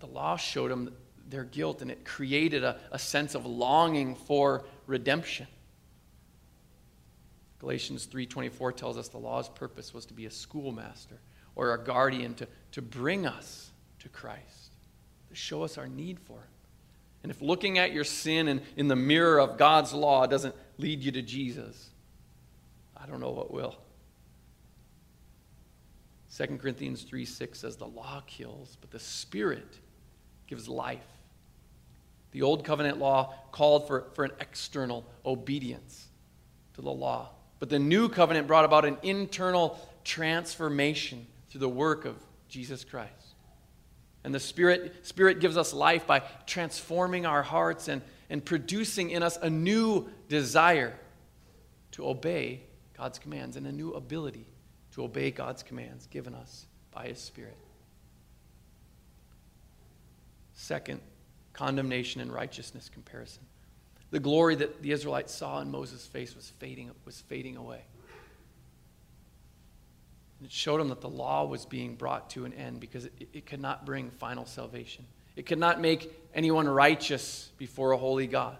The 0.00 0.06
law 0.06 0.36
showed 0.36 0.70
them 0.70 0.94
their 1.28 1.44
guilt 1.44 1.82
and 1.82 1.90
it 1.90 2.04
created 2.04 2.64
a, 2.64 2.78
a 2.90 2.98
sense 2.98 3.34
of 3.34 3.44
longing 3.44 4.14
for 4.14 4.64
redemption. 4.86 5.46
Galatians 7.64 8.04
3:24 8.04 8.76
tells 8.76 8.98
us 8.98 9.08
the 9.08 9.16
law's 9.16 9.48
purpose 9.48 9.94
was 9.94 10.04
to 10.04 10.12
be 10.12 10.26
a 10.26 10.30
schoolmaster 10.30 11.18
or 11.54 11.72
a 11.72 11.82
guardian 11.82 12.34
to, 12.34 12.46
to 12.72 12.82
bring 12.82 13.24
us 13.24 13.70
to 14.00 14.10
Christ, 14.10 14.74
to 15.30 15.34
show 15.34 15.62
us 15.62 15.78
our 15.78 15.88
need 15.88 16.20
for 16.20 16.34
Him. 16.34 16.50
And 17.22 17.32
if 17.32 17.40
looking 17.40 17.78
at 17.78 17.90
your 17.90 18.04
sin 18.04 18.48
in, 18.48 18.60
in 18.76 18.88
the 18.88 18.96
mirror 18.96 19.40
of 19.40 19.56
God's 19.56 19.94
law 19.94 20.26
doesn't 20.26 20.54
lead 20.76 21.02
you 21.02 21.10
to 21.12 21.22
Jesus, 21.22 21.88
I 22.94 23.06
don't 23.06 23.18
know 23.18 23.30
what 23.30 23.50
will. 23.50 23.78
2 26.36 26.58
Corinthians 26.58 27.04
3 27.04 27.24
6 27.24 27.58
says, 27.58 27.76
The 27.76 27.86
law 27.86 28.22
kills, 28.26 28.76
but 28.78 28.90
the 28.90 29.00
Spirit 29.00 29.78
gives 30.48 30.68
life. 30.68 31.00
The 32.32 32.42
old 32.42 32.62
covenant 32.62 32.98
law 32.98 33.32
called 33.52 33.86
for, 33.86 34.10
for 34.12 34.24
an 34.24 34.32
external 34.38 35.06
obedience 35.24 36.08
to 36.74 36.82
the 36.82 36.92
law. 36.92 37.30
But 37.64 37.70
the 37.70 37.78
new 37.78 38.10
covenant 38.10 38.46
brought 38.46 38.66
about 38.66 38.84
an 38.84 38.98
internal 39.02 39.80
transformation 40.04 41.26
through 41.48 41.60
the 41.60 41.68
work 41.70 42.04
of 42.04 42.14
Jesus 42.46 42.84
Christ. 42.84 43.36
And 44.22 44.34
the 44.34 44.38
Spirit, 44.38 44.94
Spirit 45.00 45.40
gives 45.40 45.56
us 45.56 45.72
life 45.72 46.06
by 46.06 46.20
transforming 46.44 47.24
our 47.24 47.42
hearts 47.42 47.88
and, 47.88 48.02
and 48.28 48.44
producing 48.44 49.08
in 49.08 49.22
us 49.22 49.38
a 49.40 49.48
new 49.48 50.10
desire 50.28 50.92
to 51.92 52.06
obey 52.06 52.60
God's 52.98 53.18
commands 53.18 53.56
and 53.56 53.66
a 53.66 53.72
new 53.72 53.92
ability 53.92 54.44
to 54.92 55.02
obey 55.02 55.30
God's 55.30 55.62
commands 55.62 56.06
given 56.08 56.34
us 56.34 56.66
by 56.90 57.06
His 57.06 57.18
Spirit. 57.18 57.56
Second, 60.52 61.00
condemnation 61.54 62.20
and 62.20 62.30
righteousness 62.30 62.90
comparison. 62.92 63.46
The 64.14 64.20
glory 64.20 64.54
that 64.54 64.80
the 64.80 64.92
Israelites 64.92 65.34
saw 65.34 65.60
in 65.60 65.72
Moses' 65.72 66.06
face 66.06 66.36
was 66.36 66.48
fading, 66.60 66.88
was 67.04 67.20
fading 67.22 67.56
away. 67.56 67.80
It 70.44 70.52
showed 70.52 70.78
them 70.78 70.90
that 70.90 71.00
the 71.00 71.08
law 71.08 71.44
was 71.44 71.66
being 71.66 71.96
brought 71.96 72.30
to 72.30 72.44
an 72.44 72.52
end 72.52 72.78
because 72.78 73.06
it, 73.06 73.28
it 73.32 73.44
could 73.44 73.60
not 73.60 73.84
bring 73.84 74.10
final 74.10 74.46
salvation. 74.46 75.04
It 75.34 75.46
could 75.46 75.58
not 75.58 75.80
make 75.80 76.12
anyone 76.32 76.68
righteous 76.68 77.50
before 77.58 77.90
a 77.90 77.96
holy 77.96 78.28
God. 78.28 78.56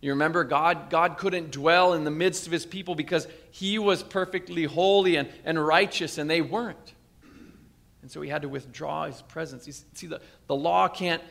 You 0.00 0.10
remember, 0.12 0.44
God, 0.44 0.88
God 0.88 1.18
couldn't 1.18 1.50
dwell 1.50 1.94
in 1.94 2.04
the 2.04 2.12
midst 2.12 2.46
of 2.46 2.52
his 2.52 2.64
people 2.64 2.94
because 2.94 3.26
he 3.50 3.80
was 3.80 4.04
perfectly 4.04 4.66
holy 4.66 5.16
and, 5.16 5.28
and 5.44 5.58
righteous, 5.58 6.16
and 6.16 6.30
they 6.30 6.42
weren't. 6.42 6.94
And 8.02 8.10
so 8.10 8.20
he 8.20 8.30
had 8.30 8.42
to 8.42 8.48
withdraw 8.48 9.06
his 9.06 9.20
presence. 9.22 9.66
You 9.66 9.72
see, 9.94 10.06
the, 10.06 10.20
the 10.46 10.54
law 10.54 10.86
can't, 10.86 11.24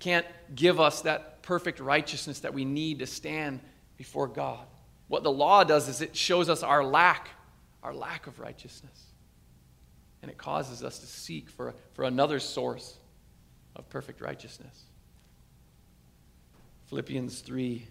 can't 0.00 0.26
give 0.52 0.80
us 0.80 1.02
that 1.02 1.31
perfect 1.42 1.80
righteousness 1.80 2.40
that 2.40 2.54
we 2.54 2.64
need 2.64 3.00
to 3.00 3.06
stand 3.06 3.60
before 3.96 4.28
God. 4.28 4.64
What 5.08 5.22
the 5.22 5.32
law 5.32 5.64
does 5.64 5.88
is 5.88 6.00
it 6.00 6.16
shows 6.16 6.48
us 6.48 6.62
our 6.62 6.84
lack 6.84 7.28
our 7.82 7.94
lack 7.94 8.26
of 8.26 8.38
righteousness. 8.38 9.06
And 10.22 10.30
it 10.30 10.38
causes 10.38 10.84
us 10.84 10.98
to 11.00 11.06
seek 11.06 11.50
for, 11.50 11.74
for 11.94 12.04
another 12.04 12.38
source 12.38 12.96
of 13.74 13.88
perfect 13.88 14.20
righteousness. 14.20 14.84
Philippians 16.86 17.40
3 17.40 17.86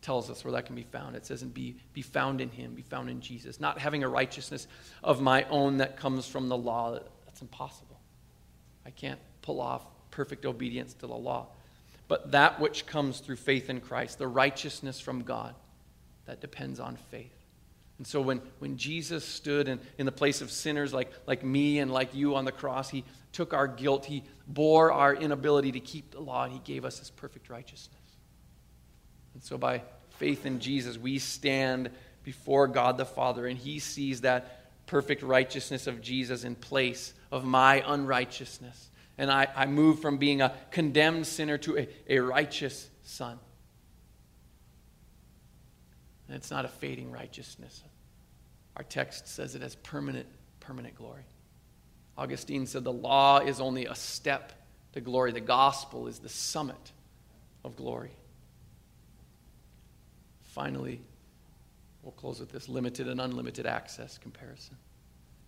tells 0.00 0.30
us 0.30 0.44
where 0.44 0.52
that 0.52 0.66
can 0.66 0.74
be 0.74 0.84
found. 0.84 1.16
It 1.16 1.26
says, 1.26 1.42
and 1.42 1.52
be, 1.52 1.76
be 1.92 2.00
found 2.00 2.40
in 2.40 2.48
him, 2.48 2.74
be 2.74 2.82
found 2.82 3.10
in 3.10 3.20
Jesus. 3.20 3.60
Not 3.60 3.78
having 3.78 4.04
a 4.04 4.08
righteousness 4.08 4.68
of 5.02 5.20
my 5.20 5.42
own 5.44 5.78
that 5.78 5.96
comes 5.96 6.26
from 6.26 6.48
the 6.48 6.56
law. 6.56 6.98
That's 7.26 7.42
impossible. 7.42 8.00
I 8.86 8.90
can't 8.90 9.20
pull 9.42 9.60
off 9.60 9.84
perfect 10.10 10.46
obedience 10.46 10.94
to 10.94 11.06
the 11.06 11.14
law. 11.14 11.48
But 12.08 12.32
that 12.32 12.60
which 12.60 12.86
comes 12.86 13.20
through 13.20 13.36
faith 13.36 13.68
in 13.68 13.80
Christ, 13.80 14.18
the 14.18 14.28
righteousness 14.28 15.00
from 15.00 15.22
God, 15.22 15.54
that 16.26 16.40
depends 16.40 16.78
on 16.80 16.96
faith. 17.10 17.32
And 17.98 18.06
so 18.06 18.20
when, 18.20 18.42
when 18.58 18.76
Jesus 18.76 19.24
stood 19.24 19.68
in, 19.68 19.80
in 19.96 20.06
the 20.06 20.12
place 20.12 20.42
of 20.42 20.50
sinners 20.50 20.92
like, 20.92 21.10
like 21.26 21.42
me 21.42 21.78
and 21.78 21.90
like 21.90 22.14
you 22.14 22.36
on 22.36 22.44
the 22.44 22.52
cross, 22.52 22.90
he 22.90 23.04
took 23.32 23.54
our 23.54 23.66
guilt, 23.66 24.04
he 24.04 24.22
bore 24.46 24.92
our 24.92 25.14
inability 25.14 25.72
to 25.72 25.80
keep 25.80 26.10
the 26.10 26.20
law, 26.20 26.44
and 26.44 26.52
he 26.52 26.60
gave 26.60 26.84
us 26.84 26.98
his 26.98 27.10
perfect 27.10 27.48
righteousness. 27.48 27.98
And 29.34 29.42
so 29.42 29.56
by 29.58 29.82
faith 30.18 30.46
in 30.46 30.60
Jesus, 30.60 30.98
we 30.98 31.18
stand 31.18 31.90
before 32.22 32.66
God 32.68 32.98
the 32.98 33.04
Father, 33.04 33.46
and 33.46 33.58
he 33.58 33.78
sees 33.78 34.22
that 34.22 34.86
perfect 34.86 35.22
righteousness 35.22 35.86
of 35.86 36.00
Jesus 36.00 36.44
in 36.44 36.54
place 36.54 37.12
of 37.32 37.44
my 37.44 37.82
unrighteousness. 37.86 38.90
And 39.18 39.30
I, 39.30 39.48
I 39.54 39.66
move 39.66 40.00
from 40.00 40.18
being 40.18 40.42
a 40.42 40.52
condemned 40.70 41.26
sinner 41.26 41.56
to 41.58 41.78
a, 41.78 41.88
a 42.08 42.18
righteous 42.18 42.88
son. 43.02 43.38
And 46.28 46.36
it's 46.36 46.50
not 46.50 46.64
a 46.64 46.68
fading 46.68 47.10
righteousness. 47.10 47.82
Our 48.76 48.82
text 48.82 49.28
says 49.28 49.54
it 49.54 49.62
has 49.62 49.76
permanent, 49.76 50.26
permanent 50.60 50.96
glory. 50.96 51.24
Augustine 52.18 52.66
said 52.66 52.84
the 52.84 52.92
law 52.92 53.38
is 53.38 53.60
only 53.60 53.86
a 53.86 53.94
step 53.94 54.52
to 54.92 55.00
glory, 55.00 55.32
the 55.32 55.40
gospel 55.40 56.06
is 56.06 56.18
the 56.18 56.28
summit 56.28 56.92
of 57.64 57.76
glory. 57.76 58.12
Finally, 60.42 61.00
we'll 62.02 62.12
close 62.12 62.40
with 62.40 62.50
this 62.50 62.68
limited 62.68 63.08
and 63.08 63.20
unlimited 63.20 63.66
access 63.66 64.16
comparison. 64.16 64.76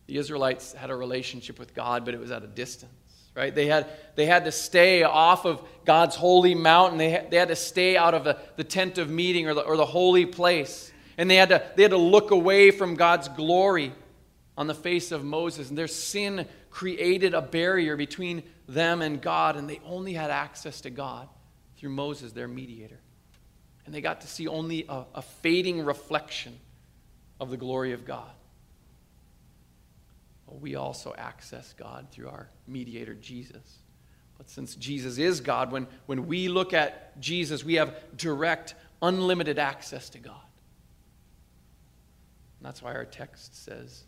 The 0.06 0.18
Israelites 0.18 0.74
had 0.74 0.90
a 0.90 0.94
relationship 0.94 1.58
with 1.58 1.74
God, 1.74 2.04
but 2.04 2.12
it 2.12 2.20
was 2.20 2.30
at 2.30 2.42
a 2.42 2.46
distance 2.46 2.92
right? 3.38 3.54
They 3.54 3.66
had, 3.66 3.86
they 4.16 4.26
had 4.26 4.44
to 4.46 4.52
stay 4.52 5.04
off 5.04 5.46
of 5.46 5.62
God's 5.84 6.16
holy 6.16 6.56
mountain. 6.56 6.98
They 6.98 7.10
had, 7.10 7.30
they 7.30 7.36
had 7.36 7.48
to 7.48 7.56
stay 7.56 7.96
out 7.96 8.12
of 8.12 8.24
the, 8.24 8.36
the 8.56 8.64
tent 8.64 8.98
of 8.98 9.08
meeting 9.08 9.46
or 9.46 9.54
the, 9.54 9.60
or 9.62 9.76
the 9.76 9.86
holy 9.86 10.26
place. 10.26 10.92
And 11.16 11.30
they 11.30 11.36
had, 11.36 11.50
to, 11.50 11.62
they 11.76 11.82
had 11.82 11.92
to 11.92 11.96
look 11.96 12.32
away 12.32 12.72
from 12.72 12.96
God's 12.96 13.28
glory 13.28 13.92
on 14.56 14.66
the 14.66 14.74
face 14.74 15.12
of 15.12 15.24
Moses. 15.24 15.68
And 15.68 15.78
their 15.78 15.86
sin 15.86 16.46
created 16.70 17.32
a 17.32 17.40
barrier 17.40 17.96
between 17.96 18.42
them 18.68 19.02
and 19.02 19.22
God, 19.22 19.56
and 19.56 19.70
they 19.70 19.80
only 19.86 20.12
had 20.12 20.30
access 20.30 20.80
to 20.82 20.90
God 20.90 21.28
through 21.76 21.90
Moses, 21.90 22.32
their 22.32 22.48
mediator. 22.48 22.98
And 23.86 23.94
they 23.94 24.00
got 24.00 24.20
to 24.22 24.26
see 24.26 24.48
only 24.48 24.84
a, 24.88 25.04
a 25.14 25.22
fading 25.22 25.84
reflection 25.84 26.58
of 27.40 27.50
the 27.50 27.56
glory 27.56 27.92
of 27.92 28.04
God 28.04 28.30
we 30.60 30.74
also 30.74 31.14
access 31.16 31.74
God 31.78 32.08
through 32.10 32.28
our 32.28 32.48
mediator, 32.66 33.14
Jesus. 33.14 33.78
But 34.36 34.48
since 34.48 34.76
Jesus 34.76 35.18
is 35.18 35.40
God, 35.40 35.72
when, 35.72 35.86
when 36.06 36.26
we 36.26 36.48
look 36.48 36.72
at 36.72 37.20
Jesus, 37.20 37.64
we 37.64 37.74
have 37.74 37.94
direct 38.16 38.74
unlimited 39.02 39.58
access 39.58 40.08
to 40.10 40.18
God. 40.18 40.40
And 42.58 42.66
that's 42.66 42.82
why 42.82 42.94
our 42.94 43.04
text 43.04 43.64
says, 43.64 44.04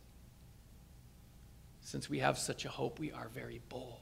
since 1.83 2.09
we 2.09 2.21
have 2.21 2.39
such 2.39 2.65
a 2.65 2.69
hope, 2.69 2.99
we 3.01 3.11
are 3.13 3.29
very 3.35 3.61
bold. 3.69 3.97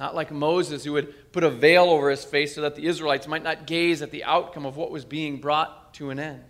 Not 0.00 0.14
like 0.16 0.32
Moses, 0.32 0.84
who 0.84 0.92
would 0.92 1.32
put 1.32 1.44
a 1.44 1.50
veil 1.50 1.84
over 1.84 2.10
his 2.10 2.24
face 2.24 2.54
so 2.54 2.62
that 2.62 2.74
the 2.74 2.86
Israelites 2.86 3.28
might 3.28 3.44
not 3.44 3.66
gaze 3.66 4.02
at 4.02 4.10
the 4.10 4.24
outcome 4.24 4.66
of 4.66 4.76
what 4.76 4.90
was 4.90 5.04
being 5.04 5.36
brought 5.36 5.94
to 5.94 6.10
an 6.10 6.18
end. 6.18 6.42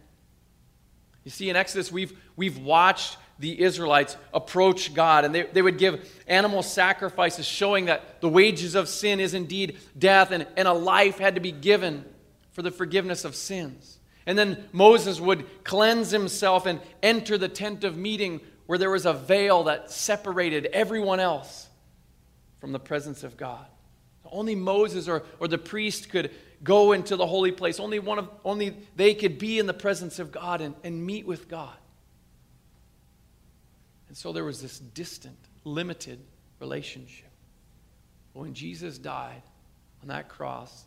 You 1.24 1.30
see, 1.30 1.50
in 1.50 1.56
Exodus, 1.56 1.92
we've, 1.92 2.18
we've 2.36 2.58
watched 2.58 3.18
the 3.38 3.60
Israelites 3.60 4.16
approach 4.32 4.94
God, 4.94 5.24
and 5.24 5.34
they, 5.34 5.42
they 5.42 5.62
would 5.62 5.78
give 5.78 6.08
animal 6.26 6.62
sacrifices 6.62 7.46
showing 7.46 7.86
that 7.86 8.20
the 8.20 8.28
wages 8.28 8.74
of 8.74 8.88
sin 8.88 9.20
is 9.20 9.34
indeed 9.34 9.78
death, 9.98 10.30
and, 10.30 10.46
and 10.56 10.68
a 10.68 10.72
life 10.72 11.18
had 11.18 11.34
to 11.34 11.40
be 11.40 11.52
given 11.52 12.04
for 12.52 12.62
the 12.62 12.70
forgiveness 12.70 13.24
of 13.24 13.34
sins. 13.34 13.98
And 14.26 14.38
then 14.38 14.64
Moses 14.72 15.20
would 15.20 15.64
cleanse 15.64 16.10
himself 16.10 16.66
and 16.66 16.80
enter 17.02 17.36
the 17.36 17.48
tent 17.48 17.84
of 17.84 17.96
meeting 17.96 18.40
where 18.66 18.78
there 18.78 18.90
was 18.90 19.04
a 19.04 19.12
veil 19.12 19.64
that 19.64 19.90
separated 19.90 20.66
everyone 20.66 21.20
else 21.20 21.68
from 22.60 22.72
the 22.72 22.80
presence 22.80 23.24
of 23.24 23.36
God. 23.36 23.66
Only 24.24 24.54
Moses 24.54 25.06
or, 25.08 25.22
or 25.38 25.48
the 25.48 25.58
priest 25.58 26.08
could 26.08 26.30
go 26.62 26.92
into 26.92 27.14
the 27.16 27.26
holy 27.26 27.52
place. 27.52 27.78
Only, 27.78 27.98
one 27.98 28.18
of, 28.18 28.30
only 28.44 28.76
they 28.96 29.14
could 29.14 29.38
be 29.38 29.58
in 29.58 29.66
the 29.66 29.74
presence 29.74 30.18
of 30.18 30.32
God 30.32 30.60
and, 30.60 30.74
and 30.82 31.04
meet 31.04 31.26
with 31.26 31.48
God. 31.48 31.76
And 34.14 34.18
so 34.20 34.32
there 34.32 34.44
was 34.44 34.62
this 34.62 34.78
distant, 34.78 35.36
limited 35.64 36.20
relationship. 36.60 37.32
But 38.32 38.42
When 38.42 38.54
Jesus 38.54 38.96
died 38.96 39.42
on 40.02 40.06
that 40.06 40.28
cross, 40.28 40.84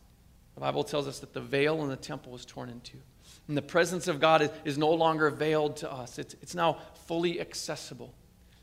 the 0.55 0.61
Bible 0.61 0.85
tells 0.85 1.09
us 1.09 1.19
that 1.19 1.33
the 1.33 1.41
veil 1.41 1.83
in 1.83 1.89
the 1.89 1.97
temple 1.97 2.31
was 2.31 2.45
torn 2.45 2.69
in 2.69 2.79
two. 2.79 3.01
And 3.49 3.57
the 3.57 3.61
presence 3.61 4.07
of 4.07 4.21
God 4.21 4.43
is, 4.43 4.49
is 4.63 4.77
no 4.77 4.91
longer 4.91 5.29
veiled 5.29 5.75
to 5.77 5.91
us, 5.91 6.17
it's, 6.17 6.35
it's 6.41 6.55
now 6.55 6.77
fully 7.05 7.41
accessible 7.41 8.13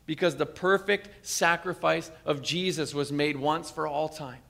because 0.07 0.35
the 0.35 0.47
perfect 0.47 1.27
sacrifice 1.27 2.09
of 2.25 2.41
Jesus 2.41 2.95
was 2.95 3.11
made 3.11 3.37
once 3.37 3.69
for 3.69 3.85
all 3.85 4.09
time. 4.09 4.41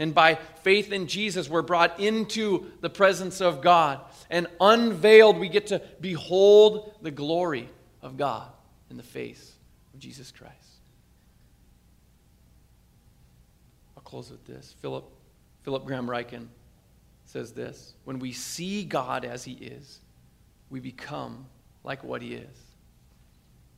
And 0.00 0.12
by 0.12 0.34
faith 0.64 0.90
in 0.90 1.06
Jesus, 1.06 1.48
we're 1.48 1.62
brought 1.62 2.00
into 2.00 2.72
the 2.80 2.90
presence 2.90 3.40
of 3.40 3.62
God. 3.62 4.00
And 4.28 4.48
unveiled, 4.60 5.38
we 5.38 5.48
get 5.48 5.68
to 5.68 5.80
behold 6.00 6.96
the 7.02 7.12
glory 7.12 7.68
of 8.02 8.16
God 8.16 8.48
in 8.94 8.96
the 8.96 9.02
face 9.02 9.54
of 9.92 9.98
Jesus 9.98 10.30
Christ. 10.30 10.54
I'll 13.96 14.04
close 14.04 14.30
with 14.30 14.46
this. 14.46 14.72
Philip, 14.80 15.04
Philip 15.64 15.84
Graham 15.84 16.06
Ryken 16.06 16.46
says 17.24 17.50
this 17.50 17.94
When 18.04 18.20
we 18.20 18.30
see 18.30 18.84
God 18.84 19.24
as 19.24 19.42
He 19.42 19.54
is, 19.54 19.98
we 20.70 20.78
become 20.78 21.46
like 21.82 22.04
what 22.04 22.22
He 22.22 22.34
is. 22.34 22.56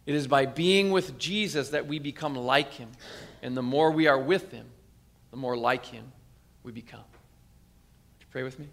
It 0.05 0.15
is 0.15 0.27
by 0.27 0.45
being 0.45 0.91
with 0.91 1.17
Jesus 1.17 1.71
that 1.71 1.87
we 1.87 1.99
become 1.99 2.37
like 2.37 2.75
Him. 2.75 2.91
And 3.41 3.57
the 3.57 3.63
more 3.63 3.91
we 3.91 4.07
are 4.09 4.19
with 4.19 4.53
Him, 4.53 4.67
the 5.31 5.39
more 5.39 5.57
like 5.57 5.87
Him 5.87 6.13
we 6.63 6.73
become. 6.73 7.01
Would 7.01 8.21
you 8.21 8.27
pray 8.31 8.43
with 8.43 8.59
me? 8.59 8.69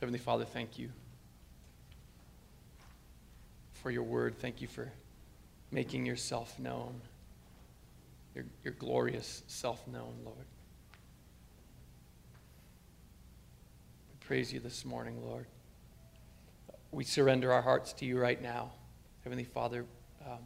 Heavenly 0.00 0.18
Father, 0.18 0.44
thank 0.44 0.78
you 0.78 0.90
for 3.72 3.90
your 3.90 4.02
word. 4.02 4.38
Thank 4.38 4.60
you 4.60 4.68
for 4.68 4.92
making 5.70 6.04
yourself 6.04 6.58
known, 6.58 7.00
your, 8.34 8.44
your 8.62 8.74
glorious 8.74 9.42
self 9.46 9.86
known, 9.88 10.12
Lord. 10.22 10.36
We 14.10 14.26
praise 14.26 14.52
you 14.52 14.60
this 14.60 14.84
morning, 14.84 15.22
Lord. 15.22 15.46
We 16.92 17.04
surrender 17.04 17.50
our 17.50 17.62
hearts 17.62 17.94
to 17.94 18.04
you 18.04 18.18
right 18.18 18.40
now. 18.40 18.72
Heavenly 19.24 19.44
Father, 19.44 19.86
um, 20.26 20.40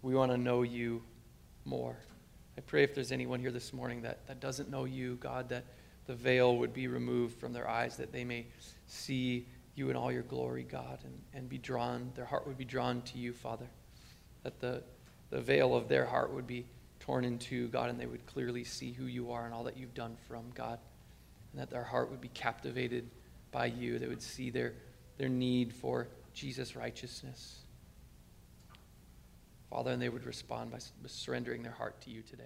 we 0.00 0.14
want 0.14 0.32
to 0.32 0.38
know 0.38 0.62
you 0.62 1.02
more. 1.66 1.96
I 2.56 2.62
pray 2.62 2.82
if 2.82 2.94
there's 2.94 3.12
anyone 3.12 3.40
here 3.40 3.50
this 3.50 3.74
morning 3.74 4.00
that, 4.02 4.26
that 4.26 4.40
doesn't 4.40 4.70
know 4.70 4.84
you, 4.84 5.16
God, 5.16 5.50
that 5.50 5.64
the 6.06 6.14
veil 6.14 6.56
would 6.56 6.72
be 6.72 6.86
removed 6.86 7.38
from 7.38 7.52
their 7.52 7.68
eyes, 7.68 7.96
that 7.96 8.12
they 8.12 8.24
may 8.24 8.46
see 8.86 9.46
you 9.74 9.90
in 9.90 9.96
all 9.96 10.12
your 10.12 10.22
glory, 10.22 10.62
God, 10.62 10.98
and, 11.04 11.18
and 11.32 11.48
be 11.48 11.58
drawn, 11.58 12.12
their 12.14 12.24
heart 12.24 12.46
would 12.46 12.58
be 12.58 12.64
drawn 12.64 13.02
to 13.02 13.18
you, 13.18 13.32
Father. 13.32 13.66
That 14.42 14.60
the, 14.60 14.82
the 15.30 15.40
veil 15.40 15.74
of 15.74 15.88
their 15.88 16.06
heart 16.06 16.32
would 16.32 16.46
be 16.46 16.66
torn 17.00 17.24
in 17.24 17.38
two, 17.38 17.68
God, 17.68 17.90
and 17.90 17.98
they 17.98 18.06
would 18.06 18.24
clearly 18.26 18.64
see 18.64 18.92
who 18.92 19.06
you 19.06 19.32
are 19.32 19.44
and 19.44 19.54
all 19.54 19.64
that 19.64 19.76
you've 19.76 19.94
done 19.94 20.16
them, 20.30 20.52
God. 20.54 20.78
And 21.52 21.60
that 21.60 21.70
their 21.70 21.82
heart 21.82 22.10
would 22.10 22.20
be 22.20 22.28
captivated 22.28 23.08
by 23.50 23.66
you. 23.66 23.98
They 23.98 24.08
would 24.08 24.22
see 24.22 24.50
their, 24.50 24.74
their 25.18 25.28
need 25.28 25.72
for 25.72 26.08
Jesus' 26.34 26.76
righteousness. 26.76 27.60
Father, 29.70 29.90
and 29.90 30.00
they 30.00 30.08
would 30.08 30.24
respond 30.24 30.70
by 30.70 30.78
surrendering 31.06 31.62
their 31.62 31.72
heart 31.72 32.00
to 32.02 32.10
you 32.10 32.22
today. 32.22 32.44